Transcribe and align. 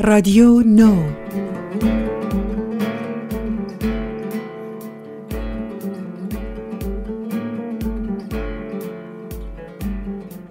رادیو 0.00 0.60
نو. 0.66 1.02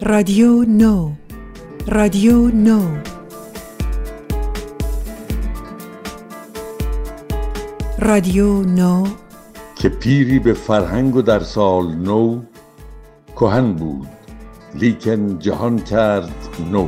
رادیو 0.02 0.64
نو. 0.68 1.12
رادیو 1.88 2.48
نو. 2.48 2.98
رادیو 8.00 8.62
نو. 8.62 9.08
که 9.76 9.90
پیری 9.90 10.40
به 10.40 10.54
فرهنگ 10.54 11.16
و 11.16 11.22
در 11.22 11.40
سال 11.40 11.96
نو 11.96 12.42
کهن 13.36 13.74
بود 13.74 14.08
لیکن 14.76 15.40
جهان 15.40 15.80
کرد 15.80 16.50
نو. 16.72 16.88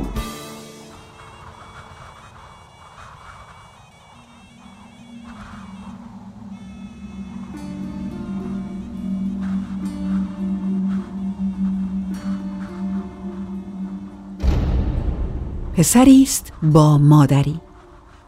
پسری 15.76 16.22
است 16.22 16.52
با 16.62 16.98
مادری. 16.98 17.60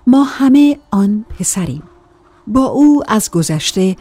ما 0.07 0.25
همه 0.25 0.79
آن 0.91 1.25
پسریم. 1.39 1.83
با 2.47 2.65
او 2.65 3.03
از 3.09 3.31
گذشته 3.31 3.97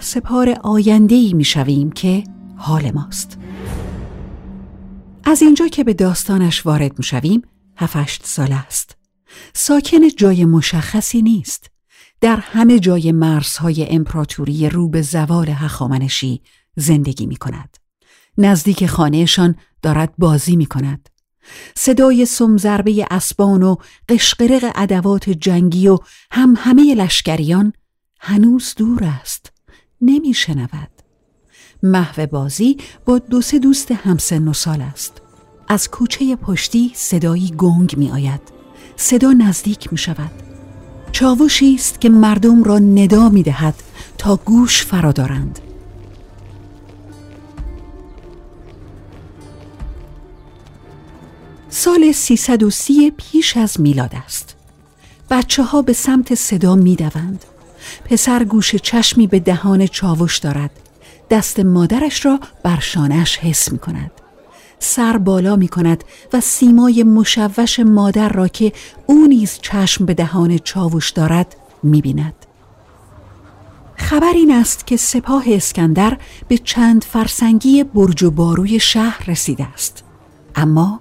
سپار 0.00 0.56
آینده 0.62 1.14
ای 1.14 1.32
می 1.32 1.44
شویم 1.44 1.92
که 1.92 2.24
حال 2.56 2.90
ماست. 2.90 3.38
از 5.24 5.42
اینجا 5.42 5.68
که 5.68 5.84
به 5.84 5.94
داستانش 5.94 6.66
وارد 6.66 6.98
می 6.98 7.04
شویم 7.04 7.42
هفشت 7.76 8.26
سال 8.26 8.52
است. 8.52 8.96
ساکن 9.54 10.08
جای 10.16 10.44
مشخصی 10.44 11.22
نیست. 11.22 11.70
در 12.20 12.36
همه 12.36 12.78
جای 12.78 13.12
مرزهای 13.12 13.86
امپراتوری 13.90 14.68
رو 14.68 14.88
به 14.88 15.02
زوال 15.02 15.48
هخامنشی 15.48 16.42
زندگی 16.76 17.26
می 17.26 17.36
کند 17.36 17.76
نزدیک 18.38 18.86
خانهشان 18.86 19.54
دارد 19.82 20.14
بازی 20.18 20.56
می 20.56 20.66
کند 20.66 21.08
صدای 21.76 22.26
سمزربه 22.26 23.06
اسبان 23.10 23.62
و 23.62 23.76
قشقرق 24.08 24.72
ادوات 24.74 25.30
جنگی 25.30 25.88
و 25.88 25.98
هم 26.30 26.54
همه 26.58 26.94
لشکریان 26.94 27.72
هنوز 28.20 28.74
دور 28.76 29.04
است 29.04 29.52
نمی 30.00 30.34
شنود 30.34 30.88
محو 31.82 32.26
بازی 32.26 32.76
با 33.04 33.18
دو 33.18 33.40
سه 33.40 33.58
دوست 33.58 33.92
همسن 33.92 34.48
و 34.48 34.52
سال 34.52 34.80
است. 34.80 35.22
از 35.68 35.90
کوچه 35.90 36.36
پشتی 36.36 36.92
صدایی 36.94 37.54
گنگ 37.58 37.94
می 37.96 38.10
آید 38.10 38.40
صدا 38.96 39.32
نزدیک 39.32 39.92
می 39.92 39.98
شود 39.98 40.30
چاوشی 41.12 41.74
است 41.74 42.00
که 42.00 42.08
مردم 42.08 42.62
را 42.62 42.78
ندا 42.78 43.28
می 43.28 43.42
دهد 43.42 43.74
تا 44.18 44.36
گوش 44.36 44.84
فرا 44.84 45.12
دارند. 45.12 45.58
سال 51.74 52.12
330 52.12 53.10
پیش 53.10 53.56
از 53.56 53.80
میلاد 53.80 54.10
است 54.26 54.56
بچه 55.30 55.62
ها 55.62 55.82
به 55.82 55.92
سمت 55.92 56.34
صدا 56.34 56.74
می 56.74 56.96
دوند. 56.96 57.44
پسر 58.04 58.44
گوش 58.44 58.76
چشمی 58.76 59.26
به 59.26 59.40
دهان 59.40 59.86
چاوش 59.86 60.38
دارد 60.38 60.70
دست 61.30 61.60
مادرش 61.60 62.26
را 62.26 62.40
بر 62.62 62.80
شانش 62.80 63.38
حس 63.38 63.72
می 63.72 63.78
کند 63.78 64.10
سر 64.78 65.18
بالا 65.18 65.56
می 65.56 65.68
کند 65.68 66.04
و 66.32 66.40
سیمای 66.40 67.02
مشوش 67.02 67.80
مادر 67.80 68.28
را 68.28 68.48
که 68.48 68.72
او 69.06 69.26
نیز 69.26 69.58
چشم 69.62 70.04
به 70.04 70.14
دهان 70.14 70.58
چاوش 70.58 71.10
دارد 71.10 71.56
می 71.82 72.00
بیند. 72.00 72.34
خبر 73.96 74.32
این 74.34 74.50
است 74.50 74.86
که 74.86 74.96
سپاه 74.96 75.44
اسکندر 75.46 76.18
به 76.48 76.58
چند 76.58 77.04
فرسنگی 77.04 77.84
برج 77.84 78.22
و 78.22 78.30
باروی 78.30 78.80
شهر 78.80 79.24
رسیده 79.26 79.64
است 79.74 80.04
اما 80.54 81.00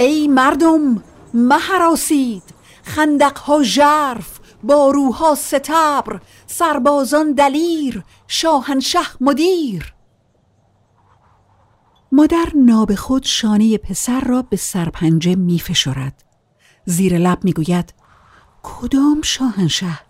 ای 0.00 0.28
مردم 0.28 1.02
مهراسید. 1.34 2.42
خندقها 2.82 3.62
ژرف 3.62 4.40
باروها 4.62 5.34
ستبر 5.34 6.20
سربازان 6.46 7.32
دلیر 7.32 8.04
شاهنشه 8.28 8.98
مدیر. 9.20 9.94
مادر 12.12 12.52
ناب 12.54 12.94
خود 12.94 13.24
شانه 13.24 13.78
پسر 13.78 14.20
را 14.20 14.42
به 14.42 14.56
سرپنجه 14.56 15.34
می 15.34 15.58
فشرد. 15.58 16.24
زیر 16.84 17.18
لب 17.18 17.44
می 17.44 17.52
گوید 17.52 17.94
کدام 18.62 19.22
شاهنشه 19.22 20.00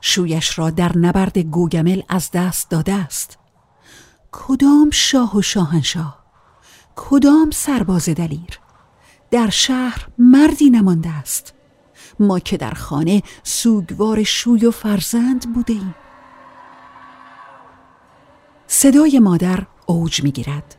شویش 0.00 0.58
را 0.58 0.70
در 0.70 0.98
نبرد 0.98 1.38
گوگمل 1.38 2.02
از 2.08 2.30
دست 2.30 2.70
داده 2.70 2.92
است. 2.92 3.38
کدام 4.32 4.90
شاه 4.92 5.36
و 5.36 5.42
شاهنشاه؟ 5.42 6.24
کدام 6.96 7.50
سرباز 7.50 8.08
دلیر؟ 8.08 8.60
در 9.30 9.50
شهر 9.50 10.08
مردی 10.18 10.70
نمانده 10.70 11.08
است 11.08 11.54
ما 12.20 12.38
که 12.38 12.56
در 12.56 12.70
خانه 12.70 13.22
سوگوار 13.42 14.22
شوی 14.22 14.66
و 14.66 14.70
فرزند 14.70 15.54
بوده 15.54 15.72
ایم 15.72 15.94
صدای 18.66 19.18
مادر 19.18 19.66
اوج 19.86 20.22
می‌گیرد 20.22 20.76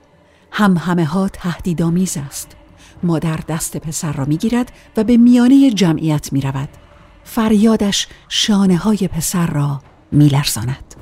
هم 0.51 0.77
همه 0.77 1.05
ها 1.05 1.29
تهدیدآمیز 1.29 2.17
است 2.17 2.51
مادر 3.03 3.39
دست 3.47 3.77
پسر 3.77 4.11
را 4.11 4.25
می‌گیرد 4.25 4.71
و 4.97 5.03
به 5.03 5.17
میانه 5.17 5.71
جمعیت 5.71 6.33
می 6.33 6.41
رود. 6.41 6.69
فریادش 7.23 8.07
شانه 8.29 8.77
های 8.77 8.97
پسر 8.97 9.47
را 9.47 9.81
میلرزاند. 10.11 10.95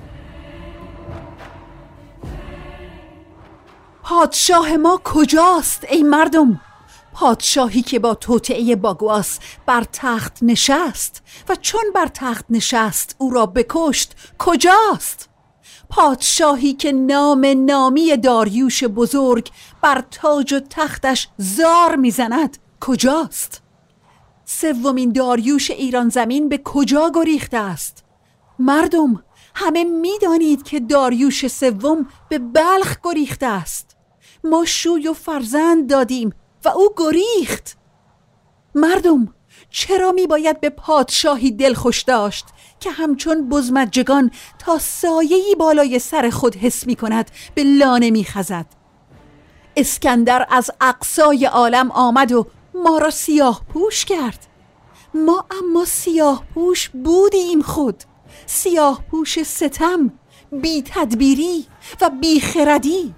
پادشاه 4.03 4.77
ما 4.77 5.01
کجاست 5.03 5.85
ای 5.89 6.03
مردم؟ 6.03 6.61
پادشاهی 7.19 7.81
که 7.81 7.99
با 7.99 8.15
توطعه 8.15 8.75
باگواس 8.75 9.39
بر 9.65 9.83
تخت 9.93 10.37
نشست 10.41 11.23
و 11.49 11.55
چون 11.55 11.81
بر 11.95 12.07
تخت 12.13 12.45
نشست 12.49 13.15
او 13.17 13.29
را 13.29 13.45
بکشت 13.45 14.15
کجاست؟ 14.37 15.29
پادشاهی 15.89 16.73
که 16.73 16.91
نام 16.91 17.45
نامی 17.45 18.17
داریوش 18.17 18.83
بزرگ 18.83 19.49
بر 19.81 20.03
تاج 20.11 20.53
و 20.53 20.59
تختش 20.59 21.27
زار 21.37 21.95
می‌زند 21.95 22.57
کجاست؟ 22.81 23.61
سومین 24.45 25.11
داریوش 25.11 25.71
ایران 25.71 26.09
زمین 26.09 26.49
به 26.49 26.57
کجا 26.57 27.11
گریخته 27.15 27.57
است؟ 27.57 28.03
مردم 28.59 29.23
همه 29.55 29.83
می‌دانید 29.83 30.63
که 30.63 30.79
داریوش 30.79 31.47
سوم 31.47 32.07
به 32.29 32.39
بلخ 32.39 32.97
گریخته 33.03 33.45
است 33.45 33.97
ما 34.43 34.65
شوی 34.65 35.07
و 35.07 35.13
فرزند 35.13 35.89
دادیم 35.89 36.33
و 36.65 36.69
او 36.69 36.89
گریخت. 36.97 37.77
مردم 38.75 39.33
چرا 39.69 40.11
می 40.11 40.27
باید 40.27 40.61
به 40.61 40.69
پادشاهی 40.69 41.51
دلخوش 41.51 42.01
داشت 42.01 42.45
که 42.79 42.91
همچون 42.91 43.49
بزمجگان 43.49 44.31
تا 44.59 44.77
سایهی 44.77 45.55
بالای 45.55 45.99
سر 45.99 46.29
خود 46.29 46.55
حس 46.55 46.87
می 46.87 46.95
کند 46.95 47.31
به 47.55 47.63
لانه 47.63 48.11
می 48.11 48.23
خزد؟ 48.23 48.65
اسکندر 49.75 50.47
از 50.49 50.71
اقصای 50.81 51.45
عالم 51.45 51.91
آمد 51.91 52.31
و 52.31 52.47
ما 52.73 52.97
را 52.97 53.09
سیاه 53.09 53.61
پوش 53.73 54.05
کرد. 54.05 54.45
ما 55.13 55.45
اما 55.51 55.85
سیاه 55.85 56.43
پوش 56.53 56.89
بودیم 56.89 57.61
خود. 57.61 58.03
سیاه 58.45 59.03
پوش 59.11 59.43
ستم 59.43 60.11
بی 60.51 60.83
تدبیری 60.85 61.65
و 62.01 62.09
بی 62.09 62.39
خردی. 62.39 63.15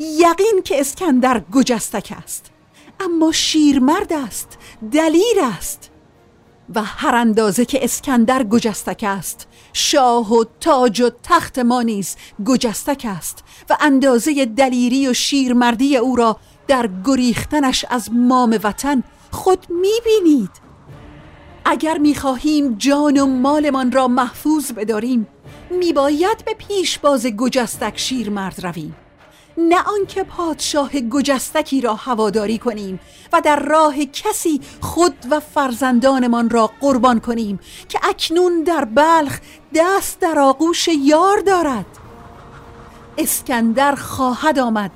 یقین 0.00 0.60
که 0.64 0.80
اسکندر 0.80 1.42
گجستک 1.52 2.14
است. 2.22 2.50
اما 3.00 3.32
شیرمرد 3.32 4.12
است 4.12 4.58
دلیر 4.92 5.40
است. 5.58 5.90
و 6.74 6.82
هر 6.82 7.14
اندازه 7.14 7.64
که 7.64 7.84
اسکندر 7.84 8.42
گجستک 8.44 9.04
است 9.08 9.48
شاه 9.72 10.32
و 10.32 10.44
تاج 10.60 11.00
و 11.00 11.10
تخت 11.22 11.58
ما 11.58 11.82
نیز 11.82 12.16
گجستک 12.46 13.06
است 13.08 13.44
و 13.70 13.76
اندازه 13.80 14.44
دلیری 14.44 15.08
و 15.08 15.12
شیرمردی 15.12 15.96
او 15.96 16.16
را 16.16 16.36
در 16.66 16.90
گریختنش 17.04 17.84
از 17.90 18.12
مام 18.12 18.58
وطن 18.62 19.02
خود 19.30 19.66
می‌بینید. 19.70 20.50
اگر 21.64 21.98
می‌خواهیم 21.98 22.74
جان 22.74 23.20
و 23.20 23.26
مالمان 23.26 23.92
را 23.92 24.08
محفوظ 24.08 24.72
بداریم 24.72 25.26
میباید 25.70 26.44
به 26.44 26.54
پیشباز 26.54 27.26
گجستک 27.26 27.92
شیرمرد 27.96 28.66
رویم. 28.66 28.96
نه 29.58 29.82
آنکه 29.82 30.22
پادشاه 30.22 30.90
گجستکی 30.90 31.80
را 31.80 31.94
هواداری 31.94 32.58
کنیم 32.58 33.00
و 33.32 33.40
در 33.40 33.60
راه 33.60 34.04
کسی 34.04 34.60
خود 34.80 35.14
و 35.30 35.40
فرزندانمان 35.40 36.50
را 36.50 36.70
قربان 36.80 37.20
کنیم 37.20 37.60
که 37.88 38.00
اکنون 38.02 38.62
در 38.62 38.84
بلخ 38.84 39.38
دست 39.74 40.20
در 40.20 40.38
آغوش 40.38 40.88
یار 40.88 41.38
دارد. 41.38 41.86
اسکندر 43.18 43.94
خواهد 43.94 44.58
آمد 44.58 44.90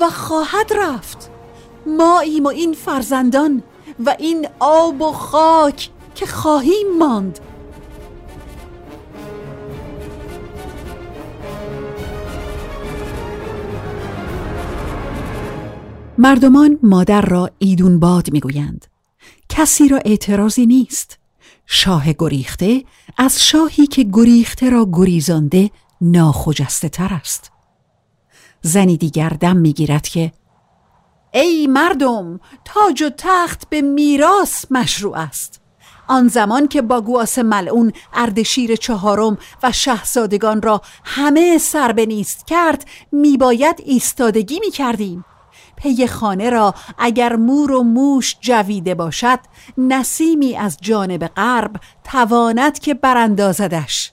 و 0.00 0.10
خواهد 0.10 0.72
رفت. 0.72 1.30
ما 1.86 2.20
ایم 2.20 2.44
و 2.44 2.48
این 2.48 2.72
فرزندان 2.72 3.62
و 4.06 4.16
این 4.18 4.48
آب 4.60 5.02
و 5.02 5.12
خاک 5.12 5.90
که 6.14 6.26
خواهیم 6.26 6.98
ماند. 6.98 7.40
مردمان 16.22 16.78
مادر 16.82 17.20
را 17.20 17.50
ایدون 17.58 18.00
باد 18.00 18.32
می‌گویند. 18.32 18.86
کسی 19.48 19.88
را 19.88 19.98
اعتراضی 20.04 20.66
نیست. 20.66 21.18
شاه 21.66 22.12
گریخته 22.12 22.84
از 23.18 23.44
شاهی 23.44 23.86
که 23.86 24.06
گریخته 24.12 24.70
را 24.70 24.88
گریزانده 24.92 25.70
ناخجسته 26.00 26.88
تر 26.88 27.14
است. 27.14 27.50
زنی 28.62 28.96
دیگر 28.96 29.28
دم 29.28 29.56
می‌گیرد 29.56 30.08
که 30.08 30.32
ای 31.34 31.66
مردم 31.66 32.40
تاج 32.64 33.02
و 33.02 33.10
تخت 33.18 33.68
به 33.70 33.82
میراث 33.82 34.64
مشروع 34.70 35.18
است. 35.18 35.60
آن 36.08 36.28
زمان 36.28 36.68
که 36.68 36.82
باگواس 36.82 37.38
ملعون 37.38 37.92
اردشیر 38.14 38.76
چهارم 38.76 39.38
و 39.62 39.72
شهزادگان 39.72 40.62
را 40.62 40.82
همه 41.04 41.58
سر 41.58 41.92
به 41.92 42.06
نیست 42.06 42.46
کرد 42.46 42.84
میباید 43.12 43.76
ایستادگی 43.84 44.60
می‌کردیم. 44.60 45.24
پی 45.80 46.06
خانه 46.06 46.50
را 46.50 46.74
اگر 46.98 47.36
مور 47.36 47.72
و 47.72 47.82
موش 47.82 48.36
جویده 48.40 48.94
باشد 48.94 49.38
نسیمی 49.78 50.56
از 50.56 50.76
جانب 50.80 51.26
غرب 51.26 51.76
تواند 52.04 52.78
که 52.78 52.94
براندازدش 52.94 54.12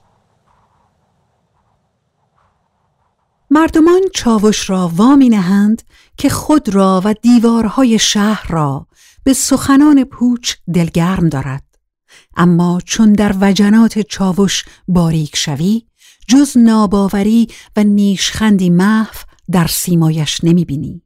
مردمان 3.50 4.00
چاوش 4.14 4.70
را 4.70 4.90
وامی 4.94 5.28
نهند 5.28 5.82
که 6.16 6.28
خود 6.28 6.68
را 6.68 7.02
و 7.04 7.14
دیوارهای 7.22 7.98
شهر 7.98 8.46
را 8.48 8.86
به 9.24 9.32
سخنان 9.32 10.04
پوچ 10.04 10.54
دلگرم 10.74 11.28
دارد 11.28 11.64
اما 12.36 12.80
چون 12.84 13.12
در 13.12 13.34
وجنات 13.40 13.98
چاوش 13.98 14.64
باریک 14.88 15.36
شوی 15.36 15.82
جز 16.28 16.56
ناباوری 16.58 17.48
و 17.76 17.84
نیشخندی 17.84 18.70
محو 18.70 19.14
در 19.50 19.66
سیمایش 19.66 20.44
نمی 20.44 20.64
بینی. 20.64 21.02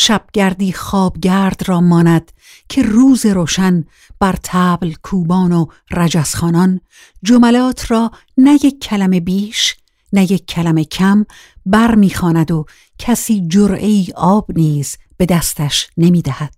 شبگردی 0.00 0.72
خوابگرد 0.72 1.68
را 1.68 1.80
ماند 1.80 2.32
که 2.68 2.82
روز 2.82 3.26
روشن 3.26 3.84
بر 4.20 4.34
تبل 4.42 4.92
کوبان 5.02 5.52
و 5.52 5.66
رجسخانان 5.90 6.80
جملات 7.22 7.90
را 7.90 8.10
نه 8.36 8.54
یک 8.54 8.80
کلمه 8.80 9.20
بیش 9.20 9.76
نه 10.12 10.32
یک 10.32 10.46
کلمه 10.46 10.84
کم 10.84 11.26
بر 11.66 11.94
می‌خواند 11.94 12.50
و 12.50 12.64
کسی 12.98 13.48
جرعی 13.48 14.08
آب 14.16 14.46
نیز 14.58 14.96
به 15.16 15.26
دستش 15.26 15.88
نمی‌دهد. 15.96 16.54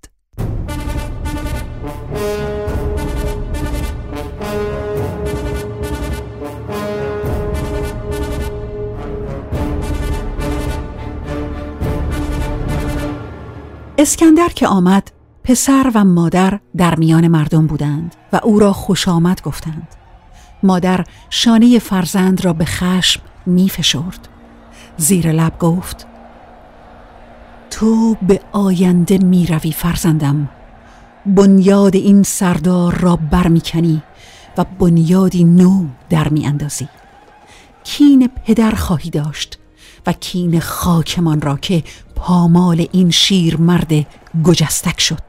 اسکندر 14.00 14.48
که 14.48 14.66
آمد 14.66 15.12
پسر 15.44 15.90
و 15.94 16.04
مادر 16.04 16.60
در 16.76 16.94
میان 16.94 17.28
مردم 17.28 17.66
بودند 17.66 18.14
و 18.32 18.40
او 18.42 18.58
را 18.58 18.72
خوش 18.72 19.08
آمد 19.08 19.42
گفتند. 19.42 19.88
مادر 20.62 21.04
شانه 21.30 21.78
فرزند 21.78 22.44
را 22.44 22.52
به 22.52 22.64
خشم 22.64 23.20
می 23.46 23.68
فشرد. 23.68 24.28
زیر 24.96 25.32
لب 25.32 25.58
گفت 25.58 26.06
تو 27.70 28.16
به 28.22 28.40
آینده 28.52 29.18
می 29.18 29.46
روی 29.46 29.72
فرزندم. 29.72 30.48
بنیاد 31.26 31.96
این 31.96 32.22
سردار 32.22 32.98
را 32.98 33.16
برمیکنی 33.16 34.02
و 34.56 34.64
بنیادی 34.64 35.44
نو 35.44 35.86
در 36.10 36.28
می 36.28 36.46
اندازی 36.46 36.88
کین 37.84 38.28
پدر 38.46 38.70
خواهی 38.70 39.10
داشت 39.10 39.58
و 40.06 40.12
کین 40.12 40.60
خاکمان 40.60 41.40
را 41.40 41.56
که 41.56 41.82
پامال 42.20 42.86
این 42.92 43.10
شیر 43.10 43.56
مرد 43.56 43.92
گجستک 44.44 45.00
شد. 45.00 45.22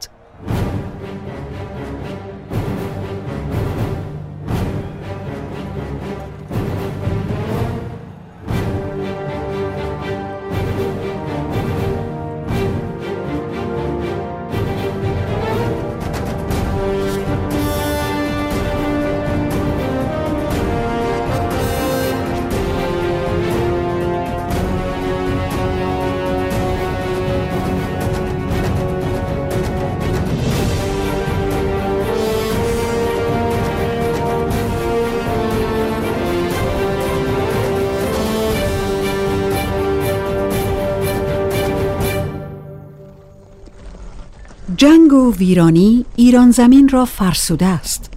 جنگ 45.11 45.19
و 45.19 45.33
ویرانی 45.33 46.05
ایران 46.15 46.51
زمین 46.51 46.89
را 46.89 47.05
فرسوده 47.05 47.65
است. 47.65 48.09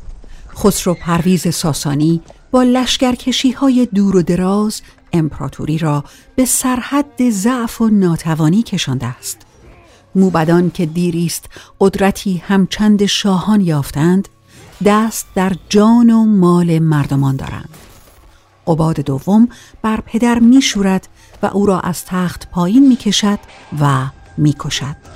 خسرو 0.57 0.95
پرویز 0.95 1.55
ساسانی 1.55 2.21
با 2.51 2.63
لشکرکشی 2.63 3.51
های 3.51 3.89
دور 3.95 4.17
و 4.17 4.23
دراز 4.23 4.83
امپراتوری 5.13 5.79
را 5.79 6.05
به 6.37 6.45
سرحد 6.45 7.31
ضعف 7.31 7.81
و 7.81 7.89
ناتوانی 7.89 8.63
کشانده 8.63 9.07
است. 9.07 9.39
موبدان 10.15 10.71
که 10.71 10.87
دیریست 10.87 11.45
قدرتی 11.81 12.43
همچند 12.47 13.07
شاهان 13.07 13.61
یافتند 13.61 14.29
دست 14.85 15.27
در 15.35 15.53
جان 15.69 16.11
و 16.11 16.25
مال 16.25 16.79
مردمان 16.79 17.37
دارند. 17.37 17.77
قباد 18.67 19.01
دوم 19.01 19.49
بر 19.83 20.01
پدر 20.01 20.39
میشورد 20.39 21.09
و 21.43 21.47
او 21.47 21.67
را 21.67 21.81
از 21.81 22.05
تخت 22.05 22.51
پایین 22.51 22.89
می‌کشد 22.89 23.39
و 23.81 24.07
می‌کشد. 24.37 25.14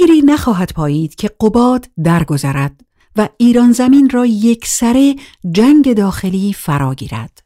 دیری 0.00 0.22
نخواهد 0.22 0.72
پایید 0.72 1.14
که 1.14 1.30
قباد 1.40 1.88
درگذرد 2.04 2.80
و 3.16 3.28
ایران 3.36 3.72
زمین 3.72 4.10
را 4.10 4.26
یک 4.26 4.66
سره 4.66 5.16
جنگ 5.52 5.94
داخلی 5.94 6.52
فراگیرد. 6.52 7.42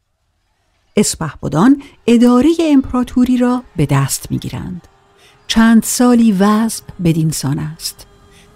اسپهبدان 0.97 1.83
اداره 2.07 2.49
امپراتوری 2.61 3.37
را 3.37 3.62
به 3.76 3.87
دست 3.87 4.30
می‌گیرند. 4.30 4.88
چند 5.47 5.83
سالی 5.83 6.33
وضع 6.33 6.83
بدینسان 7.04 7.59
است. 7.59 8.07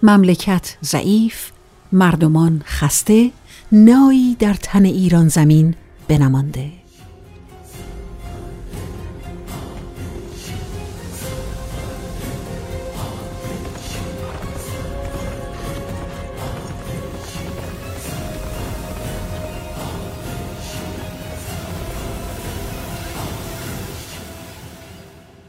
مملکت 0.03 0.77
ضعیف، 0.85 1.51
مردمان 1.93 2.63
خسته، 2.65 3.31
نایی 3.73 4.37
در 4.39 4.55
تن 4.55 4.85
ایران 4.85 5.29
زمین 5.29 5.75
بنمانده. 6.09 6.73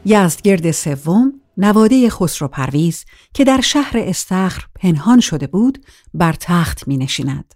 یزدگرد 0.05 0.71
سوم 0.71 1.33
نواده 1.57 2.09
خسرو 2.09 2.47
پرویز 2.47 3.05
که 3.33 3.43
در 3.43 3.61
شهر 3.61 3.93
استخر 3.97 4.65
پنهان 4.75 5.19
شده 5.19 5.47
بود 5.47 5.85
بر 6.13 6.33
تخت 6.33 6.87
می 6.87 6.97
نشیند. 6.97 7.55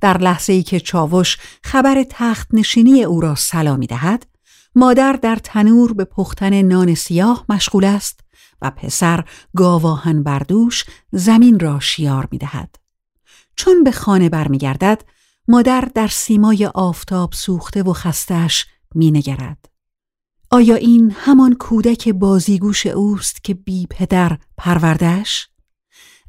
در 0.00 0.18
لحظه 0.18 0.52
ای 0.52 0.62
که 0.62 0.80
چاوش 0.80 1.38
خبر 1.64 2.04
تخت 2.10 2.48
نشینی 2.52 3.04
او 3.04 3.20
را 3.20 3.34
سلا 3.34 3.76
می 3.76 3.86
دهد، 3.86 4.26
مادر 4.74 5.12
در 5.12 5.36
تنور 5.36 5.92
به 5.92 6.04
پختن 6.04 6.62
نان 6.62 6.94
سیاه 6.94 7.44
مشغول 7.48 7.84
است 7.84 8.20
و 8.62 8.70
پسر 8.70 9.24
گاواهن 9.56 10.22
بردوش 10.22 10.84
زمین 11.12 11.60
را 11.60 11.80
شیار 11.80 12.28
می 12.30 12.38
دهد. 12.38 12.76
چون 13.56 13.84
به 13.84 13.90
خانه 13.90 14.28
برمیگردد 14.28 15.02
مادر 15.48 15.88
در 15.94 16.08
سیمای 16.08 16.66
آفتاب 16.66 17.32
سوخته 17.32 17.82
و 17.82 17.92
خستش 17.92 18.66
می 18.94 19.10
نگرد. 19.10 19.69
آیا 20.52 20.74
این 20.74 21.10
همان 21.10 21.54
کودک 21.54 22.08
بازیگوش 22.08 22.86
اوست 22.86 23.44
که 23.44 23.54
بی 23.54 23.86
پدر 23.90 24.38
پروردش؟ 24.56 25.48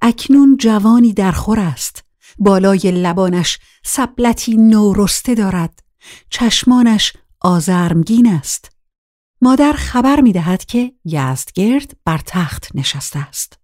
اکنون 0.01 0.58
جوانی 0.58 1.13
در 1.13 1.32
خور 1.32 1.60
است. 1.60 2.04
بالای 2.40 2.80
لبانش 2.92 3.60
سبلتی 3.84 4.58
نورسته 4.58 5.36
دارد. 5.36 5.80
چشمانش 6.30 7.13
آزرمگین 7.40 8.28
است. 8.28 8.72
مادر 9.42 9.74
خبر 9.74 10.22
می 10.22 10.34
دهد 10.34 10.66
که 10.66 10.94
یزدگرد 11.06 11.92
بر 12.06 12.22
تخت 12.25 12.75
نشسته 12.75 13.20
است. 13.20 13.60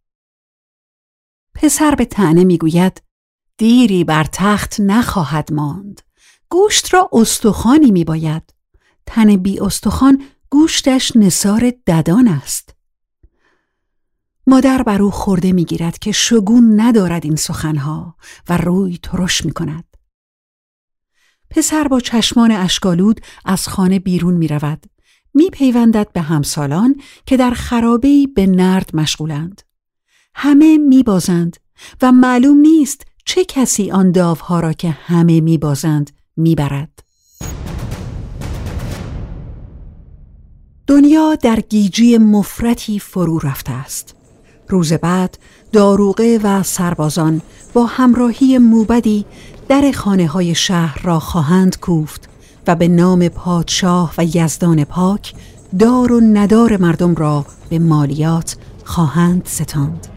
پسر 1.55 1.95
به 1.95 2.05
تنه 2.05 2.43
می 2.43 2.57
گوید 2.57 3.01
دیری 3.57 4.03
بر 4.03 4.23
تخت 4.23 4.79
نخواهد 4.79 5.53
ماند. 5.53 6.01
گوشت 6.49 6.93
را 6.93 7.09
استخوانی 7.13 7.91
می 7.91 8.03
باید 8.03 8.53
تن 9.05 9.35
بی 9.35 9.59
استخوان 9.59 10.23
گوشتش 10.49 11.11
نصار 11.15 11.73
ددان 11.87 12.27
است 12.27 12.75
مادر 14.47 14.83
بر 14.83 15.01
او 15.01 15.11
خورده 15.11 15.51
می‌گیرد 15.51 15.99
که 15.99 16.11
شگون 16.11 16.81
ندارد 16.81 17.25
این 17.25 17.35
سخنها 17.35 18.15
و 18.49 18.57
روی 18.57 18.99
ترش 19.03 19.45
می 19.45 19.51
کند. 19.51 19.83
پسر 21.49 21.87
با 21.87 21.99
چشمان 21.99 22.51
اشکالود 22.51 23.21
از 23.45 23.67
خانه 23.67 23.99
بیرون 23.99 24.33
می 24.33 24.47
رود. 24.47 24.85
می 25.33 25.49
پیوندد 25.49 26.11
به 26.13 26.21
همسالان 26.21 26.95
که 27.25 27.37
در 27.37 27.51
خرابهی 27.51 28.27
به 28.27 28.45
نرد 28.45 28.89
مشغولند. 28.93 29.61
همه 30.35 30.77
می 30.77 31.03
بازند 31.03 31.57
و 32.01 32.11
معلوم 32.11 32.57
نیست 32.57 33.05
چه 33.25 33.45
کسی 33.45 33.91
آن 33.91 34.11
داوها 34.11 34.59
را 34.59 34.73
که 34.73 34.89
همه 34.89 35.41
می 35.41 35.57
بازند 35.57 36.11
می 36.37 36.55
برد. 36.55 37.03
دنیا 40.87 41.35
در 41.35 41.59
گیجی 41.59 42.17
مفرتی 42.17 42.99
فرو 42.99 43.39
رفته 43.39 43.71
است. 43.71 44.15
روز 44.69 44.93
بعد 44.93 45.37
داروغه 45.71 46.39
و 46.43 46.63
سربازان 46.63 47.41
با 47.73 47.85
همراهی 47.85 48.57
موبدی 48.57 49.25
در 49.67 49.91
خانه 49.91 50.27
های 50.27 50.55
شهر 50.55 51.01
را 51.03 51.19
خواهند 51.19 51.79
کوفت 51.79 52.29
و 52.67 52.75
به 52.75 52.87
نام 52.87 53.29
پادشاه 53.29 54.13
و 54.17 54.25
یزدان 54.25 54.83
پاک 54.83 55.33
دار 55.79 56.11
و 56.11 56.19
ندار 56.19 56.77
مردم 56.77 57.15
را 57.15 57.45
به 57.69 57.79
مالیات 57.79 58.55
خواهند 58.85 59.45
ستاند. 59.45 60.16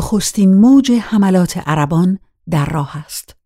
نخستین 0.00 0.54
موج 0.54 0.92
حملات 0.92 1.58
عربان 1.68 2.18
در 2.50 2.66
راه 2.66 2.96
است. 2.96 3.36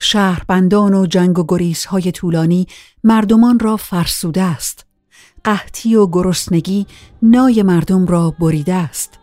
شهربندان 0.00 0.94
و 0.94 1.06
جنگ 1.06 1.38
و 1.38 1.56
های 1.88 2.12
طولانی 2.12 2.66
مردمان 3.04 3.58
را 3.58 3.76
فرسوده 3.76 4.42
است. 4.42 4.86
قحطی 5.44 5.94
و 5.94 6.06
گرسنگی 6.06 6.86
نای 7.22 7.62
مردم 7.62 8.06
را 8.06 8.30
بریده 8.30 8.74
است. 8.74 9.18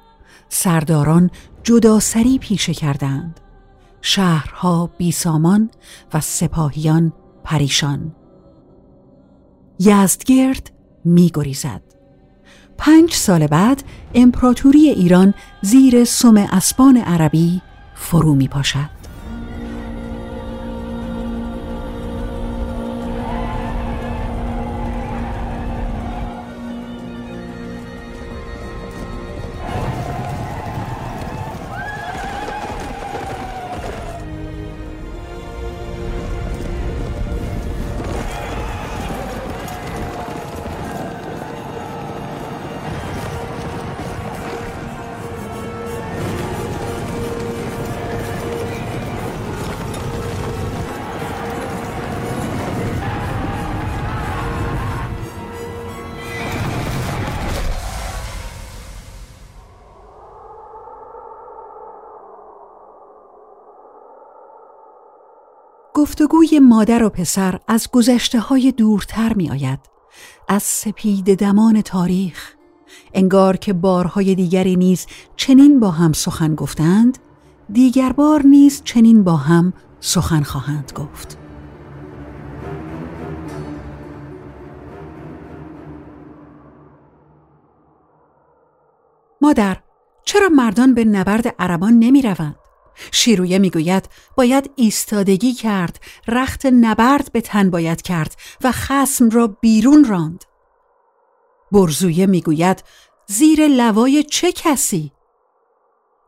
سرداران 0.50 1.30
جدا 1.64 2.00
سری 2.00 2.38
پیشه 2.38 2.74
کردند. 2.74 3.40
شهرها 4.02 4.90
بیسامان 4.98 5.70
و 6.14 6.22
سپاهیان 6.22 7.14
پریشان. 7.44 8.16
یزدگرد 9.80 10.72
می 11.06 11.32
گریزد. 11.34 11.97
پنج 12.78 13.14
سال 13.14 13.48
بعد 13.48 13.84
امپراتوری 14.16 14.90
ایران 14.90 15.34
زیر 15.62 16.04
سم 16.04 16.38
اسبان 16.38 16.98
عربی 16.98 17.62
فرو 17.96 18.36
می 18.36 18.48
پاشد. 18.48 18.97
گفتگوی 66.28 66.60
مادر 66.60 67.04
و 67.04 67.10
پسر 67.10 67.60
از 67.68 67.88
گذشته 67.92 68.40
های 68.40 68.72
دورتر 68.72 69.34
می 69.34 69.50
آید. 69.50 69.80
از 70.48 70.64
سپید 70.64 71.40
دمان 71.40 71.82
تاریخ 71.82 72.54
انگار 73.14 73.58
که 73.58 73.74
بارهای 73.74 74.36
دیگری 74.36 74.76
نیز 74.76 75.06
چنین 75.36 75.80
با 75.80 75.92
هم 75.92 76.14
سخن 76.14 76.56
گفتند 76.56 77.18
دیگر 77.72 78.12
بار 78.12 78.46
نیز 78.46 78.82
چنین 78.84 79.24
با 79.24 79.36
هم 79.36 79.74
سخن 80.00 80.44
خواهند 80.44 80.92
گفت 80.96 81.38
مادر 89.42 89.78
چرا 90.26 90.50
مردان 90.50 90.94
به 90.94 91.06
نبرد 91.06 91.56
عربان 91.60 91.94
نمی 92.00 92.22
روند؟ 92.22 92.67
شیرویه 93.12 93.60
می‌گوید 93.60 94.10
باید 94.36 94.72
ایستادگی 94.76 95.54
کرد 95.54 96.00
رخت 96.28 96.66
نبرد 96.66 97.32
به 97.32 97.42
تن 97.42 97.70
باید 97.70 98.02
کرد 98.02 98.36
و 98.64 98.72
خسم 98.72 99.30
را 99.30 99.48
بیرون 99.48 100.06
راند. 100.06 100.46
برزویه 101.72 102.26
می‌گوید 102.26 102.84
زیر 103.26 103.68
لوای 103.68 104.24
چه 104.24 104.52
کسی؟ 104.52 105.12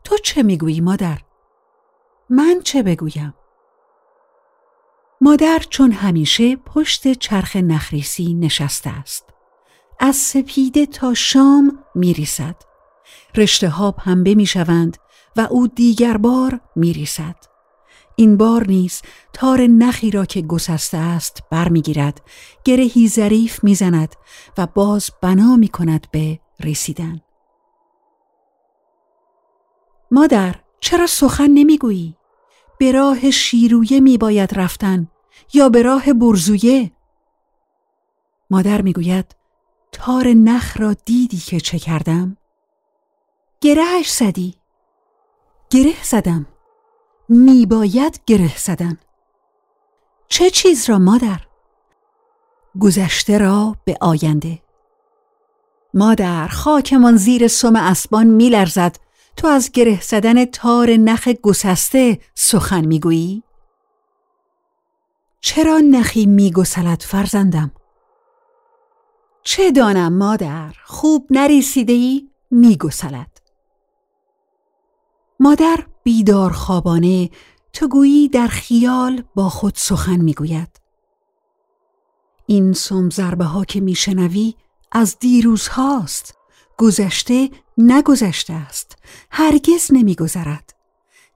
تو 0.03 0.17
چه 0.17 0.43
می‌گویی 0.43 0.81
مادر؟ 0.81 1.17
من 2.29 2.61
چه 2.63 2.83
بگویم؟ 2.83 3.33
مادر 5.21 5.59
چون 5.69 5.91
همیشه 5.91 6.55
پشت 6.55 7.13
چرخ 7.13 7.55
نخریسی 7.55 8.33
نشسته 8.33 8.89
است. 8.89 9.25
از 9.99 10.15
سپیده 10.15 10.85
تا 10.85 11.13
شام 11.13 11.83
میریسد 11.95 12.55
رشته 13.35 13.69
ها 13.69 13.91
پنبه 13.91 14.35
می‌شوند. 14.35 14.97
و 15.39 15.47
او 15.49 15.67
دیگر 15.67 16.17
بار 16.17 16.59
میریسد 16.75 17.35
این 18.15 18.37
بار 18.37 18.67
نیز 18.67 19.01
تار 19.33 19.61
نخی 19.61 20.11
را 20.11 20.25
که 20.25 20.41
گسسته 20.41 20.97
است 20.97 21.43
برمیگیرد 21.51 22.21
گرهی 22.63 23.07
ظریف 23.07 23.63
می‌زند 23.63 24.15
و 24.57 24.67
باز 24.67 25.09
بنا 25.21 25.55
می 25.55 25.67
کند 25.67 26.07
به 26.11 26.39
رسیدن. 26.59 27.21
مادر 30.11 30.55
چرا 30.79 31.07
سخن 31.07 31.49
نمی‌گویی؟ 31.49 32.15
به 32.77 32.91
راه 32.91 33.31
شیرویه 33.31 33.99
می 33.99 34.17
باید 34.17 34.59
رفتن 34.59 35.07
یا 35.53 35.69
به 35.69 35.81
راه 35.81 36.13
برزویه؟ 36.13 36.91
مادر 38.49 38.81
می‌گوید 38.81 39.35
تار 39.91 40.27
نخ 40.27 40.79
را 40.79 40.93
دیدی 40.93 41.37
که 41.37 41.59
چه 41.59 41.79
کردم؟ 41.79 42.37
گرهش 43.61 44.11
زدی. 44.11 44.58
گره 45.71 46.03
زدم 46.03 46.45
میباید 47.29 48.21
گره 48.25 48.57
زدن 48.57 48.97
چه 50.27 50.49
چیز 50.49 50.89
را 50.89 50.99
مادر؟ 50.99 51.39
گذشته 52.79 53.37
را 53.37 53.75
به 53.85 53.97
آینده 54.01 54.59
مادر 55.93 56.47
خاکمان 56.47 57.15
زیر 57.15 57.47
سم 57.47 57.75
اسبان 57.75 58.27
میلرزد 58.27 58.95
تو 59.37 59.47
از 59.47 59.71
گره 59.71 60.01
زدن 60.01 60.45
تار 60.45 60.89
نخ 60.89 61.27
گسسته 61.27 62.19
سخن 62.35 62.85
می‌گویی؟ 62.85 63.43
چرا 65.41 65.77
نخی 65.77 66.25
میگسلد 66.25 67.01
فرزندم؟ 67.01 67.71
چه 69.43 69.71
دانم 69.71 70.13
مادر 70.13 70.73
خوب 70.85 71.27
نریسیده 71.29 71.93
ای 71.93 72.29
میگسلد 72.51 73.28
مادر 75.39 75.85
بیدار 76.03 76.51
خوابانه 76.51 77.29
تو 77.73 77.87
گویی 77.87 78.29
در 78.29 78.47
خیال 78.47 79.23
با 79.35 79.49
خود 79.49 79.73
سخن 79.75 80.17
می‌گوید. 80.21 80.79
این 82.45 82.73
سم 82.73 83.09
ضربه 83.09 83.45
ها 83.45 83.65
که 83.65 83.79
میشنوی 83.79 84.55
از 84.91 85.19
دیروز 85.19 85.67
هاست. 85.67 86.35
گذشته 86.77 87.49
نگذشته 87.77 88.53
است. 88.53 88.97
هرگز 89.31 89.87
نمیگذرد. 89.91 90.75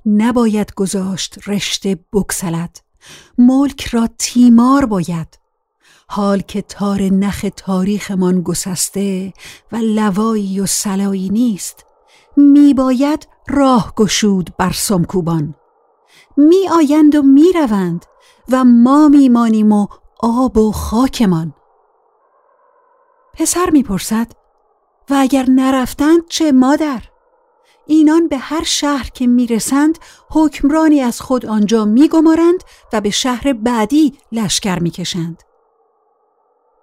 نباید 0.06 0.74
گذاشت 0.74 1.50
رشته 1.50 2.00
بکسلد 2.14 2.80
ملک 3.38 3.88
را 3.88 4.10
تیمار 4.18 4.86
باید. 4.86 5.40
حال 6.08 6.40
که 6.40 6.62
تار 6.62 7.02
نخ 7.02 7.46
تاریخمان 7.56 8.42
گسسته 8.42 9.34
و 9.72 9.76
لوایی 9.76 10.60
و 10.60 10.66
سلایی 10.66 11.30
نیست. 11.30 11.86
میباید 12.38 13.28
راه 13.48 13.94
گشود 13.96 14.50
بر 14.58 14.72
سمکوبان. 14.72 15.56
می 16.38 16.70
آیند 16.70 17.16
و 17.16 17.22
می 17.22 17.54
روند 17.54 18.06
و 18.52 18.64
ما 18.64 19.08
میمانیم 19.08 19.72
و 19.72 19.88
آب 20.20 20.58
و 20.58 20.72
خاکمان. 20.72 21.54
پسر 23.34 23.70
می‌پرسد 23.70 24.32
و 25.10 25.14
اگر 25.18 25.46
نرفتند 25.50 26.28
چه 26.28 26.52
مادر؟ 26.52 27.02
اینان 27.86 28.28
به 28.28 28.38
هر 28.38 28.64
شهر 28.64 29.10
که 29.10 29.28
می‌رسند 29.28 29.98
حکمرانی 30.32 31.02
از 31.02 31.22
خود 31.22 31.46
آنجا 31.46 31.86
میگمارند 31.86 32.64
و 32.94 33.02
به 33.02 33.10
شهر 33.10 33.54
بعدی 33.54 34.18
لشکر 34.32 34.80
می‌کشند. 34.80 35.44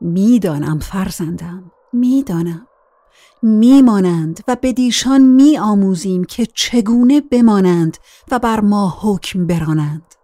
می‌دانم 0.01 0.79
فرزندم 0.79 1.73
می‌دانم. 1.93 2.67
میمانند 3.43 4.45
و 4.49 4.57
به 4.57 4.73
دیشان 4.73 5.21
میآموزیم 5.21 6.25
که 6.25 6.47
چگونه 6.47 7.21
بمانند 7.21 7.97
و 8.31 8.39
بر 8.39 8.61
ما 8.61 8.99
حکم 9.01 9.47
برانند. 9.47 10.15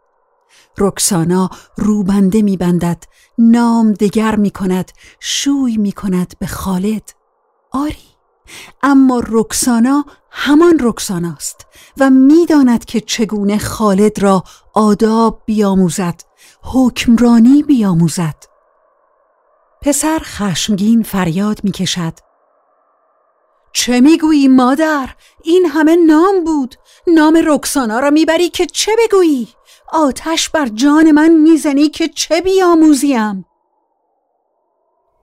رکسانا 0.79 1.51
روبنده 1.77 2.43
میبندد 2.43 3.05
نام 3.39 3.93
دگر 3.93 4.37
می‌کند 4.37 4.93
شوی 5.21 5.77
می‌کند 5.77 6.35
به 6.39 6.47
خالد. 6.47 7.13
آری 7.73 7.97
اما 8.83 9.23
رکسانا 9.29 10.05
همان 10.31 10.79
رکساناست 10.81 11.67
و 12.01 12.11
می‌داند 12.11 12.85
که 12.85 13.01
چگونه 13.01 13.59
خالد 13.59 14.23
را 14.23 14.45
آداب 14.75 15.43
بیاموزد 15.47 16.21
حکمرانی 16.63 17.63
بیاموزد. 17.63 18.45
پسر 19.83 20.19
خشمگین 20.23 21.03
فریاد 21.03 21.61
می‌کشد. 21.65 22.26
چه 23.77 24.01
می‌گویی 24.01 24.49
مادر؟ 24.49 25.15
این 25.45 25.67
همه 25.67 25.97
نام 25.97 26.45
بود. 26.45 26.75
نام 27.07 27.43
رکسانا 27.47 28.01
را 28.01 28.11
می‌بری 28.11 28.49
که 28.49 28.67
چه 28.67 28.93
بگویی؟ 28.99 29.49
آتش 29.93 30.49
بر 30.49 30.69
جان 30.69 31.11
من 31.11 31.29
می‌زنی 31.29 31.89
که 31.89 32.09
چه 32.09 32.41
بیاموزیم؟ 32.41 33.45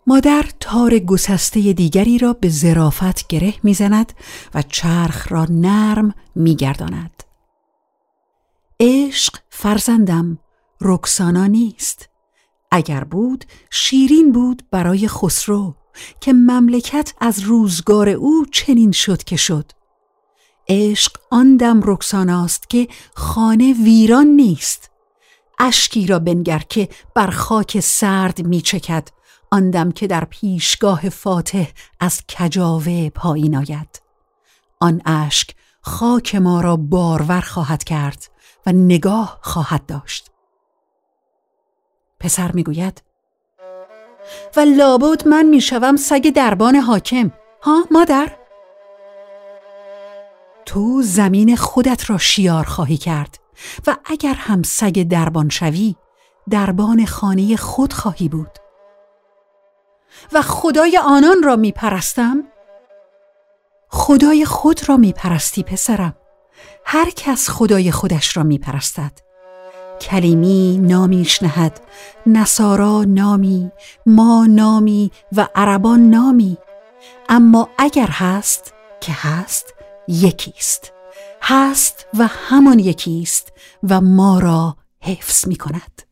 مادر 0.07 0.45
تار 0.59 0.99
گسسته 0.99 1.73
دیگری 1.73 2.17
را 2.17 2.33
به 2.33 2.49
زرافت 2.49 3.27
گره 3.27 3.53
می‌زند 3.63 4.13
و 4.55 4.61
چرخ 4.61 5.31
را 5.31 5.45
نرم 5.49 6.13
میگرداند. 6.35 7.23
عشق 8.79 9.33
فرزندم 9.49 10.39
رکسانا 10.81 11.45
نیست. 11.45 12.09
اگر 12.71 13.03
بود 13.03 13.45
شیرین 13.69 14.31
بود 14.31 14.63
برای 14.71 15.07
خسرو. 15.07 15.75
که 16.19 16.33
مملکت 16.33 17.13
از 17.19 17.39
روزگار 17.39 18.09
او 18.09 18.45
چنین 18.51 18.91
شد 18.91 19.23
که 19.23 19.37
شد. 19.37 19.71
عشق 20.67 21.11
آن 21.31 21.57
دم 21.57 21.81
رکساناست 21.83 22.69
که 22.69 22.87
خانه 23.15 23.73
ویران 23.73 24.27
نیست. 24.27 24.89
اشکی 25.59 26.07
را 26.07 26.19
بنگر 26.19 26.59
که 26.59 26.89
بر 27.15 27.27
خاک 27.27 27.79
سرد 27.79 28.45
میچکد 28.45 29.07
آن 29.51 29.71
دم 29.71 29.91
که 29.91 30.07
در 30.07 30.25
پیشگاه 30.25 31.09
فاتح 31.09 31.65
از 31.99 32.21
کجاوه 32.37 33.09
پایین 33.09 33.57
آید. 33.57 34.01
آن 34.79 35.01
اشک 35.05 35.55
خاک 35.81 36.35
ما 36.35 36.61
را 36.61 36.75
بارور 36.75 37.41
خواهد 37.41 37.83
کرد 37.83 38.29
و 38.65 38.71
نگاه 38.71 39.39
خواهد 39.41 39.85
داشت. 39.85 40.31
پسر 42.19 42.51
می‌گوید 42.51 43.03
و 44.55 44.59
لابد 44.59 45.27
من 45.27 45.45
می‌شوم 45.45 45.95
سگ 45.95 46.29
دربان 46.29 46.75
حاکم. 46.75 47.31
ها 47.61 47.87
مادر؟ 47.91 48.31
تو 50.65 51.01
زمین 51.01 51.55
خودت 51.55 52.09
را 52.09 52.17
شیار 52.17 52.63
خواهی 52.63 52.97
کرد 52.97 53.39
و 53.87 53.95
اگر 54.05 54.33
هم 54.33 54.63
سگ 54.63 55.03
دربان 55.03 55.49
شوی 55.49 55.95
دربان 56.49 57.05
خانه 57.05 57.55
خود 57.55 57.93
خواهی 57.93 58.29
بود. 58.29 58.51
و 60.33 60.41
خدای 60.41 60.97
آنان 60.97 61.43
را 61.43 61.55
میپرستم؟ 61.55 62.43
خدای 63.89 64.45
خود 64.45 64.89
را 64.89 64.97
میپرستی 64.97 65.63
پسرم. 65.63 66.15
هر 66.85 67.09
کس 67.09 67.49
خدای 67.49 67.91
خودش 67.91 68.37
را 68.37 68.43
میپرستد. 68.43 69.11
کلیمی 70.01 70.77
نامیش 70.77 71.43
نهد 71.43 71.81
نصارا 72.25 73.03
نامی 73.03 73.71
ما 74.05 74.45
نامی 74.49 75.11
و 75.31 75.47
عربان 75.55 76.09
نامی. 76.09 76.57
اما 77.29 77.69
اگر 77.77 78.07
هست 78.07 78.73
که 79.01 79.11
هست 79.11 79.73
یکیست. 80.07 80.91
هست 81.41 82.05
و 82.19 82.27
همان 82.27 82.79
یکیست 82.79 83.53
و 83.89 84.01
ما 84.01 84.39
را 84.39 84.77
حفظ 85.01 85.47
می 85.47 85.55
کند 85.55 86.02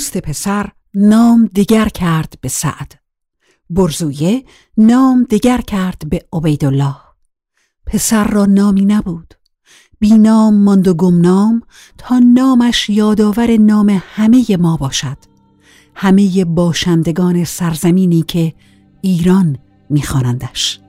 دوست 0.00 0.18
پسر 0.18 0.68
نام 0.94 1.50
دیگر 1.54 1.88
کرد 1.88 2.34
به 2.40 2.48
سعد. 2.48 2.92
برزویه 3.70 4.44
نام 4.76 5.26
دیگر 5.28 5.60
کرد 5.60 6.02
به 6.10 6.24
عبیدالله. 6.32 6.96
پسر 7.86 8.24
را 8.24 8.46
نامی 8.46 8.84
نبود. 8.84 9.34
بی 9.98 10.18
نام 10.18 10.54
ماند 10.54 10.88
و 10.88 10.94
گمنام 10.94 11.62
تا 11.98 12.18
نامش 12.18 12.90
یادآور 12.90 13.56
نام 13.56 14.02
همه 14.14 14.56
ما 14.56 14.76
باشد. 14.76 15.18
همه 15.94 16.44
باشندگان 16.44 17.44
سرزمینی 17.44 18.22
که 18.22 18.54
ایران 19.00 19.58
میخوانندش. 19.90 20.80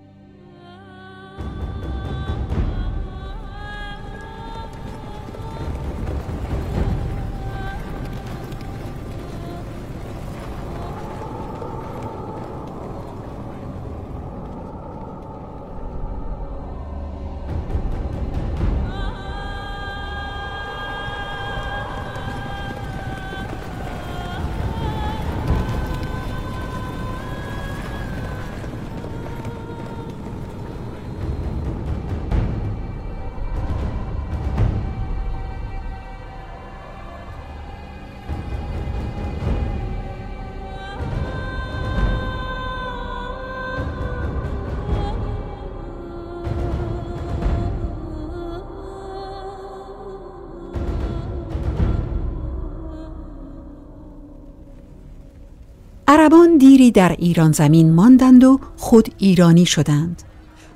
دیری 56.62 56.92
در 56.92 57.16
ایران 57.20 57.52
زمین 57.52 57.94
ماندند 57.94 58.44
و 58.44 58.60
خود 58.78 59.14
ایرانی 59.18 59.66
شدند. 59.66 60.24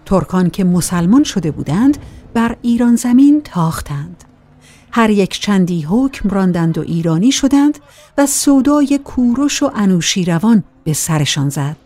ترکان 0.05 0.49
که 0.49 0.63
مسلمان 0.63 1.23
شده 1.23 1.51
بودند 1.51 1.97
بر 2.33 2.57
ایران 2.61 2.95
زمین 2.95 3.41
تاختند. 3.41 4.23
هر 4.91 5.09
یک 5.09 5.39
چندی 5.39 5.81
حکم 5.81 6.29
راندند 6.29 6.77
و 6.77 6.81
ایرانی 6.81 7.31
شدند 7.31 7.79
و 8.17 8.25
سودای 8.25 8.99
کوروش 9.03 9.63
و 9.63 9.71
انوشیروان 9.75 10.63
به 10.83 10.93
سرشان 10.93 11.49
زد. 11.49 11.77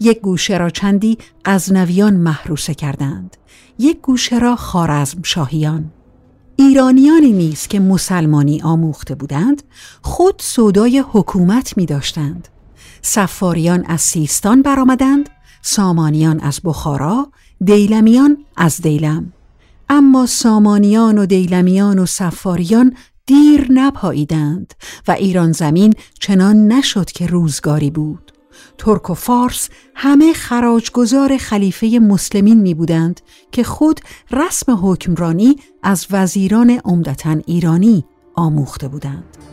یک 0.00 0.20
گوشه 0.20 0.58
را 0.58 0.70
چندی 0.70 1.18
غزنویان 1.44 2.14
محروسه 2.14 2.74
کردند. 2.74 3.36
یک 3.78 4.00
گوشه 4.00 4.38
را 4.38 4.56
خارزم 4.56 5.22
شاهیان 5.22 5.90
ایرانیانی 6.56 7.32
نیز 7.32 7.66
که 7.66 7.80
مسلمانی 7.80 8.62
آموخته 8.62 9.14
بودند 9.14 9.62
خود 10.02 10.34
سودای 10.38 11.04
حکومت 11.12 11.76
می 11.76 11.86
داشتند 11.86 12.48
سفاریان 13.02 13.84
از 13.86 14.00
سیستان 14.00 14.62
برآمدند 14.62 15.30
سامانیان 15.62 16.40
از 16.40 16.60
بخارا 16.64 17.28
دیلمیان 17.64 18.44
از 18.56 18.80
دیلم. 18.80 19.32
اما 19.88 20.26
سامانیان 20.26 21.18
و 21.18 21.26
دیلمیان 21.26 21.98
و 21.98 22.06
سفاریان 22.06 22.96
دیر 23.26 23.66
نپاییدند 23.70 24.74
و 25.08 25.12
ایران 25.12 25.52
زمین 25.52 25.94
چنان 26.20 26.72
نشد 26.72 27.10
که 27.10 27.26
روزگاری 27.26 27.90
بود. 27.90 28.32
ترک 28.78 29.10
و 29.10 29.14
فارس 29.14 29.68
همه 29.94 30.32
خراجگزار 30.32 31.36
خلیفه 31.36 31.98
مسلمین 31.98 32.60
می 32.60 32.74
بودند 32.74 33.20
که 33.52 33.64
خود 33.64 34.00
رسم 34.30 34.78
حکمرانی 34.82 35.56
از 35.82 36.06
وزیران 36.10 36.80
عمدتا 36.84 37.36
ایرانی 37.46 38.04
آموخته 38.34 38.88
بودند. 38.88 39.51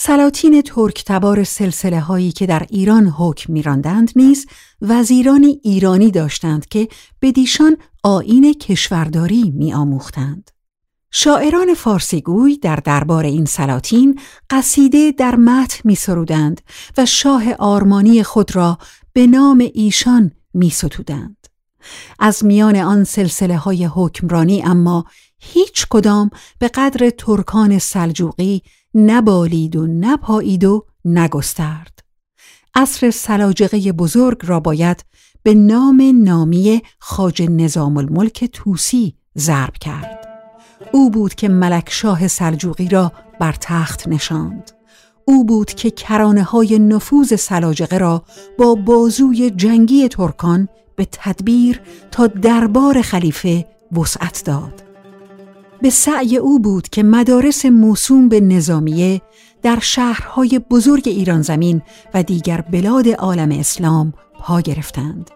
سلاطین 0.00 0.62
ترک 0.62 1.04
تبار 1.06 1.44
سلسله 1.44 2.00
هایی 2.00 2.32
که 2.32 2.46
در 2.46 2.66
ایران 2.70 3.06
حکم 3.06 3.52
میراندند 3.52 4.12
نیز 4.16 4.46
وزیرانی 4.82 5.60
ایرانی 5.62 6.10
داشتند 6.10 6.68
که 6.68 6.88
به 7.20 7.32
دیشان 7.32 7.76
آین 8.02 8.54
کشورداری 8.54 9.50
می 9.50 9.74
آموختند. 9.74 10.50
شاعران 11.10 11.74
فارسیگوی 11.74 12.56
در 12.56 12.76
دربار 12.76 13.24
این 13.24 13.44
سلاطین 13.44 14.20
قصیده 14.50 15.12
در 15.12 15.36
متن 15.36 15.80
می 15.84 15.94
سرودند 15.94 16.60
و 16.98 17.06
شاه 17.06 17.54
آرمانی 17.54 18.22
خود 18.22 18.56
را 18.56 18.78
به 19.12 19.26
نام 19.26 19.68
ایشان 19.74 20.32
می 20.54 20.70
ستودند. 20.70 21.46
از 22.18 22.44
میان 22.44 22.76
آن 22.76 23.04
سلسله 23.04 23.56
های 23.56 23.84
حکمرانی 23.84 24.62
اما 24.62 25.04
هیچ 25.38 25.86
کدام 25.90 26.30
به 26.58 26.68
قدر 26.68 27.10
ترکان 27.10 27.78
سلجوقی 27.78 28.62
نبالید 29.06 29.76
و 29.76 29.86
نپایید 29.86 30.64
و 30.64 30.86
نگسترد. 31.04 31.98
عصر 32.74 33.10
سلاجقه 33.10 33.92
بزرگ 33.92 34.38
را 34.42 34.60
باید 34.60 35.04
به 35.42 35.54
نام 35.54 36.22
نامی 36.24 36.82
خاج 36.98 37.42
نظام 37.42 37.96
الملک 37.96 38.44
توسی 38.44 39.14
ضرب 39.38 39.72
کرد. 39.80 40.28
او 40.92 41.10
بود 41.10 41.34
که 41.34 41.48
ملک 41.48 41.90
شاه 41.90 42.28
سلجوقی 42.28 42.88
را 42.88 43.12
بر 43.40 43.54
تخت 43.60 44.08
نشاند. 44.08 44.70
او 45.24 45.44
بود 45.44 45.70
که 45.70 45.90
کرانه 45.90 46.42
های 46.42 46.78
نفوذ 46.78 47.34
سلاجقه 47.34 47.98
را 47.98 48.24
با 48.58 48.74
بازوی 48.74 49.50
جنگی 49.50 50.08
ترکان 50.08 50.68
به 50.96 51.06
تدبیر 51.12 51.80
تا 52.10 52.26
دربار 52.26 53.02
خلیفه 53.02 53.66
وسعت 53.92 54.42
داد. 54.44 54.87
به 55.82 55.90
سعی 55.90 56.36
او 56.36 56.58
بود 56.58 56.88
که 56.88 57.02
مدارس 57.02 57.66
موسوم 57.66 58.28
به 58.28 58.40
نظامیه 58.40 59.22
در 59.62 59.78
شهرهای 59.78 60.58
بزرگ 60.58 61.02
ایران 61.06 61.42
زمین 61.42 61.82
و 62.14 62.22
دیگر 62.22 62.60
بلاد 62.60 63.08
عالم 63.08 63.50
اسلام 63.50 64.12
پا 64.40 64.60
گرفتند. 64.60 65.30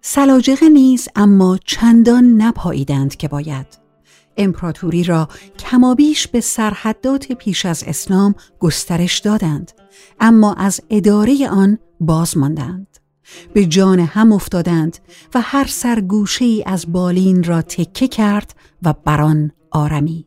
سلاجقه 0.00 0.68
نیز 0.68 1.08
اما 1.16 1.58
چندان 1.64 2.42
نپاییدند 2.42 3.16
که 3.16 3.28
باید. 3.28 3.66
امپراتوری 4.36 5.04
را 5.04 5.28
کمابیش 5.58 6.28
به 6.28 6.40
سرحدات 6.40 7.32
پیش 7.32 7.66
از 7.66 7.84
اسلام 7.86 8.34
گسترش 8.58 9.18
دادند 9.18 9.72
اما 10.20 10.54
از 10.54 10.80
اداره 10.90 11.48
آن 11.48 11.78
باز 12.00 12.38
ماندند. 12.38 12.99
به 13.54 13.66
جان 13.66 13.98
هم 14.00 14.32
افتادند 14.32 14.98
و 15.34 15.40
هر 15.40 15.66
سرگوشه 15.66 16.44
ای 16.44 16.62
از 16.66 16.92
بالین 16.92 17.42
را 17.42 17.62
تکه 17.62 18.08
کرد 18.08 18.54
و 18.82 18.94
بران 19.04 19.52
آرمید. 19.70 20.26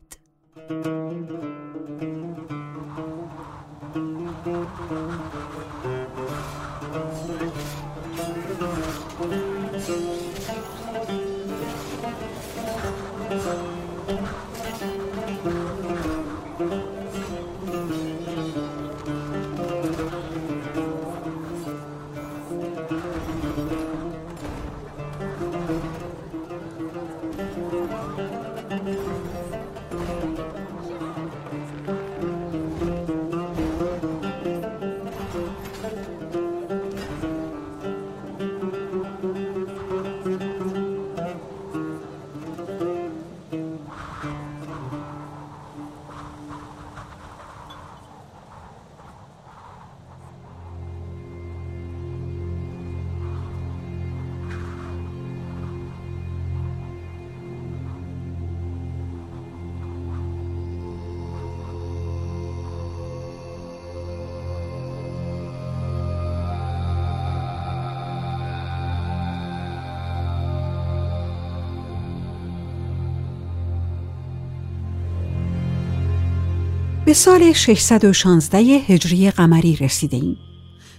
به 77.14 77.18
سال 77.18 77.54
616 77.54 78.58
هجری 78.60 79.32
قمری 79.32 79.76
رسیده 79.76 80.18
ایم. 80.18 80.38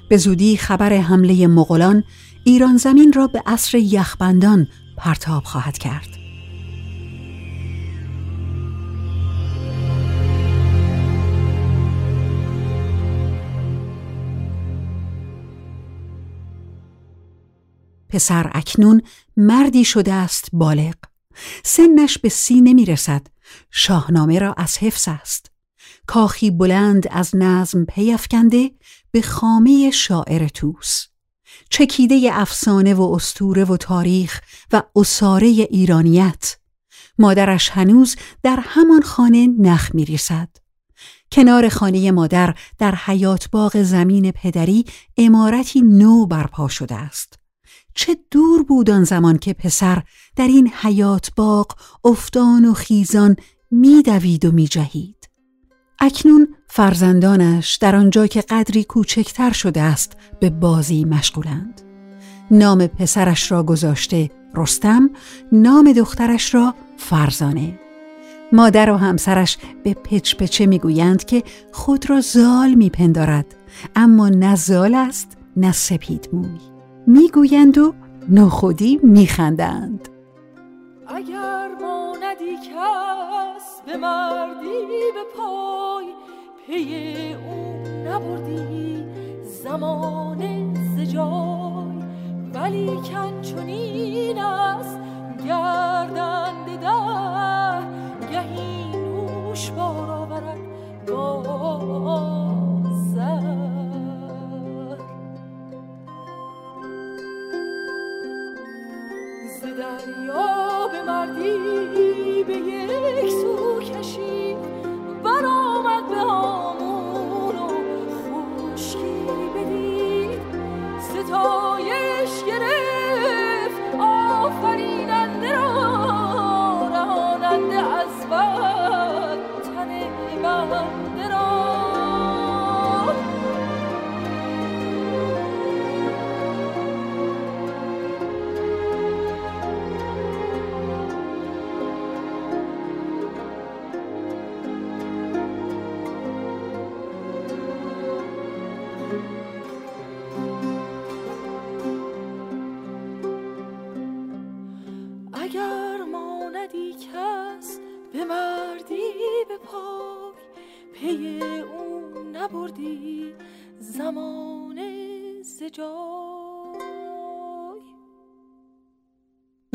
به 0.09 0.17
زودی 0.17 0.57
خبر 0.57 0.93
حمله 0.93 1.47
مغولان 1.47 2.05
ایران 2.45 2.77
زمین 2.77 3.13
را 3.13 3.27
به 3.27 3.43
عصر 3.47 3.79
یخبندان 3.79 4.69
پرتاب 4.97 5.45
خواهد 5.45 5.79
کرد. 5.79 6.09
پسر 18.09 18.51
اکنون 18.55 19.03
مردی 19.37 19.85
شده 19.85 20.13
است 20.13 20.49
بالغ 20.53 20.95
سنش 21.65 22.19
به 22.19 22.29
سی 22.29 22.61
نمی 22.61 22.85
رسد 22.85 23.27
شاهنامه 23.71 24.39
را 24.39 24.55
از 24.59 24.79
حفظ 24.79 25.09
است 25.09 25.54
کاخی 26.07 26.51
بلند 26.51 27.09
از 27.11 27.37
نظم 27.37 27.85
پیافکنده 27.85 28.71
به 29.11 29.23
خامه 29.23 29.91
شاعر 29.91 30.49
توس 30.49 31.07
چکیده 31.71 32.29
افسانه 32.33 32.95
و 32.95 33.03
استوره 33.03 33.65
و 33.65 33.77
تاریخ 33.77 34.41
و 34.73 34.83
اساره 34.97 35.47
ایرانیت 35.47 36.57
مادرش 37.19 37.69
هنوز 37.69 38.17
در 38.43 38.59
همان 38.63 39.03
خانه 39.03 39.47
نخ 39.47 39.95
می 39.95 40.05
ریسد. 40.05 40.49
کنار 41.33 41.69
خانه 41.69 42.11
مادر 42.11 42.55
در 42.79 42.95
حیات 42.95 43.51
باغ 43.51 43.83
زمین 43.83 44.31
پدری 44.31 44.85
امارتی 45.17 45.83
نو 45.83 46.27
برپا 46.27 46.69
شده 46.69 46.95
است. 46.95 47.39
چه 47.95 48.17
دور 48.31 48.63
بود 48.63 48.91
آن 48.91 49.05
زمان 49.05 49.39
که 49.39 49.53
پسر 49.53 50.03
در 50.37 50.47
این 50.47 50.69
حیات 50.69 51.31
باغ 51.37 51.77
افتان 52.05 52.65
و 52.65 52.75
خیزان 52.75 53.37
میدوید 53.71 54.45
و 54.45 54.53
میجهید 54.53 55.24
اکنون 56.05 56.49
فرزندانش 56.69 57.77
در 57.77 57.97
آنجا 57.97 58.27
که 58.27 58.41
قدری 58.41 58.85
کوچکتر 58.85 59.53
شده 59.53 59.81
است 59.81 60.13
به 60.41 60.51
بازی 60.51 61.05
مشغولند. 61.05 61.81
نام 62.51 62.87
پسرش 62.87 63.53
را 63.53 63.63
گذاشته 63.63 64.31
رستم 64.55 65.11
نام 65.53 65.93
دخترش 65.93 66.55
را 66.55 66.75
فرزانه. 66.97 67.79
مادر 68.53 68.91
و 68.91 68.97
همسرش 68.97 69.59
به 69.85 69.95
پچ 69.95 70.35
پچه 70.35 70.67
می‌گویند 70.67 71.25
که 71.25 71.43
خود 71.73 72.11
را 72.11 72.21
زال 72.21 72.75
میپندارد 72.75 73.47
اما 73.97 74.29
نه 74.29 74.57
زال 74.57 74.95
است 74.95 75.37
نه 75.57 75.73
سپید 75.73 76.29
موی. 76.33 76.59
می‌گویند 77.07 77.79
و 77.79 77.95
نخودی 78.29 79.01
میخندند. 79.03 80.09
اگر 81.07 81.69
ماندی 81.81 82.57
کس 82.57 83.83
به 83.87 83.97
مردی 83.97 85.13
به 85.15 85.25
پای 85.37 85.84
پی 86.67 87.35
او 87.35 87.83
نبردی 88.07 89.05
زمان 89.43 90.75
زجای 90.97 92.05
ولی 92.55 92.87
کن 92.87 93.43
چنین 93.43 94.39
است 94.39 94.99
گردند 95.49 95.84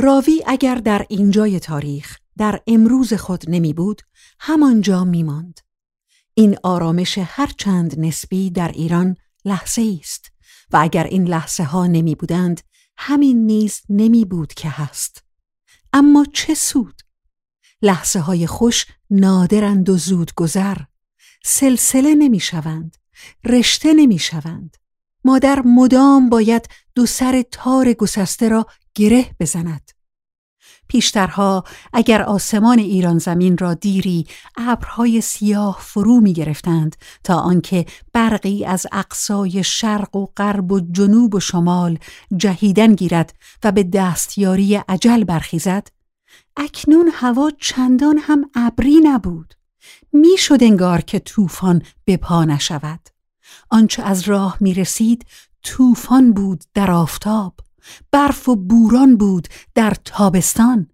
راوی 0.01 0.43
اگر 0.47 0.75
در 0.75 1.05
اینجای 1.09 1.59
تاریخ 1.59 2.17
در 2.37 2.61
امروز 2.67 3.13
خود 3.13 3.43
نمی 3.47 3.73
بود 3.73 4.01
همانجا 4.39 5.03
می 5.03 5.23
ماند. 5.23 5.59
این 6.33 6.57
آرامش 6.63 7.17
هر 7.17 7.51
چند 7.57 7.99
نسبی 7.99 8.49
در 8.49 8.67
ایران 8.67 9.17
لحظه 9.45 9.97
است 9.99 10.31
و 10.71 10.77
اگر 10.81 11.03
این 11.03 11.27
لحظه 11.27 11.63
ها 11.63 11.87
نمی 11.87 12.15
بودند 12.15 12.61
همین 12.97 13.45
نیز 13.45 13.81
نمی 13.89 14.25
بود 14.25 14.53
که 14.53 14.69
هست. 14.69 15.23
اما 15.93 16.25
چه 16.33 16.53
سود؟ 16.53 17.01
لحظه 17.81 18.19
های 18.19 18.47
خوش 18.47 18.85
نادرند 19.09 19.89
و 19.89 19.97
زود 19.97 20.33
گذر 20.33 20.77
سلسله 21.45 22.15
نمی 22.15 22.39
شوند 22.39 22.97
رشته 23.45 23.93
نمی 23.93 24.19
شوند 24.19 24.77
مادر 25.25 25.61
مدام 25.65 26.29
باید 26.29 26.69
دو 26.99 27.05
سر 27.05 27.43
تار 27.51 27.93
گسسته 27.93 28.49
را 28.49 28.65
گره 28.95 29.25
بزند. 29.39 29.91
پیشترها 30.87 31.63
اگر 31.93 32.21
آسمان 32.21 32.79
ایران 32.79 33.17
زمین 33.17 33.57
را 33.57 33.73
دیری 33.73 34.27
ابرهای 34.57 35.21
سیاه 35.21 35.77
فرو 35.81 36.19
می 36.19 36.33
گرفتند 36.33 36.95
تا 37.23 37.35
آنکه 37.35 37.85
برقی 38.13 38.65
از 38.65 38.87
اقصای 38.91 39.63
شرق 39.63 40.15
و 40.15 40.25
غرب 40.37 40.71
و 40.71 40.79
جنوب 40.79 41.35
و 41.35 41.39
شمال 41.39 41.99
جهیدن 42.37 42.95
گیرد 42.95 43.35
و 43.63 43.71
به 43.71 43.83
دستیاری 43.83 44.75
عجل 44.75 45.23
برخیزد 45.23 45.87
اکنون 46.57 47.11
هوا 47.13 47.51
چندان 47.59 48.17
هم 48.17 48.49
ابری 48.55 48.99
نبود. 49.03 49.53
می‌شد 50.13 50.63
انگار 50.63 51.01
که 51.01 51.19
طوفان 51.19 51.81
به 52.05 52.17
پا 52.17 52.45
نشود. 52.45 53.09
آنچه 53.69 54.03
از 54.03 54.21
راه 54.21 54.57
می 54.59 54.73
رسید 54.73 55.25
طوفان 55.63 56.33
بود 56.33 56.63
در 56.73 56.91
آفتاب 56.91 57.53
برف 58.11 58.49
و 58.49 58.55
بوران 58.55 59.17
بود 59.17 59.47
در 59.75 59.93
تابستان. 60.05 60.87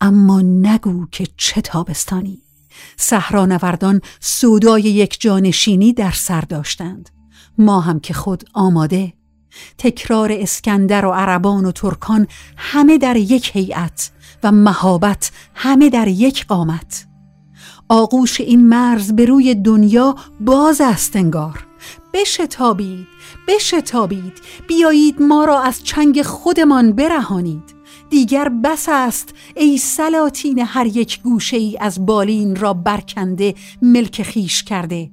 اما 0.00 0.40
نگو 0.40 1.06
که 1.06 1.26
چه 1.36 1.60
تابستانی. 1.60 2.42
صحرانوردان 2.96 4.00
سودای 4.20 4.82
یک 4.82 5.20
جانشینی 5.20 5.92
در 5.92 6.10
سر 6.10 6.40
داشتند. 6.40 7.10
ما 7.58 7.80
هم 7.80 8.00
که 8.00 8.14
خود 8.14 8.44
آماده. 8.54 9.12
تکرار 9.78 10.32
اسکندر 10.32 11.06
و 11.06 11.10
عربان 11.10 11.64
و 11.64 11.72
ترکان 11.72 12.26
همه 12.56 12.98
در 12.98 13.16
یک 13.16 13.50
هیئت 13.54 14.10
و 14.42 14.52
مهابت 14.52 15.32
همه 15.54 15.90
در 15.90 16.08
یک 16.08 16.46
قامت. 16.46 17.06
آغوش 17.88 18.40
این 18.40 18.68
مرز 18.68 19.12
به 19.12 19.24
روی 19.24 19.54
دنیا 19.54 20.16
باز 20.40 20.80
است 20.80 21.16
انگار. 21.16 21.69
بشتابید 22.12 23.06
بشتابید. 23.48 24.32
بیایید 24.68 25.22
ما 25.22 25.44
را 25.44 25.62
از 25.62 25.84
چنگ 25.84 26.22
خودمان 26.22 26.92
برهانید. 26.92 27.80
دیگر 28.10 28.48
بس 28.48 28.86
است 28.88 29.34
ای 29.56 29.78
سلاطین 29.78 30.58
هر 30.58 30.86
یک 30.86 31.22
گوشه 31.22 31.56
ای 31.56 31.76
از 31.80 32.06
بالین 32.06 32.56
را 32.56 32.72
برکنده 32.72 33.54
ملک 33.82 34.22
خیش 34.22 34.62
کرده. 34.62 35.10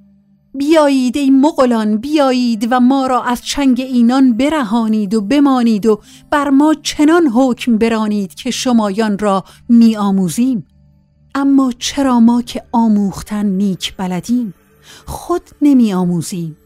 بیایید 0.53 1.17
ای 1.17 1.29
مغلان 1.29 1.97
بیایید 1.97 2.67
و 2.71 2.79
ما 2.79 3.07
را 3.07 3.23
از 3.23 3.41
چنگ 3.45 3.81
اینان 3.81 4.37
برهانید 4.37 5.13
و 5.13 5.21
بمانید 5.21 5.85
و 5.85 6.01
بر 6.31 6.49
ما 6.49 6.73
چنان 6.83 7.27
حکم 7.27 7.77
برانید 7.77 8.33
که 8.33 8.51
شمایان 8.51 9.19
را 9.19 9.43
می 9.69 9.97
آموزیم 9.97 10.67
اما 11.35 11.71
چرا 11.79 12.19
ما 12.19 12.41
که 12.41 12.63
آموختن 12.71 13.45
نیک 13.45 13.95
بلدیم؟ 13.97 14.53
خود 15.05 15.41
نمی 15.61 15.93
آموزیم 15.93 16.57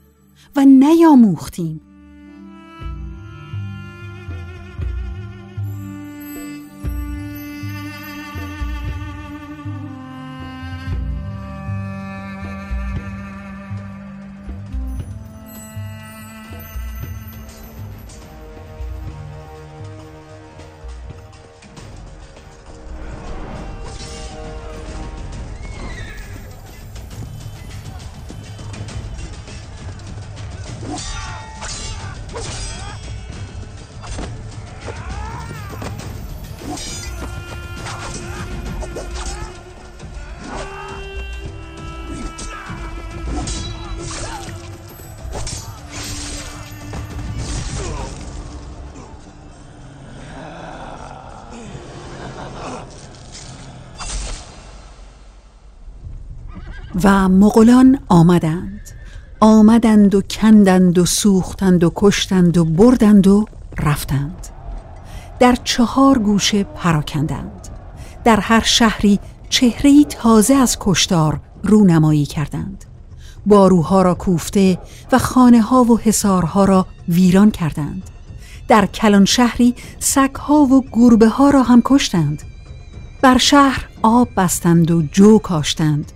و 0.56 0.66
نیاموختیم. 0.66 1.82
و 57.04 57.30
مغولان 57.30 58.00
آمدند. 58.10 58.82
آمدند 59.40 60.16
و 60.16 60.22
کندند 60.22 60.98
و 60.98 61.06
سوختند 61.06 61.84
و 61.84 61.92
کشتند 61.96 62.58
و 62.58 62.66
بردند 62.66 63.28
و 63.28 63.46
رفتند. 63.78 64.48
در 65.40 65.58
چهار 65.64 66.20
گوشه 66.20 66.64
پراکندند. 66.64 67.68
در 68.24 68.40
هر 68.40 68.64
شهری 68.64 69.20
چهره 69.50 70.04
تازه 70.04 70.54
از 70.54 70.78
کشتار 70.80 71.40
رونمایی 71.64 72.26
کردند. 72.26 72.86
باروها 73.46 74.02
را 74.02 74.14
کوفته 74.14 74.80
و 75.12 75.20
خانه 75.20 75.62
ها 75.62 75.84
و 75.84 76.00
حسارها 76.00 76.66
را 76.66 76.86
ویران 77.10 77.52
کردند. 77.52 78.04
در 78.68 78.86
کلان 78.86 79.26
شهری 79.26 79.76
سگها 80.00 80.56
و 80.56 80.86
گربه 80.92 81.28
ها 81.28 81.50
را 81.50 81.64
هم 81.64 81.82
کشتند. 81.86 82.42
بر 83.22 83.38
شهر 83.38 83.88
آب 84.02 84.30
بستند 84.38 84.92
و 84.92 85.02
جو 85.02 85.40
کاشتند. 85.40 86.12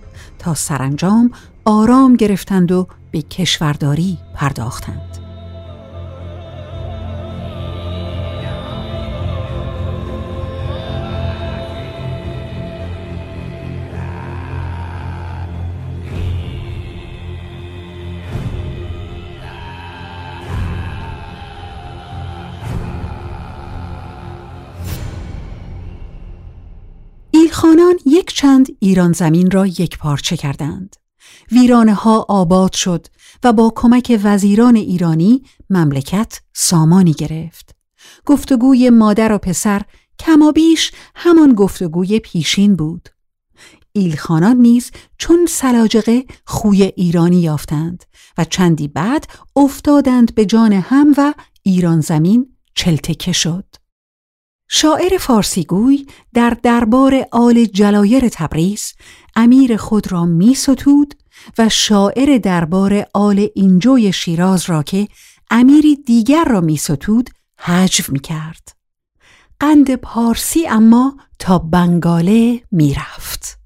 تا 0.46 0.54
سرانجام 0.54 1.30
آرام 1.64 2.16
گرفتند 2.16 2.72
و 2.72 2.86
به 3.10 3.22
کشورداری 3.22 4.18
پرداختند. 4.34 5.25
ایلخانان 27.56 27.98
یک 28.06 28.32
چند 28.32 28.66
ایران 28.80 29.12
زمین 29.12 29.50
را 29.50 29.66
یک 29.66 29.98
پارچه 29.98 30.36
کردند. 30.36 30.96
ویرانه 31.52 31.94
ها 31.94 32.26
آباد 32.28 32.72
شد 32.72 33.06
و 33.44 33.52
با 33.52 33.72
کمک 33.76 34.20
وزیران 34.24 34.76
ایرانی 34.76 35.42
مملکت 35.70 36.40
سامانی 36.52 37.12
گرفت. 37.12 37.76
گفتگوی 38.24 38.90
مادر 38.90 39.32
و 39.32 39.38
پسر 39.38 39.82
کمابیش 40.18 40.92
همان 41.14 41.54
گفتگوی 41.54 42.20
پیشین 42.20 42.76
بود. 42.76 43.08
ایلخانان 43.92 44.56
نیز 44.56 44.90
چون 45.18 45.46
سلاجقه 45.48 46.24
خوی 46.46 46.82
ایرانی 46.82 47.40
یافتند 47.40 48.04
و 48.38 48.44
چندی 48.44 48.88
بعد 48.88 49.26
افتادند 49.56 50.34
به 50.34 50.46
جان 50.46 50.72
هم 50.72 51.14
و 51.16 51.34
ایران 51.62 52.00
زمین 52.00 52.56
چلتکه 52.74 53.32
شد. 53.32 53.85
شاعر 54.68 55.18
فارسیگوی 55.18 56.06
در 56.34 56.56
دربار 56.62 57.26
آل 57.32 57.64
جلایر 57.64 58.28
تبریز 58.28 58.92
امیر 59.36 59.76
خود 59.76 60.12
را 60.12 60.24
می 60.24 60.54
ستود 60.54 61.14
و 61.58 61.68
شاعر 61.68 62.38
دربار 62.38 63.06
آل 63.14 63.48
اینجوی 63.54 64.12
شیراز 64.12 64.70
را 64.70 64.82
که 64.82 65.08
امیری 65.50 65.96
دیگر 65.96 66.44
را 66.44 66.60
می 66.60 66.76
ستود 66.76 67.30
حجو 67.58 68.12
می 68.12 68.20
کرد. 68.20 68.76
قند 69.60 69.94
پارسی 69.94 70.66
اما 70.68 71.16
تا 71.38 71.58
بنگاله 71.58 72.62
می 72.72 72.94
رفت. 72.94 73.58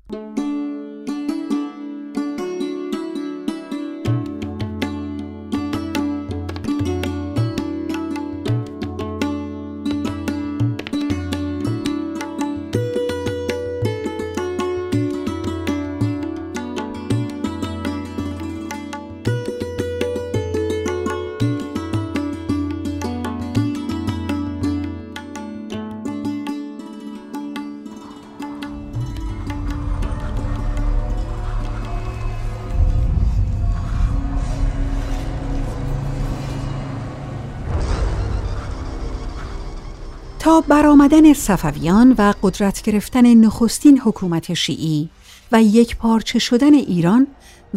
تا 40.40 40.60
برآمدن 40.60 41.32
صفویان 41.32 42.14
و 42.18 42.34
قدرت 42.42 42.82
گرفتن 42.82 43.34
نخستین 43.34 44.00
حکومت 44.00 44.54
شیعی 44.54 45.10
و 45.52 45.62
یک 45.62 45.96
پارچه 45.96 46.38
شدن 46.38 46.74
ایران 46.74 47.26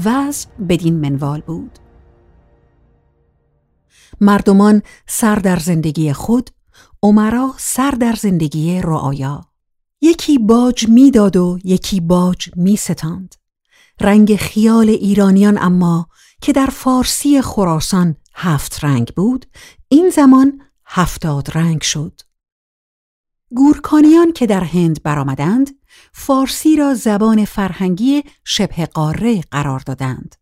وضع 0.05 0.49
بدین 0.69 0.99
منوال 0.99 1.41
بود. 1.41 1.79
مردمان 4.21 4.81
سر 5.07 5.35
در 5.35 5.59
زندگی 5.59 6.13
خود، 6.13 6.49
عمرا 7.03 7.53
سر 7.57 7.91
در 7.91 8.15
زندگی 8.15 8.81
رعایا. 8.81 9.41
یکی 10.01 10.37
باج 10.37 10.89
می‌داد 10.89 11.37
و 11.37 11.59
یکی 11.63 11.99
باج 11.99 12.49
می 12.55 12.75
ستاند. 12.75 13.35
رنگ 14.01 14.35
خیال 14.35 14.89
ایرانیان 14.89 15.57
اما 15.61 16.07
که 16.41 16.53
در 16.53 16.67
فارسی 16.67 17.41
خراسان 17.41 18.15
هفت 18.35 18.83
رنگ 18.83 19.07
بود، 19.15 19.45
این 19.87 20.09
زمان 20.09 20.61
هفتاد 20.85 21.57
رنگ 21.57 21.81
شد. 21.81 22.21
گورکانیان 23.55 24.31
که 24.31 24.45
در 24.45 24.63
هند 24.63 25.03
برآمدند 25.03 25.69
فارسی 26.13 26.75
را 26.75 26.93
زبان 26.93 27.45
فرهنگی 27.45 28.23
شبه 28.45 28.85
قاره 28.85 29.41
قرار 29.41 29.79
دادند. 29.79 30.35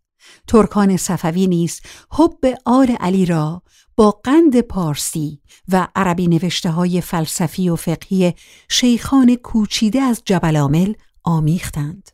ترکان 0.47 0.97
صفوی 0.97 1.47
نیز 1.47 1.81
حب 2.11 2.57
آل 2.65 2.89
علی 2.89 3.25
را 3.25 3.63
با 3.95 4.11
قند 4.11 4.61
پارسی 4.61 5.41
و 5.67 5.87
عربی 5.95 6.27
نوشته 6.27 6.69
های 6.69 7.01
فلسفی 7.01 7.69
و 7.69 7.75
فقهی 7.75 8.33
شیخان 8.69 9.35
کوچیده 9.35 10.01
از 10.01 10.21
جبل 10.25 10.57
عامل 10.57 10.93
آمیختند. 11.23 12.09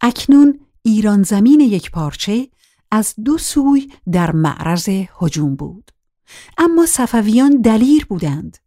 اکنون 0.00 0.60
ایران 0.82 1.22
زمین 1.22 1.60
یک 1.60 1.90
پارچه 1.90 2.48
از 2.90 3.14
دو 3.24 3.38
سوی 3.38 3.92
در 4.12 4.32
معرض 4.32 4.88
هجوم 5.20 5.56
بود. 5.56 5.90
اما 6.58 6.86
صفویان 6.86 7.60
دلیر 7.60 8.06
بودند. 8.06 8.58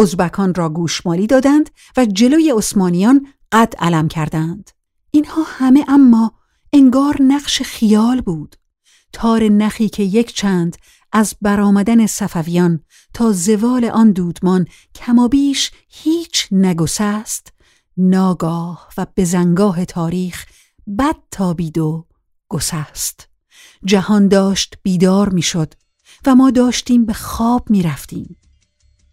ازبکان 0.00 0.54
را 0.54 0.68
گوشمالی 0.68 1.26
دادند 1.26 1.70
و 1.96 2.04
جلوی 2.04 2.52
عثمانیان 2.56 3.26
قد 3.52 3.74
علم 3.78 4.08
کردند. 4.08 4.70
اینها 5.10 5.42
همه 5.46 5.84
اما 5.88 6.32
انگار 6.72 7.16
نقش 7.22 7.62
خیال 7.62 8.20
بود. 8.20 8.56
تار 9.12 9.42
نخی 9.42 9.88
که 9.88 10.02
یک 10.02 10.34
چند 10.34 10.76
از 11.12 11.34
برآمدن 11.42 12.06
صفویان 12.06 12.80
تا 13.14 13.32
زوال 13.32 13.84
آن 13.84 14.12
دودمان 14.12 14.66
کمابیش 14.94 15.70
هیچ 15.88 16.48
نگسست 16.52 17.52
ناگاه 17.96 18.88
و 18.96 19.06
بزنگاه 19.16 19.84
تاریخ 19.84 20.46
بد 20.98 21.16
تابید 21.30 21.78
و 21.78 22.06
گسست. 22.48 23.28
جهان 23.84 24.28
داشت 24.28 24.74
بیدار 24.82 25.28
می‌شد 25.28 25.74
و 26.26 26.34
ما 26.34 26.50
داشتیم 26.50 27.06
به 27.06 27.12
خواب 27.12 27.70
می 27.70 27.82
رفتیم. 27.82 28.36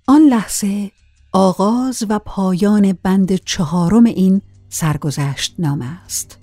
آن 0.10 0.22
لحظه 0.22 0.92
آغاز 1.32 2.04
و 2.10 2.20
پایان 2.20 2.98
بند 3.04 3.36
چهارم 3.36 4.04
این 4.04 4.42
سرگذشت 4.70 5.56
نامه 5.60 5.86
است. 6.06 6.38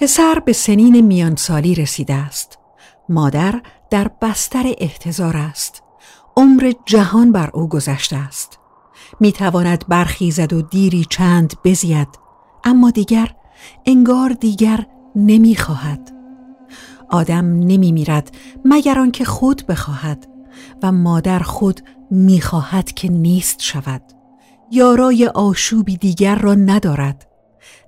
پسر 0.00 0.42
به 0.44 0.52
سنین 0.52 1.00
میانسالی 1.00 1.74
رسیده 1.74 2.14
است. 2.14 2.58
مادر 3.08 3.62
در 3.90 4.10
بستر 4.22 4.74
احتضار 4.78 5.36
است. 5.36 5.82
عمر 6.36 6.72
جهان 6.86 7.32
بر 7.32 7.50
او 7.54 7.68
گذشته 7.68 8.16
است. 8.16 8.58
می 9.20 9.32
تواند 9.32 9.84
برخیزد 9.88 10.52
و 10.52 10.62
دیری 10.62 11.06
چند 11.10 11.54
بزید 11.64 12.08
اما 12.64 12.90
دیگر 12.90 13.34
انگار 13.86 14.30
دیگر 14.30 14.86
نمی 15.16 15.56
خواهد 15.56 16.12
آدم 17.10 17.44
نمی 17.44 17.92
میرد 17.92 18.36
مگر 18.64 18.98
آنکه 18.98 19.24
خود 19.24 19.66
بخواهد 19.66 20.28
و 20.82 20.92
مادر 20.92 21.38
خود 21.38 21.80
می 22.10 22.40
خواهد 22.40 22.92
که 22.92 23.08
نیست 23.08 23.62
شود. 23.62 24.02
یارای 24.70 25.26
آشوبی 25.26 25.96
دیگر 25.96 26.34
را 26.34 26.54
ندارد. 26.54 27.29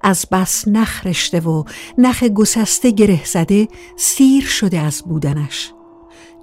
از 0.03 0.27
بس 0.33 0.69
نخ 0.69 1.07
رشته 1.07 1.41
و 1.41 1.65
نخ 1.99 2.23
گسسته 2.25 2.91
گره 2.91 3.25
زده 3.25 3.69
سیر 3.97 4.45
شده 4.45 4.81
از 4.81 5.03
بودنش. 5.07 5.73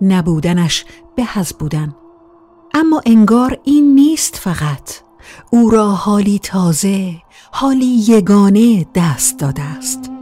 نبودنش 0.01 0.85
به 1.15 1.39
از 1.39 1.53
بودن. 1.59 1.95
اما 2.73 3.01
انگار 3.05 3.59
این 3.63 3.95
نیست 3.95 4.35
فقط. 4.35 5.01
او 5.51 5.69
را 5.69 5.89
حالی 5.89 6.39
تازه 6.39 7.15
حالی 7.51 8.03
یگانه 8.07 8.85
دست 8.95 9.39
داده 9.39 9.61
است. 9.61 10.18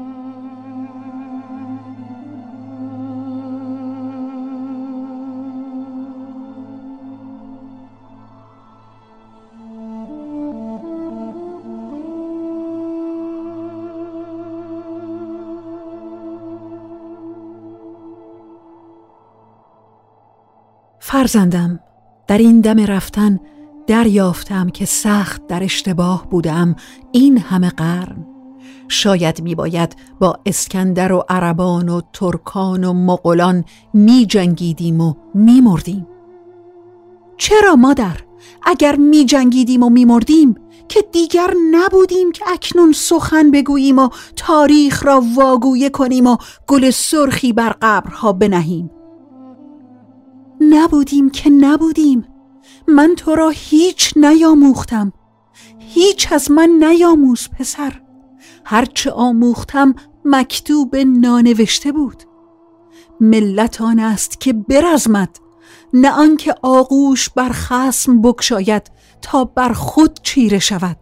فرزندم. 21.18 21.80
در 22.28 22.38
این 22.38 22.61
دم 22.61 22.80
رفتن 22.80 23.39
دریافتم 23.88 24.70
که 24.70 24.86
سخت 24.86 25.47
در 25.47 25.63
اشتباه 25.63 26.30
بودم. 26.30 26.76
این 27.11 27.38
همه 27.38 27.70
قرن. 27.70 28.26
شاید 28.88 29.41
می 29.41 29.55
باید 29.55 29.95
با 30.20 30.39
اسکندر 30.45 31.11
و 31.11 31.24
عربان 31.30 31.89
و 31.89 32.01
ترکان 32.13 32.84
و 32.84 32.93
مغولان 32.93 33.65
می 33.93 34.26
جنگیدیم 34.26 35.01
و 35.01 35.13
می 35.34 35.61
مردیم 35.61 36.07
چرا 37.38 37.76
مادر؟ 37.76 38.18
اگر 38.63 38.95
می 38.95 39.26
جنگیدیم 39.26 39.84
و 39.84 39.89
می 39.89 40.05
مردیم 40.05 40.55
که 40.89 41.01
دیگر 41.11 41.53
نبودیم 41.72 42.32
که 42.32 42.45
اکنون 42.51 42.91
سخن 42.91 43.51
بگوییم 43.51 43.99
و 43.99 44.09
تاریخ 44.36 45.05
را 45.05 45.24
واگویه 45.36 45.89
کنیم 45.89 46.28
و 46.28 46.38
گل 46.68 46.89
سرخی 46.89 47.53
بر 47.53 47.76
قبرها 47.82 48.34
بنهیم. 48.34 48.97
نبودیم 50.70 51.30
که 51.30 51.49
نبودیم. 51.49 52.26
من 52.88 53.13
تو 53.18 53.36
را 53.36 53.49
هیچ 53.49 54.13
نیاموختم. 54.15 55.13
هیچ 55.80 56.32
از 56.32 56.51
من 56.51 56.70
نیاموز 56.70 57.47
پسر. 57.59 58.01
هرچه 58.65 59.11
آموختم 59.11 59.95
مکتوب 60.26 60.95
نانوشته 60.95 61.91
بود. 61.91 62.24
ملت 63.22 63.82
آن 63.82 63.99
است 63.99 64.39
که 64.39 64.53
برزمد. 64.53 65.30
نه 65.93 66.11
آنکه 66.11 66.55
آغوش 66.61 67.30
بر 67.30 67.49
خسم 67.49 68.22
بکشاید 68.22 68.91
تا 69.22 69.43
بر 69.43 69.74
خود 69.74 70.20
چیره 70.24 70.59
شود. 70.59 70.97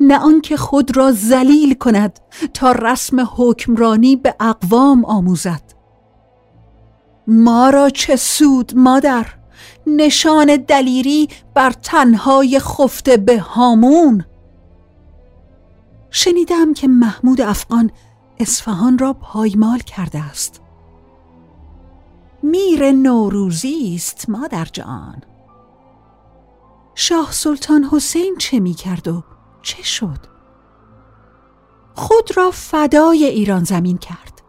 نه 0.00 0.18
آنکه 0.18 0.56
خود 0.56 0.96
را 0.96 1.12
ذلیل 1.12 1.74
کند 1.74 2.20
تا 2.54 2.72
رسم 2.72 3.28
حکمرانی 3.36 4.16
به 4.16 4.34
اقوام 4.40 5.04
آموزد. 5.04 5.79
ما 7.30 7.70
را 7.70 7.90
چه 7.90 8.16
سود 8.16 8.72
مادر؟ 8.76 9.26
نشان 9.86 10.56
دلیری 10.56 11.28
بر 11.54 11.70
تنهای 11.70 12.58
خفته 12.58 13.16
به 13.16 13.40
هامون. 13.40 14.24
شنیدم 16.10 16.74
که 16.74 16.88
محمود 16.88 17.40
افغان 17.40 17.90
اصفهان 18.38 18.98
را 18.98 19.12
پایمال 19.12 19.78
کرده 19.78 20.18
است. 20.18 20.60
میر 22.42 22.92
نوروزی 22.92 23.92
است 23.94 24.30
مادر 24.30 24.64
جان. 24.64 25.22
شاه 26.94 27.32
سلطان 27.32 27.84
حسین 27.84 28.36
چه 28.38 28.60
می 28.60 28.74
کرد 28.74 29.08
و 29.08 29.24
چه 29.62 29.82
شد؟ 29.82 30.18
خود 31.94 32.36
را 32.36 32.50
فدای 32.50 33.24
ایران 33.24 33.64
زمین 33.64 33.98
کرد. 33.98 34.42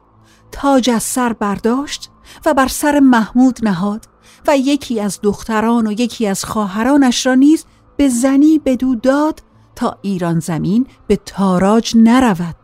تاج 0.51 0.89
از 0.89 1.03
سر 1.03 1.33
برداشت 1.33 2.10
و 2.45 2.53
بر 2.53 2.67
سر 2.67 2.99
محمود 2.99 3.59
نهاد 3.63 4.05
و 4.47 4.57
یکی 4.57 4.99
از 4.99 5.19
دختران 5.23 5.87
و 5.87 5.91
یکی 5.91 6.27
از 6.27 6.45
خواهرانش 6.45 7.25
را 7.25 7.33
نیز 7.33 7.65
به 7.97 8.09
زنی 8.09 8.59
بدو 8.59 8.95
داد 8.95 9.43
تا 9.75 9.97
ایران 10.01 10.39
زمین 10.39 10.87
به 11.07 11.15
تاراج 11.15 11.93
نرود. 11.95 12.55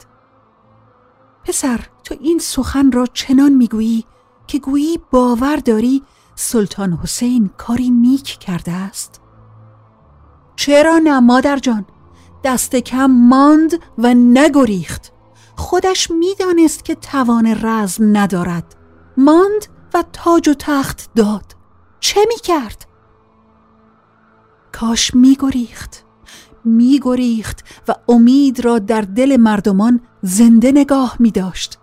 پسر 1.44 1.80
تو 2.04 2.16
این 2.22 2.40
سخن 2.40 2.92
را 2.92 3.06
چنان 3.14 3.52
می‌گویی 3.52 4.06
که 4.48 4.60
گویی 4.60 5.00
باور 5.12 5.56
داری 5.56 6.04
سلطان 6.36 6.94
حسین 7.04 7.50
کاری 7.58 7.90
نیک 7.90 8.24
کرده 8.24 8.72
است؟ 8.72 9.22
چرا 10.56 10.98
نه 10.98 11.20
مادر 11.20 11.58
جان؟ 11.58 11.86
دست 12.44 12.76
کم 12.76 13.06
ماند 13.06 13.72
و 13.98 14.14
نگریخت. 14.14 15.12
خودش 15.56 16.12
می‌دانست 16.12 16.86
که 16.86 16.96
توان 16.96 17.66
رزم 17.66 18.18
ندارد. 18.18 18.76
ماند 19.18 19.66
و 19.94 20.04
تاج 20.14 20.50
و 20.50 20.54
تخت 20.54 21.10
داد. 21.16 21.56
چه 22.00 22.20
می 22.28 22.36
کرد؟ 22.36 22.86
کاش 24.72 25.16
می 25.16 25.38
گریخت 25.40 26.04
می 26.66 27.00
گریخت 27.04 27.64
و 27.88 27.96
امید 28.10 28.66
را 28.66 28.80
در 28.80 29.02
دل 29.02 29.38
مردمان 29.38 30.02
زنده 30.22 30.72
نگاه 30.72 31.16
می 31.20 31.32
داشت 31.32 31.80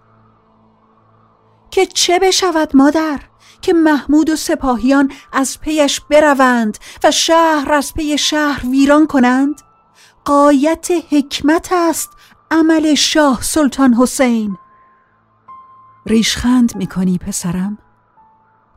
که 1.70 1.86
چه 1.86 2.18
بشود 2.18 2.76
مادر؟ 2.76 3.20
که 3.62 3.72
محمود 3.72 4.30
و 4.30 4.36
سپاهیان 4.36 5.12
از 5.32 5.60
پیش 5.60 6.00
بروند 6.00 6.78
و 7.04 7.10
شهر 7.10 7.72
از 7.72 7.94
پی 7.94 8.18
شهر 8.18 8.66
ویران 8.66 9.06
کنند؟ 9.06 9.60
قایت 10.24 10.88
حکمت 11.10 11.68
است 11.72 12.10
عمل 12.50 12.94
شاه 12.94 13.42
سلطان 13.42 13.94
حسین. 13.94 14.56
ریشخند 16.06 16.76
می‌کنی 16.76 17.18
پسرم؟ 17.18 17.78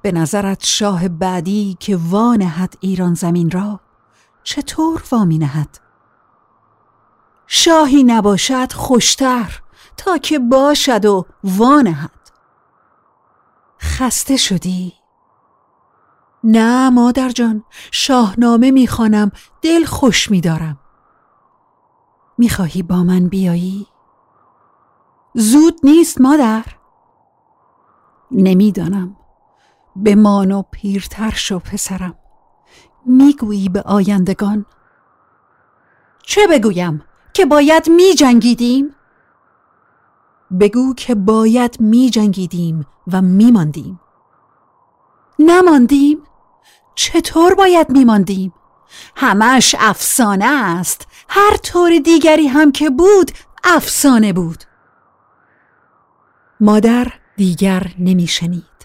به 0.01 0.11
نظرت 0.11 0.65
شاه 0.65 1.07
بعدی 1.07 1.77
که 1.79 1.97
وانهد 2.09 2.77
ایران 2.79 3.13
زمین 3.13 3.51
را 3.51 3.79
چطور 4.43 5.03
وامی 5.11 5.37
نهد 5.37 5.79
شاهی 7.47 8.03
نباشد 8.03 8.71
خوشتر 8.71 9.61
تا 9.97 10.17
که 10.17 10.39
باشد 10.39 11.05
و 11.05 11.25
وانهد. 11.43 12.11
خسته 13.81 14.37
شدی؟ 14.37 14.93
نه 16.43 16.89
مادر 16.89 17.29
جان 17.29 17.63
شاهنامه 17.91 18.71
می‌خوانم 18.71 19.31
دل 19.61 19.85
خوش 19.85 20.31
میدارم. 20.31 20.79
می‌خواهی 22.37 22.83
با 22.83 23.03
من 23.03 23.27
بیایی؟ 23.27 23.87
زود 25.33 25.79
نیست 25.83 26.21
مادر. 26.21 26.65
نمی‌دانم. 28.31 29.15
بمان 30.05 30.51
و 30.51 30.63
پیرتر 30.71 31.31
شو 31.31 31.59
پسرم. 31.59 32.15
می‌گویی 33.05 33.69
به 33.69 33.81
آیندگان؟ 33.81 34.65
چه 36.21 36.47
بگویم؟ 36.47 37.03
که 37.33 37.45
باید 37.45 37.89
می 37.89 38.13
جنگیدیم؟ 38.13 38.95
بگو 40.59 40.93
که 40.93 41.15
باید 41.15 41.81
می 41.81 42.09
جنگیدیم 42.09 42.85
و 43.13 43.21
می 43.21 43.51
ماندیم 43.51 43.99
نماندیم؟ 45.39 46.23
چطور 46.95 47.55
باید 47.55 47.89
می 47.89 48.05
ماندیم؟ 48.05 48.53
همش 49.15 49.75
افسانه 49.79 50.45
است. 50.45 51.07
هر 51.29 51.57
طور 51.57 51.99
دیگری 51.99 52.47
هم 52.47 52.71
که 52.71 52.89
بود 52.89 53.31
افسانه 53.63 54.33
بود. 54.33 54.63
مادر 56.59 57.13
دیگر 57.37 57.91
نمیشنید. 57.99 58.76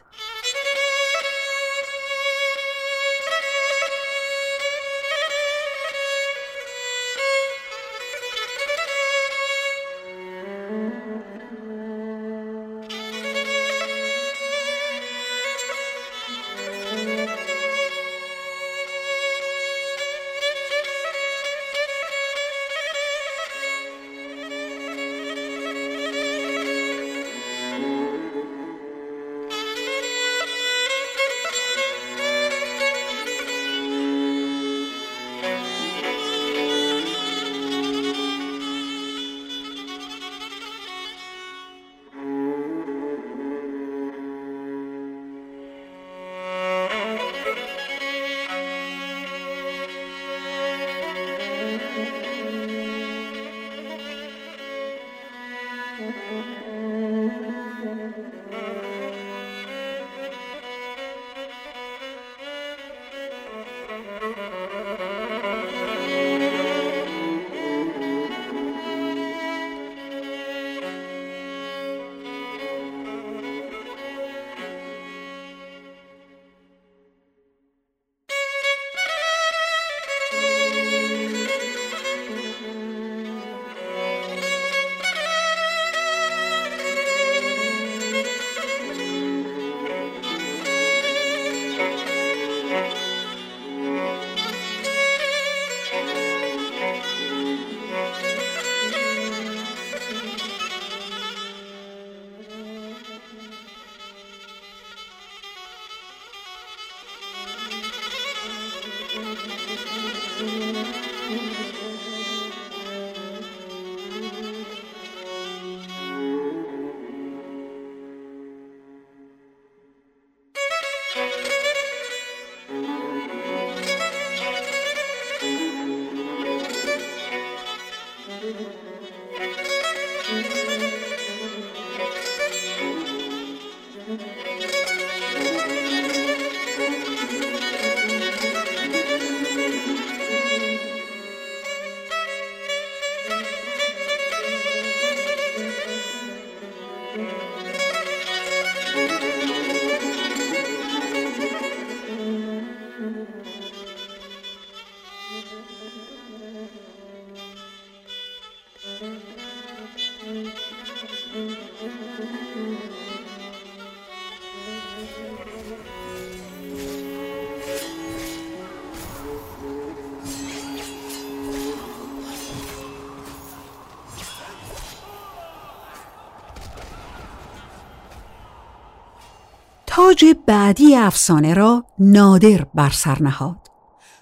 تاج 180.13 180.35
بعدی 180.47 180.97
افسانه 180.97 181.55
را 181.55 181.85
نادر 181.99 182.67
بر 182.75 182.91
سر 182.91 183.23
نهاد. 183.23 183.59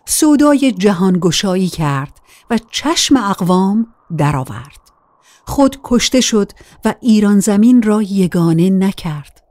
سودای 0.07 0.73
جهان 0.73 1.19
گشایی 1.21 1.69
کرد 1.69 2.13
و 2.51 2.59
چشم 2.71 3.17
اقوام 3.17 3.87
درآورد. 4.17 4.81
خود 5.47 5.81
کشته 5.85 6.21
شد 6.21 6.53
و 6.85 6.95
ایران 7.01 7.41
زمین 7.41 7.83
را 7.83 8.03
یگانه 8.03 8.71
نکرد. 8.71 9.45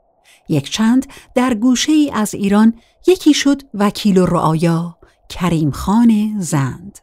یک 0.48 0.70
چند 0.70 1.06
در 1.34 1.54
گوشه 1.54 1.92
ای 1.92 2.10
از 2.10 2.34
ایران 2.34 2.74
یکی 3.06 3.34
شد 3.34 3.62
وکیل 3.74 4.18
و 4.18 4.26
رعایا 4.26 4.98
کریم 5.28 5.70
خان 5.70 6.36
زند. 6.38 6.98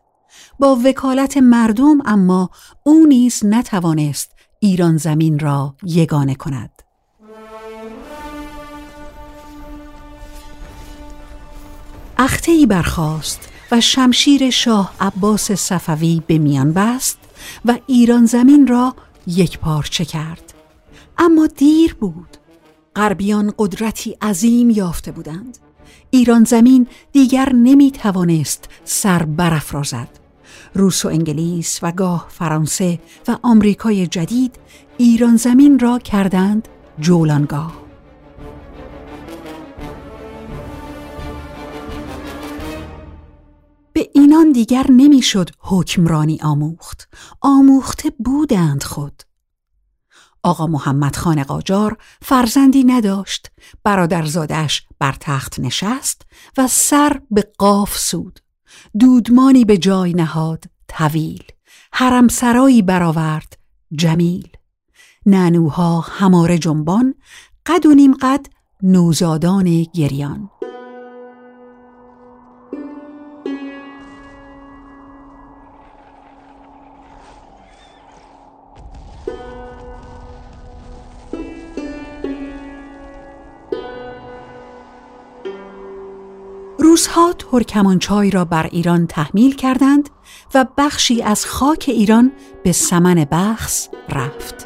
با 0.60 0.78
وکالت 0.86 1.38
مردم 1.38 1.98
اما 2.06 2.50
او 2.84 3.06
نیز 3.06 3.46
نتوانست 3.46 4.32
ایران 4.60 4.98
زمین 4.98 5.40
را 5.40 5.76
یگانه 5.84 6.36
کند. 6.36 6.77
اخته 12.20 12.52
ای 12.52 12.66
برخاست 12.66 13.50
و 13.72 13.82
شمشیر 13.82 14.50
شاه 14.50 14.94
عباس 15.00 15.52
صفوی 15.52 16.22
به 16.28 16.38
میان 16.38 16.74
بست 16.74 17.18
و 17.66 17.78
ایران 17.88 18.26
زمین 18.26 18.68
را 18.68 18.96
یک 19.28 19.60
پارچه 19.60 20.06
کرد 20.06 20.54
اما 21.18 21.48
دیر 21.48 21.94
بود. 21.94 22.38
غربیان 22.96 23.54
قدرتی 23.58 24.18
عظیم 24.22 24.70
یافته 24.70 25.12
بودند. 25.12 25.58
ایران 26.10 26.44
زمین 26.44 26.88
دیگر 27.12 27.54
نمی 27.54 27.92
توانست 27.92 28.70
سر 28.84 29.24
برافرازد. 29.24 30.10
روس 30.74 31.06
و 31.06 31.08
انگلیس 31.08 31.80
و 31.82 31.92
گاه 31.92 32.28
فرانسه 32.30 33.00
و 33.28 33.38
آمریکای 33.44 34.08
جدید 34.08 34.56
ایران 34.98 35.36
زمین 35.36 35.80
را 35.80 36.00
کردند 36.00 36.68
جولانگاه. 37.00 37.87
به 43.98 44.10
اینان 44.14 44.52
دیگر 44.52 44.86
نمی‌شد 44.90 45.50
حکمرانی 45.60 46.40
آموخت. 46.42 47.10
آموخته 47.42 48.14
بودند 48.20 48.84
خود. 48.84 49.24
آقا 50.44 50.68
محمد 50.68 51.16
خان 51.16 51.44
قاجار 51.44 51.98
فرزندی 52.22 52.84
نداشت. 52.84 53.52
برادرزادش 53.84 54.88
بر 55.00 55.16
تخت 55.20 55.60
نشست 55.60 56.22
و 56.58 56.68
سر 56.68 57.22
به 57.32 57.52
قاف 57.58 57.98
سود. 57.98 58.40
دودمانی 59.00 59.66
به 59.66 59.78
جای 59.78 60.14
نهاد 60.14 60.64
طویل. 60.88 61.44
حرم 61.94 62.28
سرایی 62.28 62.82
برآورد 62.82 63.58
جمیل. 63.92 64.50
ننوها 65.26 66.00
هماره 66.00 66.58
جنبان 66.58 67.16
قد 67.66 67.86
و 67.86 67.94
نیم 67.94 68.14
قد 68.14 68.46
نوزادان 68.84 69.84
گریان. 69.84 70.50
روزها 87.48 87.60
ترکمانچای 87.60 88.32
را 88.32 88.46
بر 88.46 88.68
ایران 88.72 89.08
تحمیل 89.08 89.56
کردند 89.56 90.10
و 90.54 90.66
بخشی 90.78 91.22
از 91.22 91.46
خاک 91.46 91.86
ایران 91.88 92.32
به 92.64 92.72
سمن 92.72 93.26
بخص 93.32 93.90
رفت. 94.10 94.66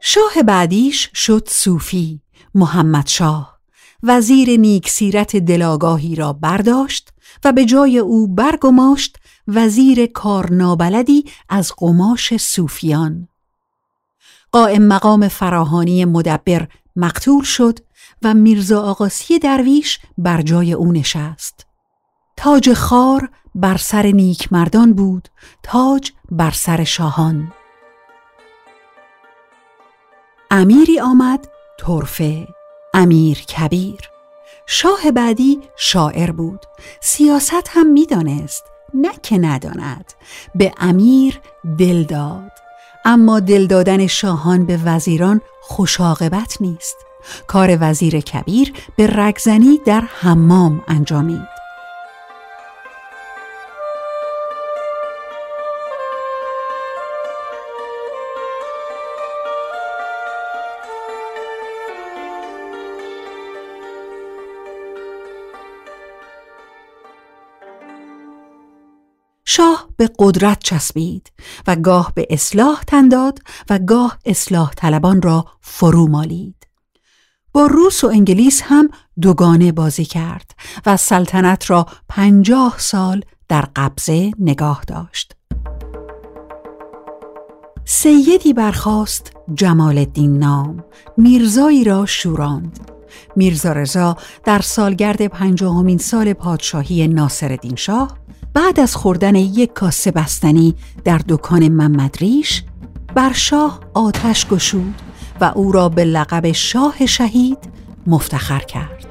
شاه 0.00 0.42
بعدیش 0.46 1.10
شد 1.14 1.48
صوفی 1.48 2.20
محمد 2.54 3.06
شاه 3.06 3.58
وزیر 4.02 4.60
نیکسیرت 4.60 5.36
دلاگاهی 5.36 6.14
را 6.14 6.32
برداشت 6.32 7.11
و 7.44 7.52
به 7.52 7.64
جای 7.64 7.98
او 7.98 8.28
برگماشت 8.28 9.16
وزیر 9.48 10.06
کارنابلدی 10.06 11.24
از 11.48 11.72
قماش 11.76 12.36
صوفیان. 12.36 13.28
قائم 14.52 14.82
مقام 14.82 15.28
فراهانی 15.28 16.04
مدبر 16.04 16.68
مقتول 16.96 17.44
شد 17.44 17.78
و 18.22 18.34
میرزا 18.34 18.82
آقاسی 18.82 19.38
درویش 19.38 19.98
بر 20.18 20.42
جای 20.42 20.72
او 20.72 20.92
نشست. 20.92 21.66
تاج 22.36 22.72
خار 22.72 23.30
بر 23.54 23.76
سر 23.76 24.06
نیک 24.06 24.52
مردان 24.52 24.92
بود 24.92 25.28
تاج 25.62 26.12
بر 26.30 26.50
سر 26.50 26.84
شاهان. 26.84 27.52
امیری 30.50 31.00
آمد 31.00 31.48
طرفه 31.78 32.48
امیر 32.94 33.38
کبیر. 33.38 34.11
شاه 34.66 35.10
بعدی 35.10 35.60
شاعر 35.76 36.30
بود. 36.30 36.60
سیاست 37.00 37.68
هم 37.68 37.86
می‌دانست 37.86 38.64
نه 38.94 39.12
که 39.22 39.38
نداند. 39.38 40.12
به 40.54 40.72
امیر 40.78 41.40
دل 41.78 42.02
داد. 42.04 42.52
اما 43.04 43.40
دل 43.40 43.66
دادن 43.66 44.06
شاهان 44.06 44.66
به 44.66 44.80
وزیران 44.84 45.40
خوشاقبت 45.60 46.56
نیست. 46.60 46.96
کار 47.46 47.78
وزیر 47.80 48.20
کبیر 48.20 48.72
به 48.96 49.06
رگزنی 49.06 49.80
در 49.86 50.00
حمام 50.00 50.82
انجامید. 50.88 51.51
به 70.02 70.10
قدرت 70.18 70.58
چسبید 70.60 71.32
و 71.66 71.76
گاه 71.76 72.12
به 72.14 72.26
اصلاح 72.30 72.82
تنداد 72.86 73.38
و 73.70 73.78
گاه 73.78 74.18
اصلاح 74.24 74.70
طلبان 74.76 75.22
را 75.22 75.46
فرو 75.60 76.06
مالید. 76.06 76.66
با 77.52 77.66
روس 77.66 78.04
و 78.04 78.06
انگلیس 78.06 78.62
هم 78.64 78.88
دوگانه 79.20 79.72
بازی 79.72 80.04
کرد 80.04 80.50
و 80.86 80.96
سلطنت 80.96 81.70
را 81.70 81.86
پنجاه 82.08 82.74
سال 82.78 83.22
در 83.48 83.68
قبضه 83.76 84.30
نگاه 84.38 84.84
داشت. 84.86 85.36
سیدی 87.84 88.52
برخاست 88.52 89.32
جمال 89.54 89.98
الدین 89.98 90.38
نام 90.38 90.84
میرزایی 91.16 91.84
را 91.84 92.06
شوراند 92.06 92.90
میرزا 93.36 93.72
رضا 93.72 94.16
در 94.44 94.60
سالگرد 94.60 95.26
پنجاهمین 95.26 95.98
سال 95.98 96.32
پادشاهی 96.32 97.08
ناصرالدین 97.08 97.76
شاه 97.76 98.18
بعد 98.54 98.80
از 98.80 98.96
خوردن 98.96 99.34
یک 99.34 99.72
کاسه 99.72 100.10
بستنی 100.10 100.74
در 101.04 101.20
دکان 101.28 101.68
محمد 101.68 102.16
ریش 102.20 102.64
بر 103.14 103.32
شاه 103.32 103.80
آتش 103.94 104.46
گشود 104.46 104.94
و 105.40 105.44
او 105.44 105.72
را 105.72 105.88
به 105.88 106.04
لقب 106.04 106.52
شاه 106.52 107.06
شهید 107.06 107.58
مفتخر 108.06 108.58
کرد. 108.58 109.06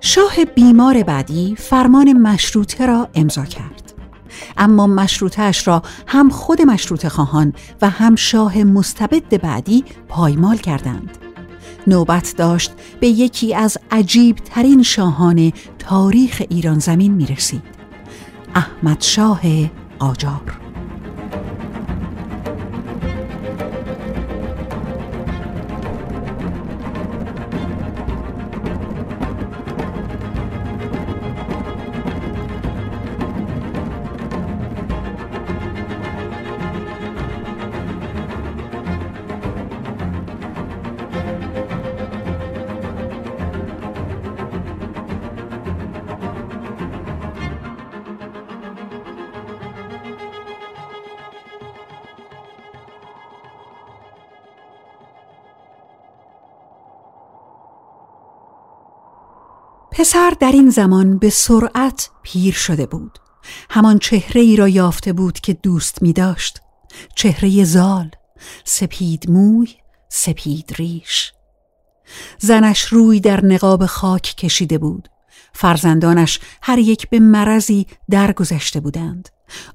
شاه 0.00 0.44
بیمار 0.54 1.02
بعدی 1.02 1.56
فرمان 1.58 2.12
مشروطه 2.12 2.86
را 2.86 3.08
امضا 3.14 3.44
کرد. 3.44 3.71
اما 4.62 4.86
مشروطهش 4.86 5.68
را 5.68 5.82
هم 6.06 6.30
خود 6.30 6.62
مشروط 6.62 7.06
خواهان 7.06 7.52
و 7.82 7.90
هم 7.90 8.16
شاه 8.16 8.64
مستبد 8.64 9.40
بعدی 9.42 9.84
پایمال 10.08 10.56
کردند. 10.56 11.18
نوبت 11.86 12.34
داشت 12.36 12.72
به 13.00 13.08
یکی 13.08 13.54
از 13.54 13.78
عجیب 13.90 14.36
ترین 14.36 14.82
شاهان 14.82 15.52
تاریخ 15.78 16.42
ایران 16.50 16.78
زمین 16.78 17.12
می 17.12 17.26
رسید 17.26 17.62
احمد 18.54 19.00
شاه 19.00 19.40
قاجار 19.98 20.71
پسر 60.02 60.32
در 60.40 60.52
این 60.52 60.70
زمان 60.70 61.18
به 61.18 61.30
سرعت 61.30 62.10
پیر 62.22 62.54
شده 62.54 62.86
بود. 62.86 63.18
همان 63.70 63.98
چهره 63.98 64.40
ای 64.40 64.56
را 64.56 64.68
یافته 64.68 65.12
بود 65.12 65.40
که 65.40 65.52
دوست 65.52 66.02
می 66.02 66.12
داشت 66.12 66.60
چهره 67.14 67.64
زال 67.64 68.10
سپید 68.64 69.30
موی 69.30 69.68
سپید 70.08 70.72
ریش. 70.78 71.32
زنش 72.38 72.82
روی 72.82 73.20
در 73.20 73.44
نقاب 73.44 73.86
خاک 73.86 74.22
کشیده 74.22 74.78
بود. 74.78 75.08
فرزندانش 75.52 76.40
هر 76.62 76.78
یک 76.78 77.10
به 77.10 77.20
مرضی 77.20 77.86
درگذشته 78.10 78.80
بودند. 78.80 79.28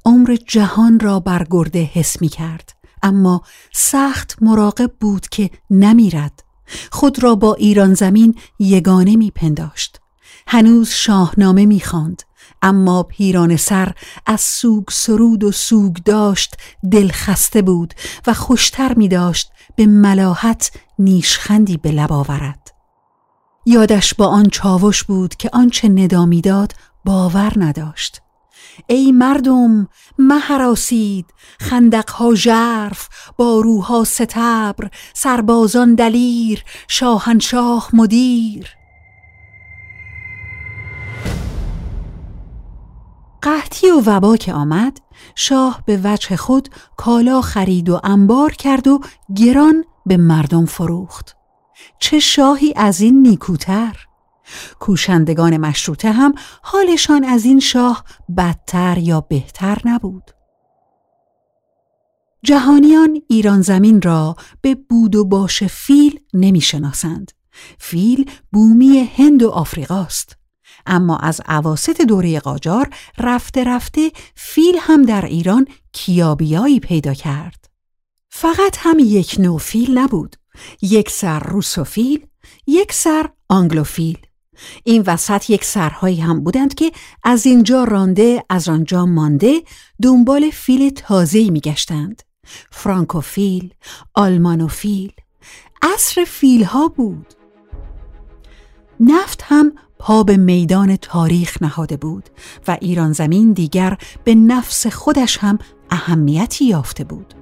عمر 0.05 0.37
جهان 0.47 0.99
را 0.99 1.19
برگرده 1.19 1.83
حس 1.83 2.21
می 2.21 2.29
کرد 2.29 2.73
اما 3.03 3.41
سخت 3.73 4.37
مراقب 4.41 4.91
بود 4.99 5.27
که 5.27 5.49
نمیرد. 5.69 6.43
خود 6.91 7.23
را 7.23 7.35
با 7.35 7.53
ایران 7.53 7.93
زمین 7.93 8.35
یگانه 8.59 9.15
می 9.15 9.31
پنداشت 9.31 9.99
هنوز 10.47 10.89
شاهنامه 10.89 11.65
می 11.65 11.79
خاند. 11.79 12.23
اما 12.61 13.03
پیران 13.03 13.57
سر 13.57 13.91
از 14.25 14.41
سوگ 14.41 14.83
سرود 14.89 15.43
و 15.43 15.51
سوگ 15.51 15.95
داشت 15.95 16.55
دل 16.91 17.11
خسته 17.11 17.61
بود 17.61 17.93
و 18.27 18.33
خوشتر 18.33 18.93
می 18.93 19.07
داشت 19.07 19.51
به 19.75 19.85
ملاحت 19.85 20.71
نیشخندی 20.99 21.77
به 21.77 21.91
لب 21.91 22.13
آورد. 22.13 22.73
یادش 23.65 24.13
با 24.13 24.27
آن 24.27 24.49
چاوش 24.49 25.03
بود 25.03 25.35
که 25.35 25.49
آنچه 25.53 25.87
ندا 25.87 26.25
می‌داد 26.25 26.73
باور 27.05 27.53
نداشت. 27.55 28.21
ای 28.87 29.11
مردم 29.11 29.87
مهراسید 30.19 31.25
خندقها 31.59 32.35
ژرف 32.35 33.09
باروها 33.37 34.03
ستبر 34.03 34.89
سربازان 35.13 35.95
دلیر 35.95 36.63
شاهنشاه 36.87 37.89
مدیر. 37.93 38.76
قحطی 43.47 43.87
و 43.91 44.01
وبا 44.05 44.37
که 44.37 44.53
آمد 44.53 45.01
شاه 45.35 45.83
به 45.85 46.01
وجه 46.03 46.35
خود 46.35 46.69
کالا 46.97 47.41
خرید 47.41 47.89
و 47.89 47.99
انبار 48.03 48.53
کرد 48.53 48.87
و 48.87 48.99
گران 49.35 49.85
به 50.05 50.17
مردم 50.17 50.65
فروخت 50.65 51.35
چه 51.99 52.19
شاهی 52.19 52.73
از 52.75 53.01
این 53.01 53.21
نیکوتر 53.21 54.05
کوشندگان 54.79 55.57
مشروطه 55.57 56.11
هم 56.11 56.33
حالشان 56.61 57.23
از 57.23 57.45
این 57.45 57.59
شاه 57.59 58.03
بدتر 58.37 58.97
یا 58.97 59.21
بهتر 59.21 59.77
نبود 59.85 60.31
جهانیان 62.43 63.21
ایران 63.27 63.61
زمین 63.61 64.01
را 64.01 64.35
به 64.61 64.75
بود 64.75 65.15
و 65.15 65.25
باش 65.25 65.63
فیل 65.63 66.19
نمی 66.33 66.61
شناسند. 66.61 67.31
فیل 67.79 68.31
بومی 68.51 69.09
هند 69.17 69.43
و 69.43 69.49
آفریقاست. 69.49 70.37
اما 70.87 71.17
از 71.17 71.41
اواسط 71.45 72.01
دوره 72.01 72.39
قاجار 72.39 72.89
رفته 73.17 73.63
رفته 73.63 74.11
فیل 74.35 74.75
هم 74.79 75.01
در 75.01 75.25
ایران 75.25 75.67
کیابیایی 75.91 76.79
پیدا 76.79 77.13
کرد. 77.13 77.69
فقط 78.29 78.77
هم 78.79 78.99
یک 78.99 79.35
نوع 79.39 79.59
فیل 79.59 79.97
نبود. 79.97 80.35
یک 80.81 81.09
سر 81.09 81.39
روسوفیل، 81.39 82.25
یک 82.67 82.93
سر 82.93 83.29
آنگلوفیل. 83.49 84.17
این 84.83 85.03
وسط 85.07 85.49
یک 85.49 85.63
سرهایی 85.63 86.21
هم 86.21 86.43
بودند 86.43 86.73
که 86.73 86.91
از 87.23 87.45
اینجا 87.45 87.83
رانده 87.83 88.43
از 88.49 88.69
آنجا 88.69 89.05
مانده 89.05 89.61
دنبال 90.01 90.49
فیل 90.49 90.89
تازه‌ای 90.89 91.49
میگشتند. 91.49 92.23
فرانکوفیل، 92.71 93.73
آلمانوفیل، 94.13 95.11
عصر 95.81 96.23
فیل 96.23 96.63
ها 96.63 96.87
بود. 96.87 97.33
نفت 98.99 99.43
هم 99.45 99.73
پا 99.99 100.23
به 100.23 100.37
میدان 100.37 100.95
تاریخ 100.95 101.61
نهاده 101.61 101.97
بود 101.97 102.29
و 102.67 102.77
ایران 102.81 103.13
زمین 103.13 103.53
دیگر 103.53 103.97
به 104.23 104.35
نفس 104.35 104.87
خودش 104.87 105.37
هم 105.37 105.59
اهمیتی 105.89 106.65
یافته 106.65 107.03
بود. 107.03 107.33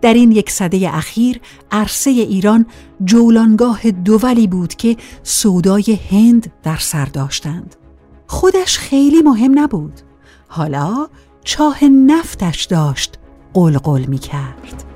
در 0.00 0.14
این 0.14 0.32
یک 0.32 0.50
صده 0.50 0.96
اخیر 0.96 1.40
عرصه 1.70 2.10
ایران 2.10 2.66
جولانگاه 3.04 3.90
دولی 3.90 4.46
بود 4.46 4.74
که 4.74 4.96
سودای 5.22 5.98
هند 6.10 6.52
در 6.62 6.76
سر 6.76 7.04
داشتند. 7.04 7.76
خودش 8.26 8.78
خیلی 8.78 9.22
مهم 9.22 9.58
نبود. 9.58 10.00
حالا 10.48 11.08
چاه 11.44 11.84
نفتش 11.84 12.64
داشت 12.64 13.18
قلقل 13.54 14.04
می 14.04 14.18
کرد. 14.18 14.95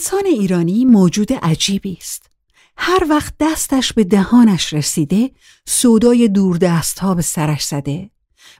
انسان 0.00 0.26
ایرانی 0.26 0.84
موجود 0.84 1.32
عجیبی 1.32 1.96
است. 2.00 2.30
هر 2.76 3.06
وقت 3.10 3.34
دستش 3.40 3.92
به 3.92 4.04
دهانش 4.04 4.72
رسیده 4.72 5.30
سودای 5.66 6.28
دوردست 6.28 6.98
ها 6.98 7.14
به 7.14 7.22
سرش 7.22 7.64
زده 7.64 8.10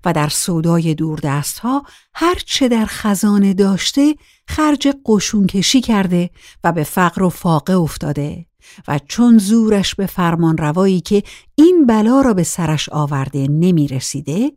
و 0.05 0.12
در 0.12 0.28
سودای 0.28 0.95
دوردست 0.95 1.59
ها 1.59 1.84
هر 2.14 2.34
چه 2.47 2.68
در 2.68 2.86
خزانه 2.86 3.55
داشته 3.55 4.14
خرج 4.49 4.88
قشون 5.07 5.47
کشی 5.47 5.80
کرده 5.80 6.30
و 6.64 6.72
به 6.72 6.84
فقر 6.84 7.22
و 7.22 7.28
فاقه 7.28 7.76
افتاده 7.76 8.47
و 8.88 9.01
چون 9.09 9.38
زورش 9.38 9.95
به 9.95 10.07
فرمان 10.07 10.57
روایی 10.57 11.01
که 11.01 11.22
این 11.55 11.86
بلا 11.86 12.20
را 12.20 12.34
به 12.34 12.43
سرش 12.43 12.88
آورده 12.88 13.49
نمی 13.49 13.88
رسیده 13.88 14.53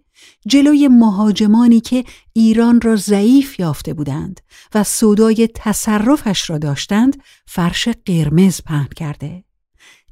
جلوی 0.48 0.88
مهاجمانی 0.88 1.80
که 1.80 2.04
ایران 2.34 2.82
را 2.82 2.96
ضعیف 2.96 3.60
یافته 3.60 3.94
بودند 3.94 4.42
و 4.76 4.84
سودای 4.84 5.50
تصرفش 5.56 6.50
را 6.50 6.58
داشتند 6.58 7.22
فرش 7.46 7.88
قرمز 8.06 8.62
پهن 8.62 8.90
کرده. 8.96 9.44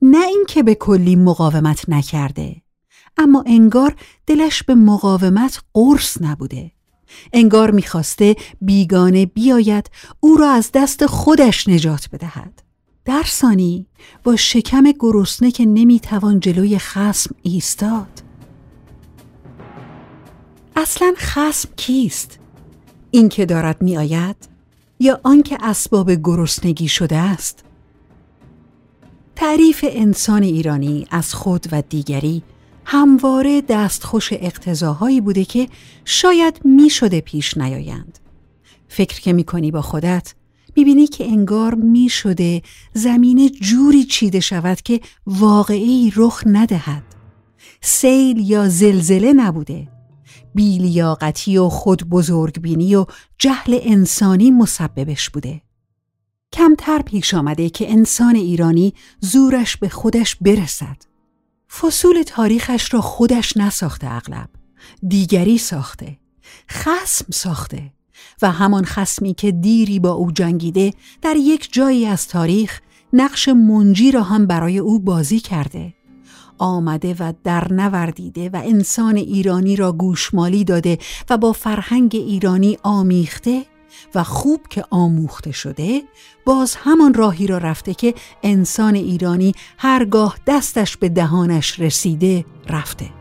نه 0.02 0.28
اینکه 0.28 0.64
به 0.64 0.76
کلی 0.76 1.16
مقاومت 1.16 1.90
نکرده 1.90 2.62
اما 3.18 3.44
انگار 3.48 3.96
دلش 4.28 4.64
به 4.64 4.76
مقاومت 4.76 5.62
قرص 5.74 6.22
نبوده. 6.22 6.72
انگار 7.34 7.72
می‌خواسته 7.72 8.36
بیگانه 8.62 9.26
بیاید 9.26 9.90
او 10.20 10.36
را 10.36 10.52
از 10.52 10.70
دست 10.74 11.06
خودش 11.06 11.68
نجات 11.68 12.10
بدهد. 12.12 12.64
در 13.06 13.24
ثانی 13.24 13.88
با 14.24 14.36
شکم 14.36 14.84
گرسنه 15.00 15.52
که 15.52 15.66
نمی‌توان 15.66 16.40
جلوی 16.40 16.78
خسم 16.78 17.36
ایستاد. 17.42 18.21
اصلا 20.76 21.14
خسم 21.18 21.70
کیست؟ 21.76 22.40
این 23.12 23.30
که 23.30 23.46
دارد 23.46 23.82
می 23.82 23.98
آید 23.98 24.36
یا 25.00 25.20
آنکه 25.24 25.58
اسباب 25.62 26.12
گرسنگی 26.12 26.88
شده 26.88 27.18
است؟ 27.18 27.64
تعریف 29.36 29.86
انسان 29.90 30.44
ایرانی 30.44 31.08
از 31.12 31.34
خود 31.34 31.68
و 31.72 31.84
دیگری 31.90 32.44
همواره 32.86 33.62
دستخوش 33.62 34.34
اقتضاهایی 34.34 35.22
بوده 35.22 35.46
که 35.46 35.68
شاید 36.06 36.62
می 36.64 36.90
شده 36.90 37.22
پیش 37.22 37.58
نیایند. 37.58 38.20
فکر 38.88 39.22
که 39.22 39.34
می 39.34 39.44
کنی 39.44 39.72
با 39.72 39.82
خودت 39.82 40.34
بینی 40.74 41.08
که 41.08 41.26
انگار 41.26 41.76
می 41.76 42.10
شده 42.10 42.62
زمین 42.94 43.50
جوری 43.50 44.04
چیده 44.04 44.40
شود 44.40 44.82
که 44.82 45.02
واقعی 45.28 46.14
رخ 46.16 46.44
ندهد. 46.46 47.04
سیل 47.82 48.50
یا 48.50 48.70
زلزله 48.70 49.34
نبوده 49.34 49.88
بیلیاقتی 50.56 51.58
و 51.58 51.70
خود 51.70 52.10
بزرگبینی 52.10 52.96
و 52.96 53.06
جهل 53.38 53.80
انسانی 53.82 54.52
مسببش 54.52 55.30
بوده. 55.30 55.62
کمتر 56.54 57.02
پیش 57.02 57.34
آمده 57.34 57.70
که 57.70 57.92
انسان 57.92 58.36
ایرانی 58.36 58.94
زورش 59.20 59.78
به 59.78 59.90
خودش 59.90 60.36
برسد. 60.36 60.98
فصول 61.70 62.24
تاریخش 62.24 62.94
را 62.94 63.02
خودش 63.02 63.58
نساخته 63.58 64.12
اغلب. 64.12 64.50
دیگری 65.08 65.58
ساخته. 65.58 66.18
خسم 66.70 67.26
ساخته. 67.32 67.92
و 68.42 68.52
همان 68.52 68.86
خسمی 68.86 69.34
که 69.34 69.52
دیری 69.52 70.00
با 70.00 70.12
او 70.12 70.32
جنگیده 70.32 70.94
در 71.22 71.36
یک 71.36 71.74
جایی 71.74 72.06
از 72.06 72.28
تاریخ 72.28 72.82
نقش 73.14 73.50
منجی 73.50 74.12
را 74.12 74.24
هم 74.24 74.48
برای 74.48 74.80
او 74.80 75.00
بازی 75.00 75.40
کرده. 75.40 75.94
آمده 76.62 77.16
و 77.20 77.34
در 77.44 77.74
نوردیده 77.74 78.50
و 78.50 78.62
انسان 78.64 79.16
ایرانی 79.16 79.76
را 79.76 79.92
گوشمالی 79.92 80.64
داده 80.64 80.98
و 81.30 81.38
با 81.38 81.52
فرهنگ 81.52 82.12
ایرانی 82.16 82.78
آمیخته 82.84 83.66
و 84.16 84.24
خوب 84.24 84.68
که 84.70 84.84
آموخته 84.90 85.52
شده 85.52 86.02
باز 86.46 86.76
همان 86.76 87.14
راهی 87.14 87.48
را 87.48 87.58
رفته 87.58 87.94
که 87.94 88.14
انسان 88.44 88.96
ایرانی 88.96 89.54
هرگاه 89.78 90.38
دستش 90.48 90.98
به 90.98 91.10
دهانش 91.10 91.80
رسیده 91.80 92.46
رفته. 92.70 93.21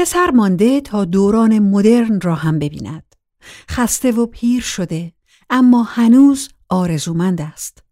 پسر 0.00 0.30
مانده 0.30 0.80
تا 0.80 1.04
دوران 1.04 1.58
مدرن 1.58 2.20
را 2.20 2.34
هم 2.34 2.58
ببیند. 2.58 3.14
خسته 3.70 4.12
و 4.12 4.26
پیر 4.26 4.62
شده 4.62 5.12
اما 5.50 5.82
هنوز 5.82 6.48
آرزومند 6.68 7.40
است. 7.40 7.82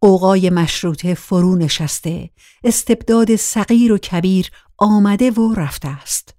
قوقای 0.00 0.50
مشروطه 0.50 1.14
فرو 1.14 1.56
نشسته 1.56 2.30
استبداد 2.64 3.36
صغیر 3.36 3.92
و 3.92 3.98
کبیر 3.98 4.50
آمده 4.78 5.30
و 5.30 5.54
رفته 5.54 5.88
است. 5.88 6.34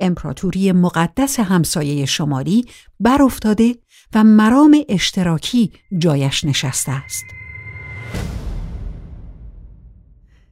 امپراتوری 0.00 0.72
مقدس 0.72 1.40
همسایه 1.40 2.06
شمالی 2.06 2.64
بر 3.00 3.22
افتاده 3.22 3.76
و 4.14 4.24
مرام 4.24 4.76
اشتراکی 4.88 5.72
جایش 5.98 6.44
نشسته 6.44 6.92
است. 6.92 7.24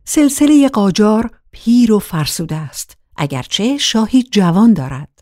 سلسله 0.04 0.68
قاجار 0.68 1.30
پیر 1.50 1.92
و 1.92 1.98
فرسوده 1.98 2.56
است. 2.56 2.98
اگرچه 3.18 3.78
شاهی 3.78 4.22
جوان 4.22 4.72
دارد 4.72 5.18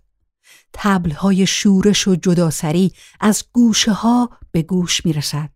تبلهای 0.73 1.47
شورش 1.47 2.09
و 2.09 2.15
جداسری 2.15 2.93
از 3.21 3.45
گوشه 3.53 3.93
ها 3.93 4.31
به 4.53 4.63
گوش 4.63 5.07
می 5.07 5.13
رسد. 5.13 5.51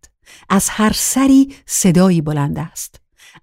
از 0.49 0.69
هر 0.69 0.91
سری 0.95 1.55
صدایی 1.65 2.21
بلند 2.21 2.59
است. 2.59 2.95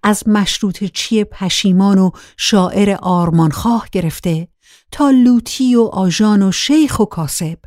از 0.03 0.27
مشروط 0.27 0.83
چی 0.83 1.23
پشیمان 1.23 1.97
و 1.97 2.11
شاعر 2.37 2.97
آرمانخواه 3.01 3.87
گرفته 3.91 4.47
تا 4.91 5.09
لوتی 5.09 5.75
و 5.75 5.81
آژان 5.81 6.43
و 6.43 6.51
شیخ 6.51 6.99
و 6.99 7.05
کاسب. 7.05 7.57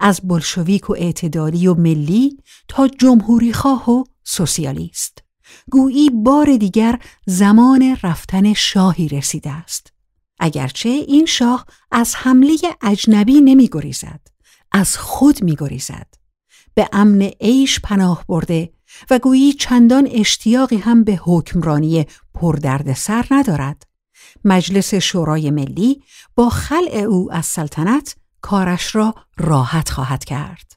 از 0.00 0.20
بلشویک 0.24 0.90
و 0.90 0.92
اعتدالی 0.92 1.66
و 1.66 1.74
ملی 1.74 2.36
تا 2.68 2.88
جمهوری 2.88 3.52
خواه 3.52 3.90
و 3.90 4.04
سوسیالیست. 4.24 5.18
گویی 5.70 6.10
بار 6.10 6.56
دیگر 6.56 6.98
زمان 7.26 7.96
رفتن 8.02 8.52
شاهی 8.52 9.08
رسیده 9.08 9.50
است. 9.50 9.92
اگرچه 10.40 10.88
این 10.88 11.26
شاه 11.26 11.66
از 11.90 12.14
حمله 12.16 12.56
اجنبی 12.82 13.40
نمی 13.40 13.68
گریزد. 13.72 14.20
از 14.72 14.96
خود 14.96 15.42
می 15.42 15.56
گریزد. 15.56 16.06
به 16.74 16.88
امن 16.92 17.22
عیش 17.22 17.80
پناه 17.80 18.24
برده 18.28 18.72
و 19.10 19.18
گویی 19.18 19.52
چندان 19.52 20.08
اشتیاقی 20.10 20.76
هم 20.76 21.04
به 21.04 21.20
حکمرانی 21.24 22.06
پردرد 22.34 22.92
سر 22.92 23.26
ندارد. 23.30 23.86
مجلس 24.44 24.94
شورای 24.94 25.50
ملی 25.50 26.02
با 26.34 26.48
خلع 26.48 26.96
او 26.96 27.32
از 27.32 27.46
سلطنت 27.46 28.16
کارش 28.40 28.94
را 28.94 29.14
راحت 29.38 29.90
خواهد 29.90 30.24
کرد. 30.24 30.69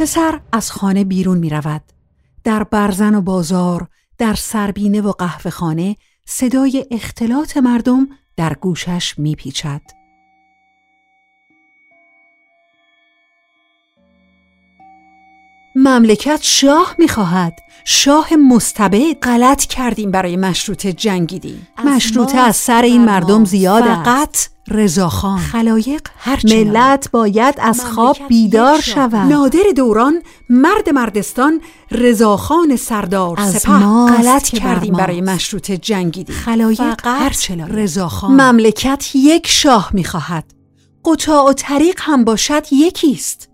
پسر 0.00 0.40
از 0.52 0.72
خانه 0.72 1.04
بیرون 1.04 1.38
می 1.38 1.50
رود. 1.50 1.82
در 2.44 2.64
برزن 2.64 3.14
و 3.14 3.20
بازار، 3.20 3.88
در 4.18 4.34
سربینه 4.34 5.00
و 5.00 5.12
قهوه 5.12 5.50
خانه 5.50 5.96
صدای 6.26 6.86
اختلاط 6.90 7.56
مردم 7.56 8.08
در 8.36 8.54
گوشش 8.54 9.14
می 9.18 9.34
پیچد. 9.34 9.80
مملکت 15.76 16.40
شاه 16.42 16.94
می‌خواهد 16.98 17.58
شاه 17.84 18.36
مستبد 18.36 19.18
غلط 19.22 19.64
کردیم 19.64 20.10
برای 20.10 20.36
مشروطه 20.36 20.92
جنگیدیم 20.92 21.68
مشروطه 21.84 22.38
از 22.38 22.56
سر 22.56 22.82
این 22.82 23.04
مردم 23.04 23.44
زیاد 23.44 23.84
فقط 23.84 24.36
رضاخان 24.70 25.38
خلایق 25.38 26.00
هر 26.18 26.40
ملت 26.44 27.10
باید 27.10 27.54
از 27.58 27.84
خواب 27.84 28.16
بیدار 28.28 28.80
شود. 28.80 29.14
نادر 29.14 29.62
دوران 29.76 30.22
مرد 30.48 30.90
مردستان 30.90 31.60
رضاخان 31.90 32.76
سردار. 32.76 33.40
از 33.40 33.54
سپه 33.54 33.72
غلط 34.16 34.48
کردیم 34.48 34.94
برای 34.94 35.20
مشروطه 35.20 35.76
جنگیدیم 35.76 36.36
خلایق 36.36 37.06
هر 37.06 37.32
رضاخان 37.68 38.40
مملکت 38.40 39.10
یک 39.14 39.46
شاه 39.46 39.90
می‌خواهد. 39.92 40.54
قطاع 41.04 41.44
و 41.50 41.52
طریق 41.52 42.00
هم 42.02 42.24
باشد 42.24 42.66
یکیست. 42.72 43.48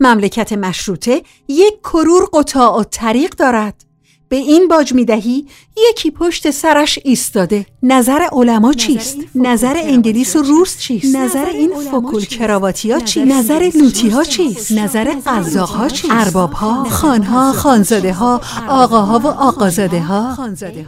مملکت 0.00 0.52
مشروطه 0.52 1.22
یک 1.48 1.80
کرور 1.80 2.28
قطاع 2.32 2.80
و 2.80 2.84
طریق 2.90 3.34
دارد. 3.34 3.84
به 4.32 4.38
این 4.38 4.68
باج 4.68 4.92
می‌دهی؟ 4.92 5.46
یکی 5.90 6.10
پشت 6.10 6.50
سرش 6.50 6.98
ایستاده. 7.04 7.66
نظر 7.82 8.20
علما 8.32 8.72
چیست؟ 8.72 9.16
نظر 9.34 9.76
انگلیس 9.76 10.36
و 10.36 10.42
روس 10.42 10.78
چیست؟ 10.78 11.16
نظر 11.16 11.46
این 11.46 11.70
فکول 11.74 12.24
کراواتی 12.24 12.92
ها 12.92 13.00
چیست؟ 13.00 13.32
نظر 13.32 13.70
لوتی 13.74 14.08
ها 14.08 14.24
چیست؟ 14.24 14.72
نظر 14.72 15.14
قزاق 15.26 15.68
ها 15.68 15.88
چیست؟ 15.88 16.12
ارباب 16.12 16.52
ها 16.52 16.84
خان 16.84 17.22
ها 17.22 17.52
خانزاده 17.52 18.12
ها 18.12 18.40
آقاها 18.68 19.18
و 19.18 19.26
آقازاده 19.26 20.00
ها؟ 20.00 20.38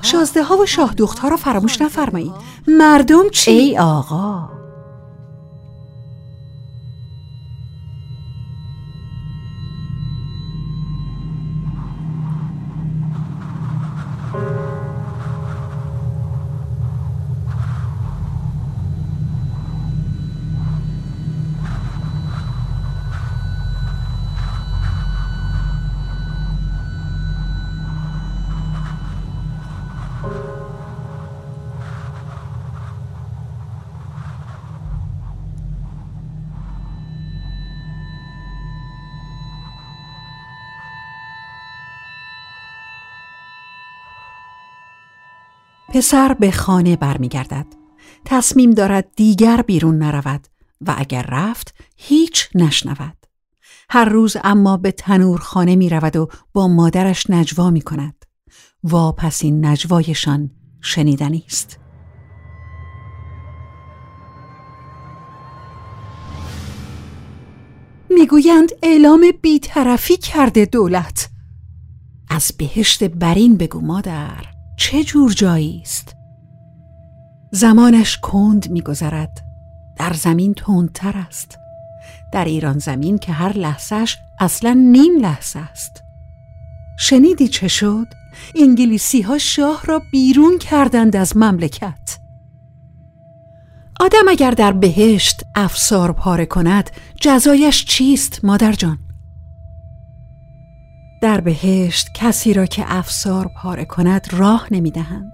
شازده 0.03 0.43
ها 0.43 0.57
و 0.57 0.67
شاه 0.67 0.95
ها 1.23 1.29
را 1.29 1.37
فراموش 1.37 1.83
نفرمایید. 1.83 2.33
مردم 2.69 3.29
چی؟ 3.29 3.51
ای 3.51 3.79
آقا. 3.79 4.64
پسر 45.95 46.35
به 46.35 46.51
خانه 46.51 46.97
برمیگردد. 46.97 47.67
تصمیم 48.25 48.71
دارد 48.71 49.09
دیگر 49.17 49.63
بیرون 49.63 49.99
نرود 49.99 50.47
و 50.81 50.95
اگر 50.99 51.27
رفت 51.29 51.75
هیچ 51.97 52.49
نشنود. 52.55 53.27
هر 53.91 54.05
روز 54.05 54.37
اما 54.45 54.77
به 54.77 54.93
تنورخانه 54.93 55.77
می 55.77 55.89
رود 55.89 56.17
و 56.17 56.29
با 56.53 56.69
مادرش 56.69 57.31
نجوا 57.31 57.71
می 57.71 57.81
کند 57.81 58.25
و 58.85 59.13
پس 59.13 59.45
این 59.45 59.67
نجوایشان 59.67 60.51
شنیدنی 60.81 61.45
است. 61.47 61.79
می‌گویند 68.11 68.73
اعلام 68.83 69.25
بیطرفی 69.43 70.17
کرده 70.17 70.65
دولت. 70.65 71.31
از 72.31 72.53
بهشت 72.59 73.05
برین 73.05 73.57
بگو 73.57 73.81
مادر. 73.81 74.54
چه 74.77 75.05
جور 75.05 75.33
جایی 75.33 75.81
است؟ 75.83 76.17
زمانش 77.51 78.19
کند 78.19 78.71
میگذرد. 78.71 79.41
در 79.97 80.13
زمین 80.13 80.55
تندتر 80.55 81.13
است. 81.17 81.59
در 82.33 82.45
ایران 82.45 82.79
زمین 82.79 83.19
که 83.19 83.33
هر 83.33 83.53
لحظهش 83.53 84.19
اصلا 84.41 84.73
نیم 84.73 85.21
لحظه 85.21 85.59
است. 85.59 86.03
شنیدی 86.99 87.49
چه 87.49 87.69
شد؟ 87.69 88.07
انگلیسی 88.55 89.23
ها 89.23 89.39
شاه 89.39 89.83
را 89.85 90.03
بیرون 90.13 90.59
کردند 90.59 91.17
از 91.17 91.37
مملکت. 91.37 92.19
آدم 94.01 94.29
اگر 94.29 94.51
در 94.51 94.73
بهشت 94.73 95.43
افسار 95.55 96.13
پاره 96.13 96.47
کند 96.47 96.91
جزایش 97.21 97.85
چیست 97.85 98.45
مادر 98.45 98.73
جان؟ 98.73 98.99
در 101.25 101.41
بهشت 101.41 102.09
کسی 102.15 102.55
را 102.55 102.67
که 102.67 102.85
افسار 102.87 103.51
پاره 103.57 103.85
کند 103.85 104.27
راه 104.33 104.69
نمی‌دهند. 104.71 105.33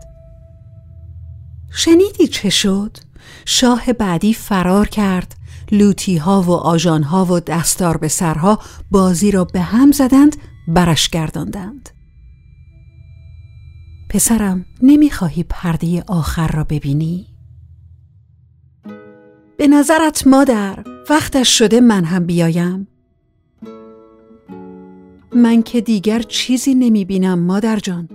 شنیدی 1.70 2.26
چه 2.26 2.50
شد؟ 2.50 2.96
شاه 3.44 3.92
بعدی 3.92 4.34
فرار 4.34 4.88
کرد 4.88 5.36
لوتی 5.72 6.16
ها 6.16 6.42
و 6.42 6.50
آجان 6.50 7.02
ها 7.02 7.24
و 7.24 7.40
دستار 7.40 7.96
به 7.96 8.08
سرها 8.08 8.58
بازی 8.90 9.30
را 9.30 9.44
به 9.44 9.60
هم 9.60 9.92
زدند 9.92 10.36
برش 10.68 11.08
گرداندند 11.08 11.88
پسرم 14.10 14.66
نمی‌خواهی 14.82 15.42
پرده 15.42 16.04
آخر 16.06 16.48
را 16.48 16.64
ببینی؟ 16.64 17.26
به 19.58 19.66
نظرت 19.66 20.26
مادر 20.26 20.84
وقتش 21.10 21.58
شده 21.58 21.80
من 21.80 22.04
هم 22.04 22.26
بیایم؟ 22.26 22.89
من 25.34 25.62
که 25.62 25.80
دیگر 25.80 26.22
چیزی 26.22 26.74
نمی 26.74 27.04
بینم 27.04 27.38
مادر 27.38 27.76
جان. 27.76 28.08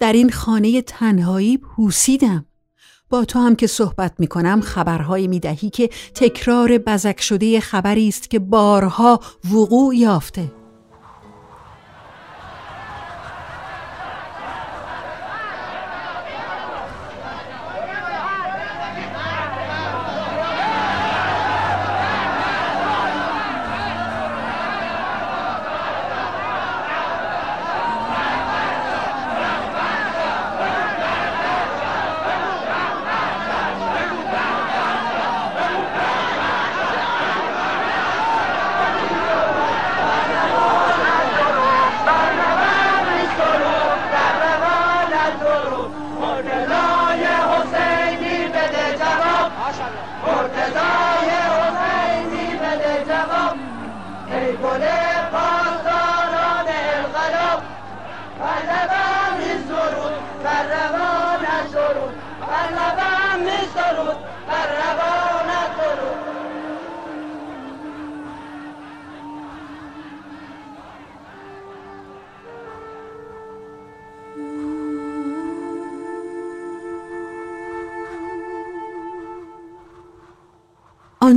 در 0.00 0.12
این 0.12 0.30
خانه 0.30 0.82
تنهایی 0.82 1.58
پوسیدم. 1.58 2.46
با 3.10 3.24
تو 3.24 3.38
هم 3.38 3.56
که 3.56 3.66
صحبت 3.66 4.12
می 4.18 4.26
کنم 4.26 4.60
خبرهایی 4.60 5.28
می 5.28 5.40
دهی 5.40 5.70
که 5.70 5.90
تکرار 6.14 6.78
بزک 6.78 7.20
شده 7.20 7.60
خبری 7.60 8.08
است 8.08 8.30
که 8.30 8.38
بارها 8.38 9.20
وقوع 9.52 9.96
یافته. 9.96 10.61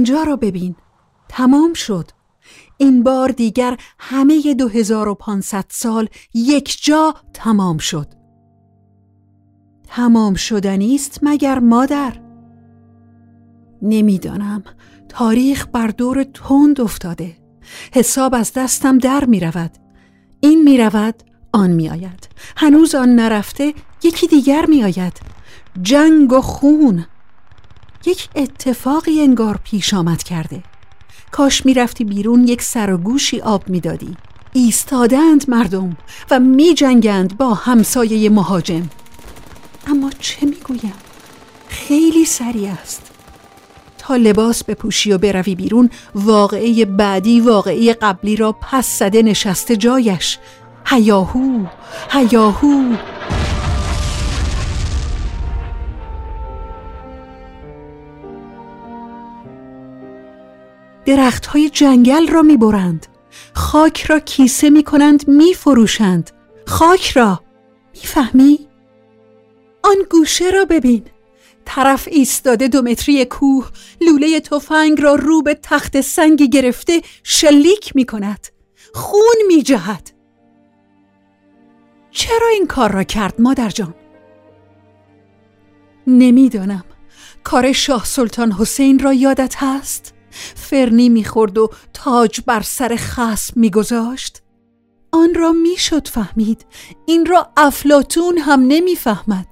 آنجا 0.06 0.24
را 0.24 0.36
ببین. 0.36 0.76
تمام 1.30 1.74
شد. 1.74 2.12
این 2.78 3.04
بار 3.04 3.30
دیگر 3.30 3.78
همه 4.00 4.54
2500 4.54 5.66
سال 5.70 6.08
یک 6.34 6.84
جا 6.84 7.16
تمام 7.34 7.78
شد. 7.78 8.08
تمام 9.88 10.36
شدنی 10.36 10.96
است 10.96 11.20
مگر 11.22 11.60
مادر؟ 11.60 12.14
نمی‌دانم. 13.82 14.64
تاریخ 15.10 15.68
بر 15.74 15.88
دور 15.88 16.24
تند 16.24 16.82
افتاده. 16.82 17.38
حساب 17.94 18.36
از 18.36 18.54
دستم 18.54 18.98
در 18.98 19.26
می 19.26 19.40
رود 19.40 19.72
این 20.40 20.64
می 20.64 20.78
رود 20.78 21.16
آن 21.54 21.70
می 21.70 21.90
آید 21.90 22.30
هنوز 22.58 22.96
آن 22.96 23.16
نرفته 23.16 23.74
یکی 24.04 24.28
دیگر 24.28 24.66
می 24.66 24.84
آید 24.84 25.20
جنگ 25.82 26.34
و 26.34 26.42
خون. 26.42 27.06
یک 28.08 28.30
اتفاقی 28.36 29.22
انگار 29.22 29.60
پیش 29.64 29.94
آمد 29.94 30.24
کرده. 30.24 30.64
کاش 31.32 31.66
می‌رفتی 31.66 32.04
بیرون 32.04 32.48
یک 32.48 32.62
سر 32.62 32.94
و 32.94 32.98
گوشی 32.98 33.42
آب 33.42 33.70
می‌دادی. 33.70 34.18
ایستادند 34.54 35.50
مردم 35.50 35.98
و 36.32 36.40
می 36.40 36.74
جنگند 36.74 37.38
با 37.38 37.54
همسایه 37.54 38.30
مهاجم. 38.30 38.90
اما 39.88 40.12
چه 40.20 40.46
می‌گویم؟ 40.46 40.94
خیلی 41.68 42.26
سریع 42.26 42.72
است. 42.72 43.12
تا 43.98 44.16
لباس 44.16 44.64
بپوشی 44.64 45.12
و 45.12 45.18
بروی 45.18 45.56
بیرون 45.56 45.90
واقعه 46.16 46.86
بعدی 46.86 47.40
واقعه 47.40 47.94
قبلی 47.94 48.36
را 48.36 48.52
پس 48.52 49.00
زده 49.00 49.22
نشسته 49.22 49.76
جایش. 49.76 50.38
هیاهو 50.86 51.66
هیاهو. 52.10 52.96
درخت 61.06 61.46
های 61.46 61.70
جنگل 61.70 62.28
را 62.28 62.42
می 62.42 62.58
برند. 62.58 63.08
خاک 63.54 64.04
را 64.04 64.20
کیسه 64.20 64.70
می 64.70 64.84
کنند 64.84 65.28
می 65.28 65.54
فروشند. 65.54 66.32
خاک 66.68 67.12
را 67.12 67.44
می‌فهمی؟ 67.94 68.68
آن 69.84 69.96
گوشه 70.12 70.50
را 70.50 70.66
ببین 70.66 71.04
طرف 71.66 72.08
ایستاده 72.12 72.68
دو 72.68 72.82
متری 72.82 73.26
کوه 73.26 73.70
لوله 74.02 74.40
تفنگ 74.40 75.02
را 75.02 75.16
رو 75.16 75.42
به 75.42 75.54
تخت 75.64 76.02
سنگی 76.02 76.50
گرفته 76.50 77.02
شلیک 77.24 77.96
می 77.96 78.06
کند 78.06 78.48
خون 78.94 79.36
می 79.48 79.64
جهد 79.64 80.12
چرا 82.12 82.48
این 82.54 82.68
کار 82.68 82.92
را 82.92 83.04
کرد 83.04 83.42
مادر 83.42 83.70
جان؟ 83.70 83.96
نمی‌دانم 86.08 86.84
کار 87.44 87.72
شاه 87.72 88.06
سلطان 88.06 88.52
حسین 88.52 89.00
را 89.00 89.14
یادت 89.14 89.56
هست؟ 89.58 90.15
فرنی 90.56 91.10
می‌خورد 91.10 91.58
و 91.58 91.70
تاج 91.94 92.42
بر 92.46 92.62
سر 92.62 92.96
خسم 92.98 93.54
میگذاشت. 93.60 94.42
آن 95.12 95.34
را 95.36 95.52
می‌شد 95.52 96.08
فهمید. 96.08 96.66
این 97.06 97.26
را 97.26 97.50
افلاتون 97.58 98.38
هم 98.38 98.62
نمی‌فهمد. 98.68 99.48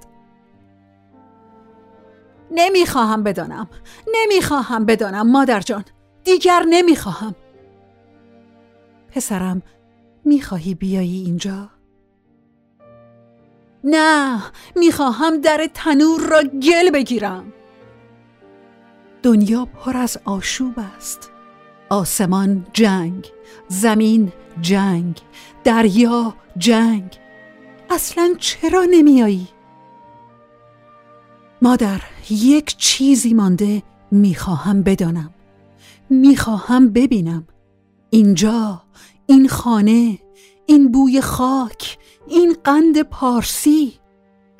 نمی‌خواهم 2.50 3.22
بدانم. 3.22 3.68
نمی‌خواهم 4.14 4.84
بدانم 4.86 5.30
مادر 5.30 5.60
جان. 5.60 5.84
دیگر 6.24 6.64
نمی‌خواهم. 6.68 7.34
پسرم 9.10 9.62
می‌خواهی 10.24 10.74
بیایی 10.74 11.22
اینجا؟ 11.22 11.70
نه 13.84 14.42
می‌خواهم 14.76 15.40
در 15.40 15.68
تنور 15.74 16.20
را 16.20 16.42
گل 16.42 16.90
بگیرم. 16.90 17.52
دنیا 19.24 19.64
پر 19.64 19.96
از 19.96 20.18
آشوب 20.24 20.74
است. 20.96 21.30
آسمان 21.90 22.66
جنگ 22.72 23.32
زمین 23.68 24.32
جنگ 24.60 25.20
دریا 25.64 26.34
جنگ. 26.58 27.18
اصلا 27.90 28.34
چرا 28.38 28.84
نمیایی؟ 28.90 29.48
مادر 31.62 32.00
یک 32.30 32.76
چیزی 32.76 33.34
مانده 33.34 33.82
می‌خواهم 34.10 34.82
بدانم. 34.82 35.34
می‌خواهم 36.10 36.88
ببینم. 36.88 37.46
اینجا 38.10 38.82
این 39.26 39.48
خانه 39.48 40.18
این 40.66 40.92
بوی 40.92 41.20
خاک 41.20 41.98
این 42.28 42.56
قند 42.64 43.02
پارسی. 43.02 43.92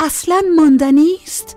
اصلا 0.01 0.43
ماندنی 0.57 1.15
است 1.23 1.57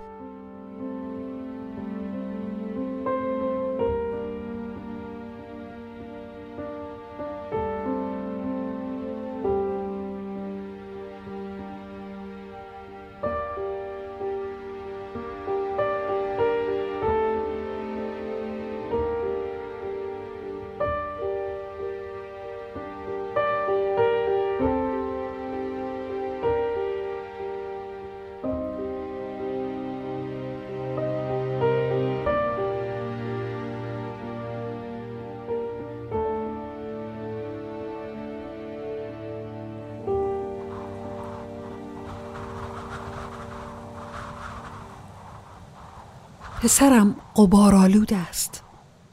پسرم 46.68 47.16
قبارالود 47.36 48.14
است 48.14 48.64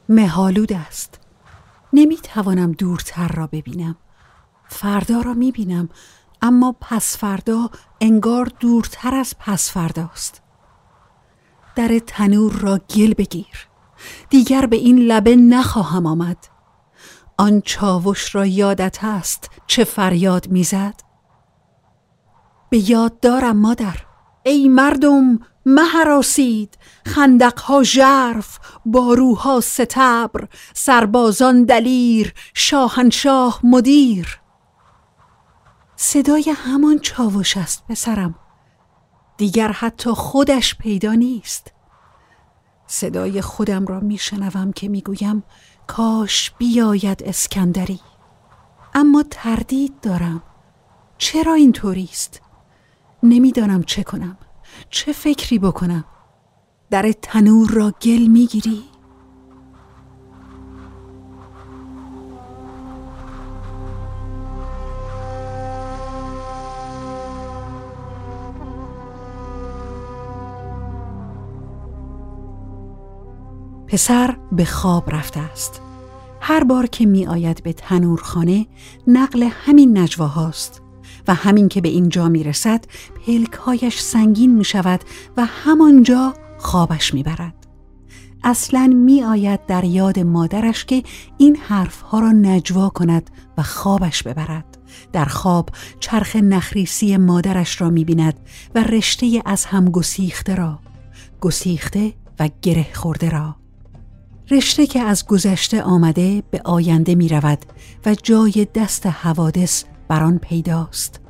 مهالود 0.08 0.72
است. 0.72 1.20
نمی‌توانم 1.92 2.72
دورتر 2.72 3.28
را 3.28 3.46
ببینم. 3.46 3.96
فردا 4.68 5.20
را 5.20 5.34
می‌بینم 5.34 5.88
اما 6.42 6.76
پس 6.80 7.16
فردا 7.16 7.70
انگار 8.00 8.50
دورتر 8.60 9.14
از 9.14 9.34
پس 9.38 9.70
فرداست. 9.70 10.42
در 11.76 11.98
تنور 12.06 12.52
را 12.52 12.78
گل 12.96 13.14
بگیر 13.14 13.68
دیگر 14.30 14.66
به 14.66 14.76
این 14.76 14.98
لبه 14.98 15.36
نخواهم 15.36 16.06
آمد. 16.06 16.38
آن 17.38 17.60
چاوش 17.60 18.34
را 18.34 18.46
یادت 18.46 19.04
است 19.04 19.50
چه 19.66 19.84
فریاد 19.84 20.48
می‌زد؟ 20.48 21.00
به 22.70 22.90
یاد 22.90 23.20
دارم 23.20 23.56
مادر 23.56 23.96
ای 24.42 24.68
مردم! 24.68 25.40
مهراسید 25.66 26.78
خندقها 27.06 27.82
ژرف 27.82 28.58
باروها 28.84 29.60
ستبر 29.60 30.48
سربازان 30.74 31.64
دلیر 31.64 32.34
شاهنشاه 32.54 33.60
مدیر. 33.64 34.40
صدای 35.96 36.54
همان 36.56 36.98
چاوش 36.98 37.56
است 37.56 37.84
پسرم. 37.88 38.34
دیگر 39.36 39.72
حتی 39.72 40.10
خودش 40.10 40.74
پیدا 40.74 41.12
نیست. 41.12 41.72
صدای 42.86 43.40
خودم 43.40 43.86
را 43.86 44.00
میشنوم 44.00 44.72
که 44.72 44.88
می‌گویم 44.88 45.42
کاش 45.86 46.52
بیاید 46.58 47.22
اسکندری. 47.22 48.00
اما 48.94 49.24
تردید 49.30 50.00
دارم. 50.00 50.42
چرا 51.18 51.54
اینطوری 51.54 52.08
است 52.12 52.42
نمی‌دانم 53.22 53.82
چه 53.82 54.02
کنم. 54.02 54.38
چه 54.90 55.12
فکری 55.12 55.58
بکنم؟ 55.58 56.04
در 56.90 57.12
تنور 57.22 57.70
را 57.70 57.92
گل 58.02 58.26
می‌گیری؟ 58.26 58.82
پسر 73.86 74.36
به 74.52 74.64
خواب 74.64 75.10
رفته 75.10 75.40
است. 75.40 75.82
هر 76.40 76.64
بار 76.64 76.86
که 76.86 77.06
می 77.06 77.26
آید 77.26 77.62
به 77.62 77.72
تنورخانه 77.72 78.66
نقل 79.06 79.42
همین 79.42 79.98
نجواهاست. 79.98 80.82
و 81.28 81.34
همین 81.34 81.68
که 81.68 81.80
به 81.80 81.88
اینجا 81.88 82.28
می 82.28 82.44
رسد 82.44 82.84
پلکهایش 83.26 84.00
سنگین 84.00 84.54
می 84.54 84.64
شود 84.64 85.00
و 85.36 85.44
همانجا 85.44 86.34
خوابش 86.58 87.14
می 87.14 87.22
برد. 87.22 87.54
اصلا 88.44 88.86
می 88.86 89.22
آید 89.22 89.66
در 89.66 89.84
یاد 89.84 90.18
مادرش 90.18 90.84
که 90.84 91.02
این 91.38 91.56
حرفها 91.56 92.20
را 92.20 92.32
نجوا 92.32 92.88
کند 92.88 93.30
و 93.58 93.62
خوابش 93.62 94.22
ببرد. 94.22 94.78
در 95.12 95.24
خواب 95.24 95.70
چرخ 96.00 96.36
نخریسی 96.36 97.16
مادرش 97.16 97.80
را 97.80 97.90
می 97.90 98.04
بیند 98.04 98.40
و 98.74 98.82
رشته 98.82 99.42
از 99.44 99.64
هم 99.64 99.90
گسیخته 99.90 100.54
را 100.54 100.78
گسیخته 101.40 102.12
و 102.38 102.48
گره 102.62 102.86
خورده 102.94 103.30
را 103.30 103.56
رشته 104.50 104.86
که 104.86 105.00
از 105.00 105.26
گذشته 105.26 105.82
آمده 105.82 106.42
به 106.50 106.60
آینده 106.64 107.14
می 107.14 107.28
رود 107.28 107.58
و 108.06 108.14
جای 108.22 108.66
دست 108.74 109.06
حوادث 109.06 109.84
بر 110.08 110.22
آن 110.22 110.38
پیداست. 110.38 111.20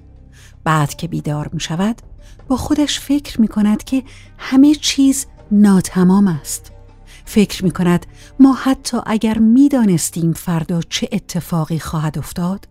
بعد 0.65 0.95
که 0.95 1.09
بیدار 1.09 1.51
می 1.53 1.61
شود 1.61 2.03
با 2.49 2.57
خودش 2.57 3.01
فکر 3.01 3.41
می 3.41 3.49
کند 3.49 3.85
که 3.85 4.03
همه 4.39 4.75
چیز 4.75 5.27
ناتمام 5.51 6.29
است. 6.29 6.73
فکر 7.25 7.65
می 7.65 7.71
کند 7.71 8.07
ما 8.41 8.53
حتی 8.53 8.99
اگر 9.07 9.39
می 9.39 9.69
دانستیم 9.69 10.33
فردا 10.33 10.81
چه 10.81 11.09
اتفاقی 11.13 11.79
خواهد 11.79 12.19
افتاد 12.19 12.69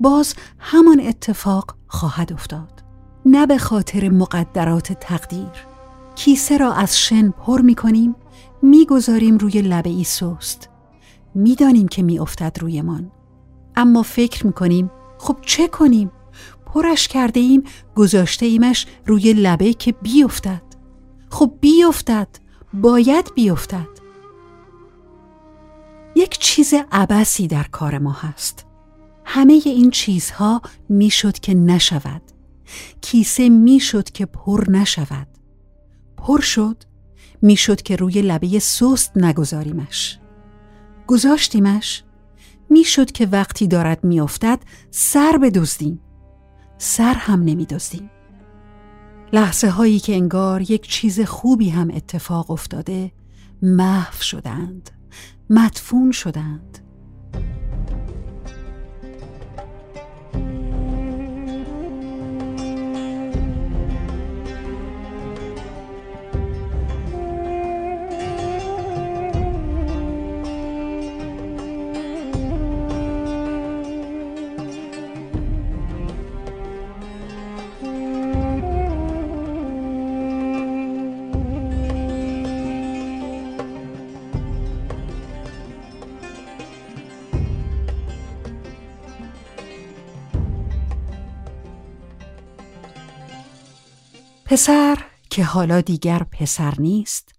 باز 0.00 0.34
همان 0.58 1.00
اتفاق 1.00 1.76
خواهد 1.86 2.32
افتاد. 2.32 2.82
نه 3.26 3.46
به 3.46 3.58
خاطر 3.58 4.08
مقدرات 4.08 4.92
تقدیر. 4.92 5.66
کیسه 6.14 6.56
را 6.56 6.72
از 6.72 6.98
شن 6.98 7.30
پر 7.30 7.60
می 7.60 7.74
کنیم 7.74 8.14
می 8.62 8.86
گذاریم 8.86 9.38
روی 9.38 9.62
لبه 9.62 9.90
ای 9.90 10.04
سست. 10.04 10.68
می‌دانیم 11.34 11.88
که 11.88 12.02
می 12.02 12.18
افتد 12.18 12.58
رویمان. 12.60 13.10
اما 13.76 14.02
فکر 14.02 14.46
می 14.46 14.52
کنیم 14.52 14.90
خب 15.26 15.36
چه 15.42 15.68
کنیم؟ 15.68 16.10
پرش 16.66 17.08
کرده 17.08 17.40
ایم 17.40 17.62
گذاشته 17.96 18.46
ایمش 18.46 18.86
روی 19.06 19.32
لبه 19.32 19.72
که 19.72 19.92
بیفتد. 19.92 20.62
خب 21.30 21.52
بیفتد 21.60 22.28
باید 22.74 23.34
بیفتد. 23.34 23.88
یک 26.16 26.38
چیز 26.38 26.74
عبسی 26.92 27.46
در 27.46 27.62
کار 27.62 27.98
ما 27.98 28.12
هست. 28.12 28.66
همه 29.24 29.62
این 29.64 29.90
چیزها 29.90 30.62
می‌شد 30.88 31.38
که 31.38 31.54
نشود. 31.54 32.22
کیسه 33.00 33.48
می‌شد 33.48 34.10
که 34.10 34.26
پر 34.26 34.64
نشود. 34.68 35.28
پر 36.16 36.40
شد 36.40 36.76
می‌شد 37.42 37.82
که 37.82 37.96
روی 37.96 38.22
لبه 38.22 38.58
سست 38.58 39.16
نگذاریمش. 39.16 40.18
گذاشتیمش 41.06 42.02
می‌شد 42.70 43.12
که 43.12 43.26
وقتی 43.26 43.66
دارد 43.66 44.04
میافتد 44.04 44.58
سر 44.90 45.38
بدزدیم 45.42 46.00
سر 46.78 47.14
هم 47.14 47.42
نمیدزدیم. 47.42 48.10
لحظه 49.32 49.68
هایی 49.68 49.98
که 49.98 50.14
انگار 50.14 50.62
یک 50.62 50.88
چیز 50.88 51.20
خوبی 51.20 51.68
هم 51.68 51.90
اتفاق 51.94 52.50
افتاده 52.50 53.12
محو 53.62 54.22
شدند 54.22 54.90
مدفون 55.50 56.10
شدند. 56.10 56.78
پسر 94.56 94.98
که 95.30 95.44
حالا 95.44 95.80
دیگر 95.80 96.22
پسر 96.22 96.74
نیست 96.78 97.34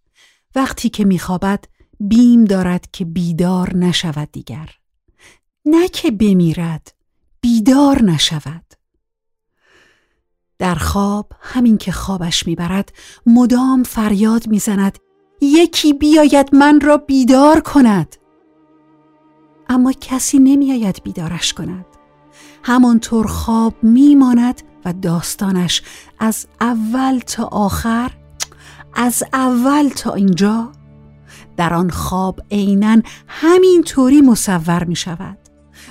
وقتی 0.56 0.90
که 0.90 1.06
میخوابد 1.06 1.66
بیم 2.00 2.46
دارد 2.46 2.92
که 2.92 3.06
بیدار 3.06 3.76
نشود 3.76 4.32
دیگر. 4.32 4.70
نه 5.66 5.88
که 5.88 6.12
بمیرد 6.12 6.94
بیدار 7.42 8.04
نشود. 8.04 8.74
در 10.60 10.76
خواب 10.76 11.32
همین 11.42 11.78
که 11.78 11.92
خوابش 11.92 12.48
می‌برد 12.48 12.94
مدام 13.26 13.84
فریاد 13.84 14.48
می‌زند 14.48 15.00
یکی 15.42 15.94
بیاید 15.94 16.56
من 16.56 16.82
را 16.82 16.98
بیدار 16.98 17.62
کند. 17.62 18.16
اما 19.70 19.92
کسی 19.92 20.40
نمیآید 20.40 21.04
بیدارش 21.04 21.54
کند. 21.54 21.86
همانطور 22.64 23.28
خواب 23.28 23.74
میماند 23.84 24.62
داستانش 24.94 25.82
از 26.20 26.48
اول 26.62 27.20
تا 27.20 27.44
آخر 27.44 28.12
از 28.94 29.24
اول 29.34 29.90
تا 29.90 30.14
اینجا 30.14 30.72
در 31.58 31.74
آن 31.74 31.90
خواب 31.90 32.42
عینا 32.52 33.02
همین 33.28 33.84
طوری 33.84 34.22
مصور 34.22 34.84
می 34.84 34.96
شود. 34.96 35.38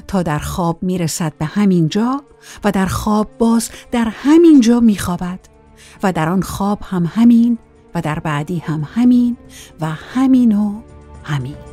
تا 0.08 0.22
در 0.22 0.38
خواب 0.38 0.82
می 0.82 0.98
رسد 0.98 1.32
به 1.38 1.44
همین 1.44 1.88
جا 1.88 2.24
و 2.64 2.72
در 2.72 2.86
خواب 2.86 3.38
باز 3.38 3.70
در 3.92 4.08
همین 4.08 4.60
جا 4.60 4.80
می 4.80 4.98
خوابد. 4.98 5.40
و 6.02 6.12
در 6.12 6.28
آن 6.28 6.42
خواب 6.42 6.78
هم 6.82 7.10
همین 7.14 7.58
و 7.94 8.00
در 8.00 8.18
بعدی 8.18 8.58
هم 8.58 8.88
همین 8.94 9.36
و 9.80 9.86
همین 9.86 10.52
و 10.52 10.80
همین. 11.24 11.65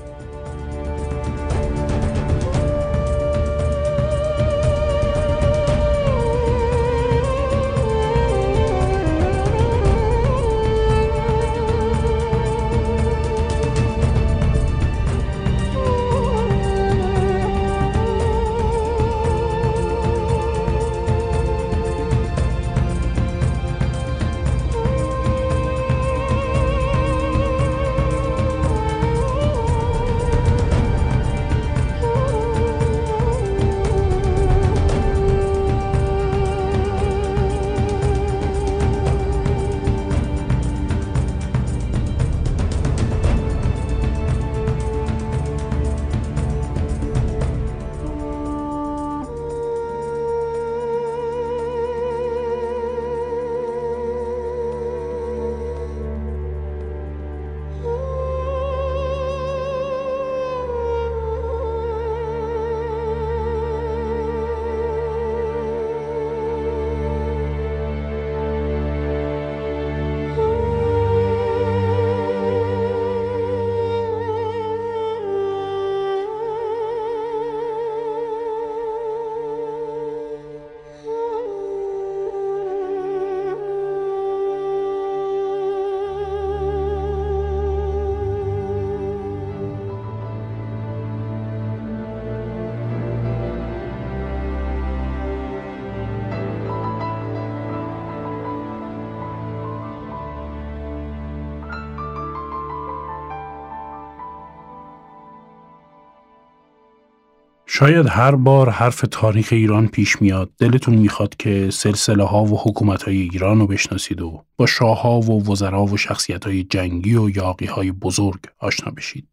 شاید 107.75 108.07
هر 108.09 108.35
بار 108.35 108.69
حرف 108.69 109.05
تاریخ 109.11 109.49
ایران 109.51 109.87
پیش 109.87 110.21
میاد 110.21 110.51
دلتون 110.59 110.95
می‌خواد 110.95 111.35
که 111.35 111.69
سلسله 111.71 112.23
ها 112.23 112.43
و 112.43 112.59
حکومت 112.59 113.03
های 113.03 113.17
ایران 113.17 113.59
رو 113.59 113.67
بشناسید 113.67 114.21
و 114.21 114.43
با 114.57 114.65
شاه 114.65 115.01
ها 115.01 115.19
و 115.19 115.51
وزرا 115.51 115.85
و 115.85 115.97
شخصیت 115.97 116.45
های 116.45 116.63
جنگی 116.63 117.15
و 117.15 117.29
یاقی 117.29 117.65
های 117.65 117.91
بزرگ 117.91 118.39
آشنا 118.59 118.91
بشید. 118.91 119.27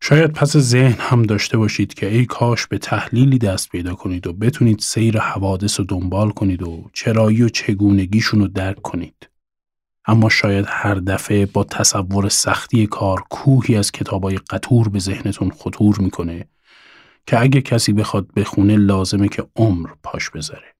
شاید 0.00 0.32
پس 0.32 0.56
ذهن 0.56 0.96
هم 0.98 1.22
داشته 1.22 1.58
باشید 1.58 1.94
که 1.94 2.06
ای 2.06 2.26
کاش 2.26 2.66
به 2.66 2.78
تحلیلی 2.78 3.38
دست 3.38 3.68
پیدا 3.68 3.94
کنید 3.94 4.26
و 4.26 4.32
بتونید 4.32 4.78
سیر 4.78 5.18
حوادث 5.18 5.80
رو 5.80 5.86
دنبال 5.86 6.30
کنید 6.30 6.62
و 6.62 6.90
چرایی 6.92 7.42
و 7.42 7.48
چگونگیشون 7.48 8.40
رو 8.40 8.48
درک 8.48 8.82
کنید. 8.82 9.28
اما 10.06 10.28
شاید 10.28 10.64
هر 10.68 10.94
دفعه 10.94 11.46
با 11.46 11.64
تصور 11.64 12.28
سختی 12.28 12.86
کار 12.86 13.22
کوهی 13.30 13.76
از 13.76 13.92
کتابای 13.92 14.36
قطور 14.50 14.88
به 14.88 14.98
ذهنتون 14.98 15.50
خطور 15.50 15.98
می‌کنه 15.98 16.46
که 17.26 17.40
اگه 17.40 17.60
کسی 17.60 17.92
بخواد 17.92 18.26
بخونه 18.36 18.76
لازمه 18.76 19.28
که 19.28 19.44
عمر 19.56 19.88
پاش 20.02 20.30
بذاره. 20.30 20.74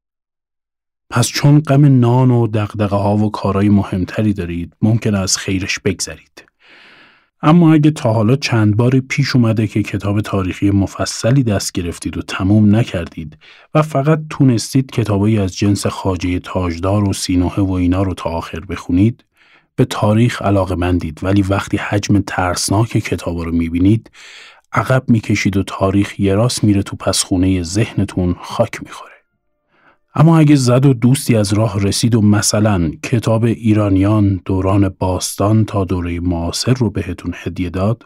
پس 1.11 1.29
چون 1.29 1.61
غم 1.61 2.01
نان 2.01 2.31
و 2.31 2.47
دقدقه 2.47 2.97
ها 2.97 3.17
و 3.17 3.31
کارهای 3.31 3.69
مهمتری 3.69 4.33
دارید 4.33 4.77
ممکن 4.83 5.15
از 5.15 5.37
خیرش 5.37 5.79
بگذرید. 5.79 6.45
اما 7.43 7.73
اگه 7.73 7.91
تا 7.91 8.13
حالا 8.13 8.37
چند 8.37 8.77
بار 8.77 9.01
پیش 9.01 9.37
اومده 9.37 9.67
که 9.67 9.83
کتاب 9.83 10.21
تاریخی 10.21 10.71
مفصلی 10.71 11.43
دست 11.43 11.73
گرفتید 11.73 12.17
و 12.17 12.23
تموم 12.23 12.77
نکردید 12.77 13.39
و 13.75 13.83
فقط 13.83 14.21
تونستید 14.31 14.91
کتابایی 14.91 15.39
از 15.39 15.57
جنس 15.57 15.87
خاجه 15.87 16.39
تاجدار 16.39 17.09
و 17.09 17.13
سینوه 17.13 17.61
و 17.61 17.73
اینا 17.73 18.03
رو 18.03 18.15
تا 18.15 18.31
آخر 18.31 18.61
بخونید 18.61 19.25
به 19.77 19.85
تاریخ 19.85 20.43
علاقه 20.43 20.75
مندید 20.75 21.19
ولی 21.23 21.43
وقتی 21.43 21.77
حجم 21.77 22.23
ترسناک 22.27 22.89
کتاب 22.89 23.39
رو 23.39 23.53
می‌بینید 23.53 24.11
عقب 24.75 25.05
می‌کشید 25.09 25.57
و 25.57 25.63
تاریخ 25.63 26.21
یه 26.21 26.35
راست 26.35 26.65
میره 26.65 26.83
تو 26.83 26.97
پسخونه 26.97 27.63
ذهنتون 27.63 28.37
خاک 28.41 28.83
می‌خوره. 28.83 29.15
اما 30.15 30.39
اگه 30.39 30.57
زد 30.57 30.87
و 30.87 30.95
دوستی 30.95 31.37
از 31.37 31.53
راه 31.53 31.81
رسید 31.81 32.15
و 32.15 32.23
مثلا 32.23 32.91
کتاب 33.03 33.45
ایرانیان 33.45 34.41
دوران 34.45 34.89
باستان 34.89 35.65
تا 35.65 35.85
دوره 35.85 36.21
معاصر 36.21 36.75
رو 36.75 36.91
بهتون 36.91 37.35
هدیه 37.37 37.71
داد 37.71 38.03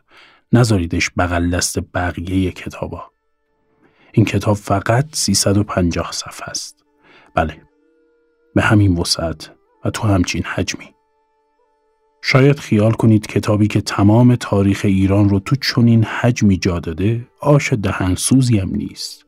نذاریدش 0.53 1.11
بغل 1.17 1.51
دست 1.51 1.79
بقیه 1.95 2.51
کتابا. 2.51 3.11
این 4.13 4.27
کتاب 4.27 4.57
فقط 4.57 5.07
350 5.13 6.13
صفحه 6.13 6.49
است. 6.49 6.85
بله 7.35 7.63
به 8.55 8.63
همین 8.63 8.97
وسعت 8.99 9.51
و 9.85 9.91
تو 9.91 10.09
همچین 10.09 10.43
حجمی. 10.43 10.95
شاید 12.31 12.59
خیال 12.59 12.93
کنید 12.93 13.27
کتابی 13.27 13.67
که 13.67 13.81
تمام 13.81 14.37
تاریخ 14.37 14.81
ایران 14.85 15.29
رو 15.29 15.41
تو 15.41 15.57
چنین 15.57 16.05
حجمی 16.05 16.57
جا 16.57 16.79
داده 16.79 17.29
آش 17.41 17.73
دهنسوزی 17.73 18.59
هم 18.59 18.71
نیست. 18.71 19.27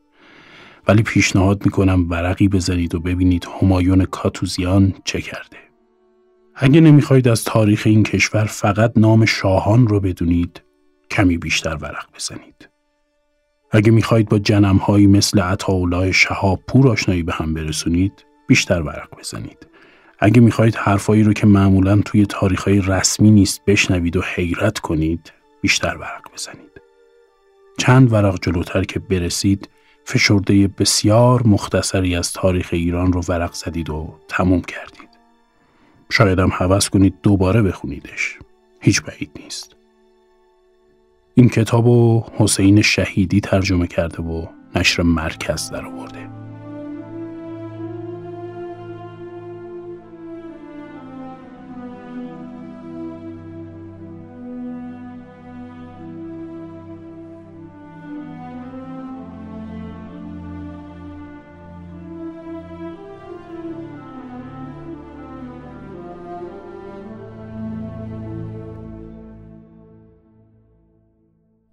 ولی 0.89 1.03
پیشنهاد 1.03 1.65
می‌کنم 1.65 2.11
ورقی 2.11 2.49
بزنید 2.49 2.95
و 2.95 3.01
ببینید 3.01 3.47
همایون 3.63 4.05
کاتوزیان 4.05 4.95
چه 5.05 5.21
کرده. 5.21 5.57
اگه 6.55 6.81
نمی‌خواید 6.81 7.29
از 7.29 7.45
تاریخ 7.45 7.83
این 7.87 8.03
کشور 8.03 8.45
فقط 8.45 8.93
نام 8.97 9.25
شاهان 9.25 9.87
رو 9.87 10.01
بدونید 10.01 10.63
کمی 11.11 11.39
بیشتر 11.39 11.77
ورق 11.77 12.07
بزنید. 12.17 12.69
اگه 13.71 13.91
می‌خواید 13.91 14.29
با 14.29 14.39
جنمهایی 14.39 15.07
مثل 15.07 15.41
عطاولای 15.41 16.13
شهاب 16.13 16.61
پور 16.69 16.89
آشنایی 16.89 17.23
به 17.23 17.33
هم 17.33 17.55
برسونید 17.55 18.25
بیشتر 18.49 18.83
ورق 18.83 19.19
بزنید. 19.19 19.70
اگه 20.21 20.41
می‌خواهید 20.41 20.75
حرفایی 20.75 21.23
رو 21.23 21.33
که 21.33 21.47
معمولا 21.47 22.01
توی 22.05 22.27
تاریخهای 22.27 22.81
رسمی 22.81 23.31
نیست 23.31 23.65
بشنوید 23.65 24.17
و 24.17 24.23
حیرت 24.23 24.79
کنید 24.79 25.33
بیشتر 25.61 25.97
ورق 25.97 26.33
بزنید. 26.35 26.81
چند 27.79 28.13
ورق 28.13 28.39
جلوتر 28.43 28.85
که 28.85 28.99
برسید 28.99 29.69
فشرده 30.05 30.69
بسیار 30.69 31.47
مختصری 31.47 32.17
از 32.17 32.33
تاریخ 32.33 32.69
ایران 32.73 33.13
رو 33.13 33.23
ورق 33.29 33.53
زدید 33.53 33.91
و 33.91 34.15
تموم 34.29 34.61
کردید. 34.61 35.11
شاید 36.11 36.39
هم 36.39 36.51
حوض 36.51 36.89
کنید 36.89 37.15
دوباره 37.23 37.63
بخونیدش. 37.63 38.39
هیچ 38.81 39.03
بعید 39.03 39.31
نیست. 39.43 39.77
این 41.35 41.49
کتاب 41.49 41.87
و 41.87 42.25
حسین 42.37 42.83
شهیدی 42.83 43.41
ترجمه 43.41 43.87
کرده 43.87 44.23
و 44.23 44.47
نشر 44.75 45.03
مرکز 45.03 45.71
در 45.71 45.87
آورده. 45.87 46.30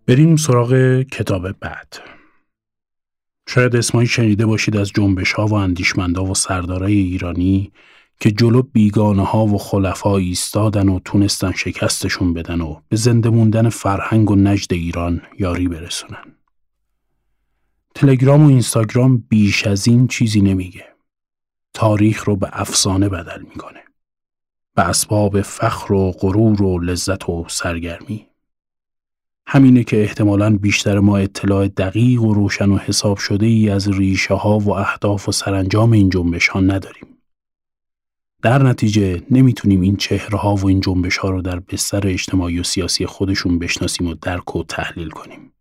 بریم 0.07 0.35
سراغ 0.35 1.01
کتاب 1.01 1.51
بعد. 1.51 1.93
شاید 3.47 3.75
اسمایی 3.75 4.07
شنیده 4.07 4.45
باشید 4.45 4.77
از 4.77 4.89
جنبش 4.89 5.34
ها 5.34 5.45
و 5.45 5.53
اندیشمندا 5.53 6.25
و 6.25 6.35
سردارای 6.35 6.93
ایرانی 6.93 7.71
که 8.19 8.31
جلو 8.31 8.61
بیگانه 8.61 9.25
ها 9.25 9.45
و 9.45 9.57
خلفا 9.57 10.17
ایستادن 10.17 10.89
و 10.89 10.99
تونستن 10.99 11.51
شکستشون 11.51 12.34
بدن 12.34 12.61
و 12.61 12.81
به 12.89 12.95
زنده 12.95 13.29
موندن 13.29 13.69
فرهنگ 13.69 14.31
و 14.31 14.35
نجد 14.35 14.73
ایران 14.73 15.21
یاری 15.39 15.67
برسونن. 15.67 16.35
تلگرام 17.95 18.45
و 18.45 18.47
اینستاگرام 18.47 19.17
بیش 19.17 19.67
از 19.67 19.88
این 19.88 20.07
چیزی 20.07 20.41
نمیگه. 20.41 20.85
تاریخ 21.73 22.23
رو 22.23 22.35
به 22.35 22.49
افسانه 22.51 23.09
بدل 23.09 23.41
می‌کنه. 23.41 23.84
به 24.75 24.81
اسباب 24.81 25.41
فخر 25.41 25.93
و 25.93 26.11
غرور 26.11 26.63
و 26.63 26.79
لذت 26.79 27.29
و 27.29 27.45
سرگرمی. 27.49 28.27
همینه 29.49 29.84
که 29.84 30.02
احتمالا 30.02 30.57
بیشتر 30.57 30.99
ما 30.99 31.18
اطلاع 31.18 31.68
دقیق 31.68 32.24
و 32.24 32.34
روشن 32.34 32.69
و 32.69 32.78
حساب 32.78 33.18
شده 33.18 33.45
ای 33.45 33.69
از 33.69 33.88
ریشه 33.88 34.34
ها 34.34 34.60
و 34.60 34.69
اهداف 34.69 35.30
و 35.30 35.32
سرانجام 35.32 35.91
این 35.91 36.10
جنبش 36.10 36.48
ها 36.48 36.60
نداریم. 36.60 37.07
در 38.41 38.64
نتیجه 38.64 39.22
نمی‌تونیم 39.32 39.82
این 39.82 39.95
چهره 39.95 40.38
ها 40.38 40.56
و 40.56 40.68
این 40.68 40.80
جنبش 40.80 41.18
ها 41.18 41.30
رو 41.30 41.41
در 41.41 41.60
بستر 41.60 42.07
اجتماعی 42.07 42.60
و 42.60 42.64
سیاسی 42.64 43.06
خودشون 43.06 43.60
بشناسیم 43.60 44.07
و 44.07 44.14
درک 44.22 44.56
و 44.56 44.64
تحلیل 44.64 45.10
کنیم. 45.10 45.52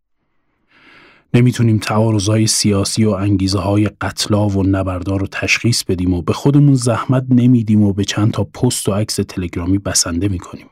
نمی‌تونیم 1.35 1.79
تعارضای 1.79 2.47
سیاسی 2.47 3.05
و 3.05 3.11
انگیزه 3.11 3.59
های 3.59 3.91
قتلا 4.01 4.49
و 4.49 4.67
نبردار 4.67 5.21
رو 5.21 5.27
تشخیص 5.27 5.85
بدیم 5.85 6.15
و 6.15 6.23
به 6.23 6.33
خودمون 6.33 6.75
زحمت 6.75 7.27
نمیدیم 7.31 7.83
و 7.83 7.93
به 7.93 8.05
چند 8.05 8.33
تا 8.33 8.45
پست 8.45 8.89
و 8.89 8.93
عکس 8.93 9.17
تلگرامی 9.17 9.79
بسنده 9.79 10.29
می‌کنیم. 10.29 10.67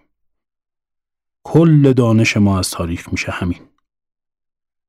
کل 1.44 1.92
دانش 1.92 2.36
ما 2.36 2.58
از 2.58 2.70
تاریخ 2.70 3.12
میشه 3.12 3.32
همین. 3.32 3.58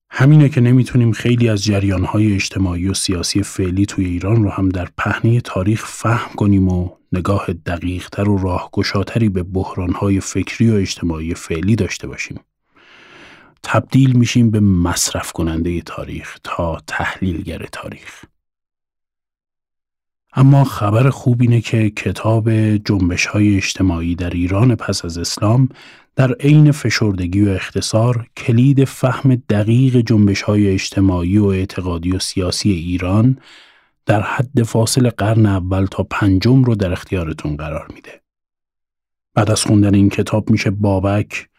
همینه 0.10 0.50
که 0.50 0.62
نمی‌تونیم 0.62 1.12
خیلی 1.12 1.50
از 1.50 1.64
جریانهای 1.64 2.34
اجتماعی 2.34 2.90
و 2.90 2.94
سیاسی 2.94 3.44
فعلی 3.44 3.86
توی 3.86 4.06
ایران 4.06 4.44
رو 4.44 4.50
هم 4.50 4.70
در 4.70 4.88
پهنه 4.98 5.42
تاریخ 5.42 5.86
فهم 5.86 6.36
کنیم 6.36 6.70
و 6.70 6.90
نگاه 7.12 7.54
دقیقتر 7.54 8.30
و 8.30 8.38
راهگشاتری 8.38 9.30
به 9.30 9.44
بحرانهای 9.44 10.20
فکری 10.20 10.72
و 10.72 10.76
اجتماعی 10.76 11.34
فعلی 11.34 11.76
داشته 11.76 12.08
باشیم. 12.08 12.40
تبدیل 13.64 14.18
میشیم 14.18 14.52
به 14.52 14.60
مصرف 14.60 15.32
کننده 15.32 15.82
تاریخ 15.82 16.40
تا 16.44 16.82
تحلیلگر 16.88 17.66
تاریخ. 17.72 18.26
اما 20.38 20.64
خبر 20.64 21.10
خوب 21.10 21.42
اینه 21.42 21.62
که 21.62 21.90
کتاب 21.90 22.50
جنبش 22.78 23.26
های 23.26 23.56
اجتماعی 23.56 24.16
در 24.16 24.30
ایران 24.30 24.76
پس 24.76 25.06
از 25.06 25.18
اسلام 25.18 25.70
در 26.16 26.34
عین 26.34 26.72
فشردگی 26.72 27.42
و 27.42 27.50
اختصار 27.50 28.28
کلید 28.38 28.84
فهم 28.84 29.36
دقیق 29.36 29.98
جنبش 29.98 30.42
های 30.42 30.68
اجتماعی 30.68 31.38
و 31.38 31.46
اعتقادی 31.46 32.12
و 32.12 32.20
سیاسی 32.20 32.72
ایران 32.72 33.38
در 34.06 34.22
حد 34.22 34.64
فاصل 34.64 35.10
قرن 35.10 35.46
اول 35.46 35.86
تا 35.86 36.04
پنجم 36.04 36.64
رو 36.64 36.76
در 36.76 36.92
اختیارتون 36.92 37.56
قرار 37.56 37.88
میده. 37.96 38.22
بعد 39.34 39.52
از 39.52 39.64
خوندن 39.64 39.96
این 39.96 40.10
کتاب 40.10 40.50
میشه 40.50 40.70
بابک، 40.70 41.50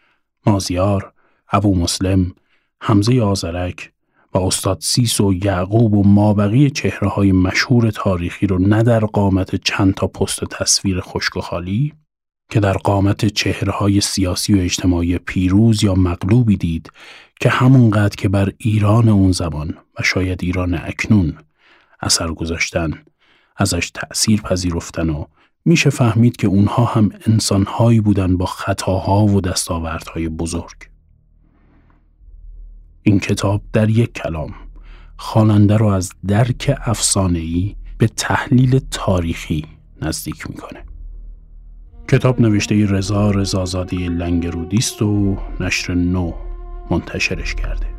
مازیار، 0.45 1.13
ابو 1.51 1.75
مسلم، 1.75 2.31
حمزه 2.81 3.21
آزرک 3.21 3.91
استاد 4.37 4.77
سیس 4.81 5.21
و 5.21 5.33
یعقوب 5.33 5.93
و 5.93 6.03
مابقی 6.03 6.69
چهره 6.69 7.09
های 7.09 7.31
مشهور 7.31 7.91
تاریخی 7.91 8.47
رو 8.47 8.57
نه 8.57 8.83
در 8.83 8.99
قامت 8.99 9.55
چند 9.55 9.93
تا 9.93 10.07
پست 10.07 10.45
تصویر 10.45 11.01
خشک 11.01 11.37
و 11.37 11.41
خالی 11.41 11.93
که 12.49 12.59
در 12.59 12.73
قامت 12.73 13.25
چهره 13.25 13.71
های 13.71 14.01
سیاسی 14.01 14.53
و 14.53 14.61
اجتماعی 14.61 15.17
پیروز 15.17 15.83
یا 15.83 15.95
مغلوبی 15.95 16.57
دید 16.57 16.91
که 17.39 17.49
همونقدر 17.49 18.15
که 18.15 18.29
بر 18.29 18.51
ایران 18.57 19.09
اون 19.09 19.31
زمان 19.31 19.77
و 19.99 20.03
شاید 20.03 20.43
ایران 20.43 20.73
اکنون 20.73 21.37
اثر 22.01 22.33
گذاشتن 22.33 23.03
ازش 23.57 23.89
تأثیر 23.89 24.41
پذیرفتن 24.41 25.09
و 25.09 25.25
میشه 25.65 25.89
فهمید 25.89 26.35
که 26.35 26.47
اونها 26.47 26.85
هم 26.85 27.09
انسانهایی 27.27 28.01
بودن 28.01 28.37
با 28.37 28.45
خطاها 28.45 29.25
و 29.25 29.41
دستاوردهای 29.41 30.29
بزرگ. 30.29 30.86
این 33.07 33.19
کتاب 33.19 33.61
در 33.73 33.89
یک 33.89 34.13
کلام 34.13 34.53
خواننده 35.17 35.77
رو 35.77 35.85
از 35.85 36.11
درک 36.27 36.77
افسانه‌ای 36.85 37.75
به 37.97 38.07
تحلیل 38.07 38.79
تاریخی 38.91 39.65
نزدیک 40.01 40.49
می‌کنه. 40.49 40.83
کتاب 42.07 42.41
نوشته 42.41 42.85
رضا 42.85 43.31
رضازاده 43.31 43.97
لنگرودیست 43.97 45.01
و 45.01 45.37
نشر 45.59 45.93
نو 45.93 46.33
منتشرش 46.91 47.55
کرده. 47.55 47.96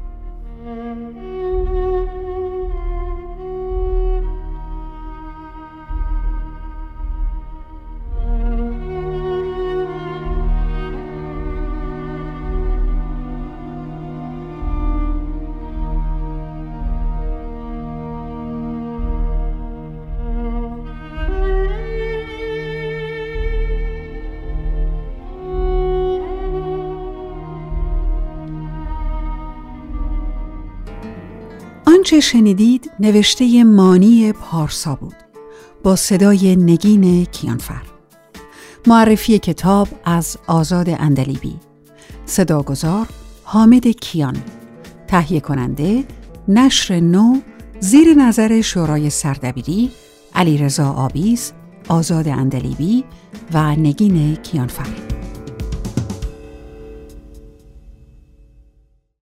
آنچه 32.09 32.21
شنیدید 32.21 32.91
نوشته 33.01 33.65
مانی 33.65 34.33
پارسا 34.33 34.95
بود 34.95 35.15
با 35.83 35.97
صدای 35.97 36.57
نگین 36.57 37.25
کیانفر. 37.25 37.83
معرفی 38.87 39.39
کتاب 39.39 39.89
از 40.05 40.37
آزاد 40.47 40.89
اندلیبی. 40.89 41.57
صداگذار 42.27 43.07
حامد 43.43 43.87
کیان. 43.87 44.37
تهیه 45.09 45.41
کننده 45.41 46.05
نشر 46.49 47.01
نو 47.01 47.41
زیر 47.81 48.15
نظر 48.15 48.61
شورای 48.61 49.11
سردبیری 49.11 49.91
علیرضا 50.35 50.93
آبیز 50.93 51.53
آزاد 51.89 52.29
اندلیبی 52.29 53.05
و 53.55 53.77
نگین 53.77 54.37
کیانفر. 54.37 55.18